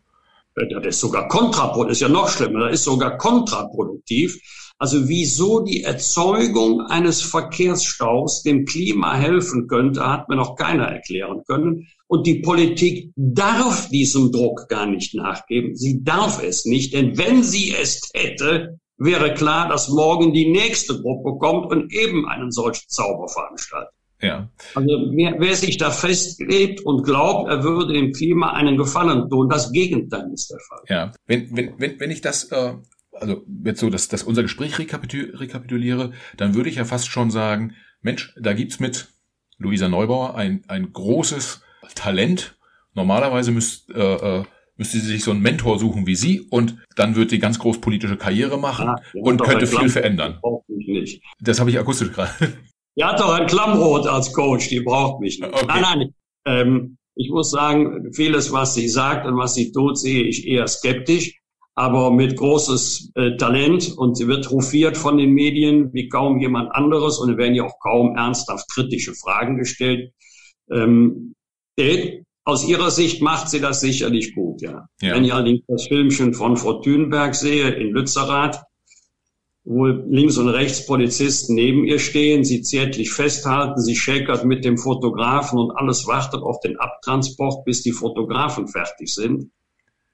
Das 0.56 0.86
ist 0.86 1.00
sogar 1.00 1.28
kontraproduktiv, 1.30 1.92
ist 1.94 2.02
ja 2.02 2.10
noch 2.10 2.30
schlimmer, 2.30 2.66
das 2.66 2.74
ist 2.74 2.84
sogar 2.84 3.18
kontraproduktiv. 3.18 4.38
Also 4.78 5.08
wieso 5.08 5.62
die 5.62 5.84
Erzeugung 5.84 6.82
eines 6.82 7.22
Verkehrsstaus 7.22 8.44
dem 8.44 8.66
Klima 8.66 9.16
helfen 9.16 9.68
könnte, 9.68 10.06
hat 10.06 10.30
mir 10.30 10.36
noch 10.36 10.56
keiner 10.56 10.86
erklären 10.86 11.44
können. 11.48 11.88
Und 12.08 12.28
die 12.28 12.42
Politik 12.42 13.12
darf 13.16 13.90
diesem 13.90 14.32
Druck 14.32 14.68
gar 14.70 14.86
nicht 14.86 15.16
nachgeben. 15.16 15.76
Sie 15.76 16.04
darf 16.04 16.44
es 16.44 16.66
nicht, 16.66 16.94
denn 16.94 17.18
wenn 17.18 17.44
sie 17.44 17.74
es 17.74 18.12
hätte, 18.14 18.80
wäre 18.98 19.34
klar, 19.34 19.70
dass 19.70 19.90
morgen 19.90 20.34
die 20.34 20.52
nächste 20.52 21.02
Gruppe 21.02 21.38
kommt 21.40 21.72
und 21.72 21.92
eben 21.94 22.28
einen 22.28 22.52
solchen 22.52 22.88
Zauber 22.90 23.28
veranstaltet. 23.28 23.94
Ja. 24.24 24.50
Also 24.76 25.12
wer, 25.12 25.36
wer 25.40 25.56
sich 25.56 25.78
da 25.78 25.92
festlebt 25.92 26.82
und 26.86 27.04
glaubt, 27.04 27.50
er 27.50 27.64
würde 27.64 27.94
dem 27.94 28.12
Klima 28.14 28.54
einen 28.54 28.78
Gefallen 28.78 29.30
tun, 29.30 29.50
das 29.50 29.72
Gegenteil 29.72 30.30
ist 30.34 30.50
der 30.50 30.60
Fall. 30.60 30.84
Ja, 30.90 31.12
wenn, 31.28 31.56
wenn, 31.56 31.74
wenn, 31.78 32.00
wenn 32.00 32.12
ich 32.12 32.22
das 32.22 32.46
äh, 32.46 32.74
also 33.14 33.44
jetzt 33.64 33.80
so, 33.80 33.90
dass, 33.90 34.08
dass 34.08 34.24
unser 34.24 34.44
Gespräch 34.44 34.78
rekapitul 34.80 35.36
rekapituliere, 35.36 36.12
dann 36.38 36.56
würde 36.56 36.70
ich 36.70 36.76
ja 36.76 36.86
fast 36.86 37.08
schon 37.08 37.32
sagen, 37.32 37.76
Mensch, 38.02 38.34
da 38.40 38.54
gibt's 38.54 38.80
mit 38.80 39.10
Luisa 39.58 39.88
Neubauer 39.88 40.36
ein, 40.36 40.64
ein 40.68 40.92
großes 40.92 41.62
Talent. 41.96 42.58
Normalerweise 42.94 43.52
müsst, 43.52 43.90
äh, 43.92 44.40
äh, 44.40 44.44
müsste 44.76 45.00
sie 45.00 45.08
sich 45.08 45.24
so 45.24 45.32
einen 45.32 45.42
Mentor 45.42 45.80
suchen 45.80 46.06
wie 46.06 46.16
Sie 46.16 46.42
und 46.42 46.78
dann 46.96 47.16
wird 47.16 47.30
sie 47.30 47.40
ganz 47.40 47.60
groß 47.60 47.82
politische 47.82 48.18
Karriere 48.18 48.60
machen 48.60 48.88
ja, 48.88 49.22
und 49.22 49.42
könnte 49.42 49.68
viel 49.68 49.90
verändern. 49.90 50.40
Das 51.40 51.60
habe 51.60 51.70
ich 51.70 51.80
akustisch 51.80 52.12
gerade. 52.12 52.32
Die 52.96 53.04
hat 53.04 53.20
doch 53.20 53.34
ein 53.34 53.48
Klammrot 53.48 54.06
als 54.08 54.34
Coach, 54.34 54.70
die 54.70 54.82
braucht 54.82 55.20
mich 55.20 55.40
nicht. 55.40 55.54
Okay. 55.54 55.66
Nein, 55.68 55.82
nein. 55.82 56.14
Ähm, 56.46 56.98
ich 57.16 57.30
muss 57.30 57.52
sagen, 57.52 58.12
vieles, 58.14 58.52
was 58.52 58.74
sie 58.76 58.88
sagt 58.88 59.26
und 59.26 59.38
was 59.38 59.56
sie 59.56 59.72
tut, 59.72 59.98
sehe 59.98 60.24
ich 60.24 60.48
eher 60.48 60.68
skeptisch, 60.68 61.40
aber 61.76 62.12
mit 62.12 62.38
großes 62.38 63.12
äh, 63.16 63.36
Talent 63.38 63.94
und 63.98 64.18
sie 64.18 64.28
wird 64.28 64.50
hofiert 64.50 64.98
von 64.98 65.18
den 65.18 65.32
Medien 65.32 65.94
wie 65.94 66.10
kaum 66.10 66.40
jemand 66.40 66.74
anderes 66.74 67.18
und 67.18 67.38
werden 67.38 67.56
ja 67.56 67.64
auch 67.64 67.80
kaum 67.80 68.16
ernsthaft 68.16 68.70
kritische 68.70 69.14
Fragen 69.14 69.58
gestellt. 69.58 70.12
Ähm, 70.72 71.34
aus 72.46 72.68
ihrer 72.68 72.92
Sicht 72.92 73.22
macht 73.22 73.50
sie 73.50 73.62
das 73.62 73.80
sicherlich 73.80 74.36
gut, 74.36 74.62
ja. 74.62 74.88
ja. 75.02 75.16
Wenn 75.16 75.24
ich 75.24 75.34
allerdings 75.34 75.62
das 75.68 75.88
Filmchen 75.88 76.34
von 76.34 76.58
Frau 76.58 76.82
Thünberg 76.82 77.36
sehe 77.36 77.70
in 77.70 77.92
Lützerath, 77.92 78.62
wo 79.66 79.86
links 79.86 80.38
und 80.38 80.50
rechts 80.50 80.86
Polizisten 80.86 81.56
neben 81.56 81.86
ihr 81.86 82.00
stehen, 82.00 82.44
sie 82.44 82.62
zärtlich 82.62 83.12
festhalten, 83.12 83.80
sie 83.82 83.96
schäkert 83.96 84.44
mit 84.44 84.66
dem 84.66 84.78
Fotografen 84.78 85.58
und 85.58 85.72
alles 85.72 86.06
wartet 86.06 86.42
auf 86.42 86.60
den 86.60 86.78
Abtransport, 86.78 87.64
bis 87.64 87.82
die 87.82 87.94
Fotografen 87.94 88.68
fertig 88.68 89.14
sind. 89.14 89.52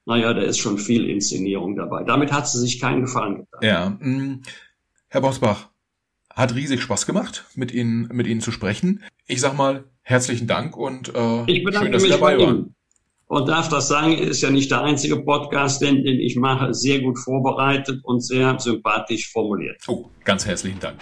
Naja, 0.06 0.34
da 0.34 0.42
ist 0.42 0.60
schon 0.60 0.78
viel 0.78 1.10
Inszenierung 1.10 1.76
dabei. 1.76 2.04
Damit 2.04 2.32
hat 2.32 2.48
sie 2.48 2.60
sich 2.60 2.80
keinen 2.80 3.02
Gefallen 3.02 3.38
getan. 3.38 3.60
Ja, 3.62 3.90
mm, 3.90 4.42
Herr 5.08 5.22
Bosbach, 5.22 5.70
hat 6.30 6.56
riesig 6.56 6.82
Spaß 6.82 7.06
gemacht, 7.06 7.46
mit 7.56 7.74
Ihnen, 7.74 8.08
mit 8.12 8.28
Ihnen 8.28 8.42
zu 8.42 8.52
sprechen. 8.52 9.04
Ich 9.26 9.42
sag 9.42 9.58
mal, 9.58 9.86
herzlichen 10.02 10.48
Dank 10.48 10.78
und 10.78 11.14
äh, 11.14 11.52
ich 11.52 11.68
schön, 11.76 11.92
dass 11.92 12.04
Sie 12.04 12.10
dabei 12.10 12.38
waren 12.38 12.76
und 13.30 13.48
darf 13.48 13.70
das 13.70 13.88
sagen, 13.88 14.18
ist 14.18 14.42
ja 14.42 14.50
nicht 14.50 14.72
der 14.72 14.82
einzige 14.82 15.18
Podcast, 15.18 15.84
den, 15.84 16.04
den 16.04 16.20
ich 16.20 16.36
mache, 16.36 16.74
sehr 16.74 17.00
gut 17.00 17.18
vorbereitet 17.20 18.02
und 18.04 18.22
sehr 18.22 18.58
sympathisch 18.60 19.32
formuliert. 19.32 19.78
Oh, 19.88 20.10
ganz 20.24 20.48
herzlichen 20.48 20.80
Dank. 20.80 20.98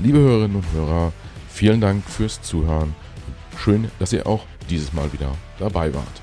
Liebe 0.00 0.18
Hörerinnen 0.18 0.56
und 0.56 0.72
Hörer, 0.72 1.12
vielen 1.48 1.80
Dank 1.80 2.08
fürs 2.08 2.40
Zuhören. 2.40 2.94
Schön, 3.58 3.90
dass 3.98 4.12
ihr 4.12 4.28
auch 4.28 4.44
dieses 4.70 4.92
Mal 4.92 5.12
wieder 5.12 5.34
dabei 5.58 5.92
wart. 5.92 6.22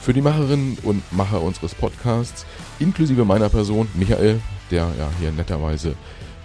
Für 0.00 0.12
die 0.12 0.22
Macherinnen 0.22 0.78
und 0.84 1.02
Macher 1.12 1.42
unseres 1.42 1.74
Podcasts, 1.74 2.46
inklusive 2.78 3.24
meiner 3.24 3.48
Person, 3.48 3.88
Michael, 3.94 4.40
der 4.70 4.92
ja 4.96 5.10
hier 5.18 5.32
netterweise 5.32 5.96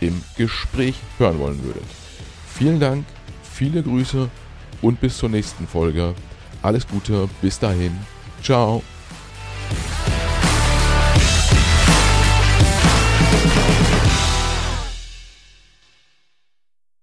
im 0.00 0.22
Gespräch 0.36 0.96
hören 1.18 1.38
wollen 1.38 1.62
würdet. 1.64 1.84
Vielen 2.54 2.80
Dank, 2.80 3.04
viele 3.42 3.82
Grüße 3.82 4.28
und 4.82 5.00
bis 5.00 5.18
zur 5.18 5.28
nächsten 5.28 5.66
Folge. 5.66 6.14
Alles 6.62 6.86
Gute, 6.86 7.28
bis 7.40 7.58
dahin. 7.58 7.92
Ciao. 8.42 8.82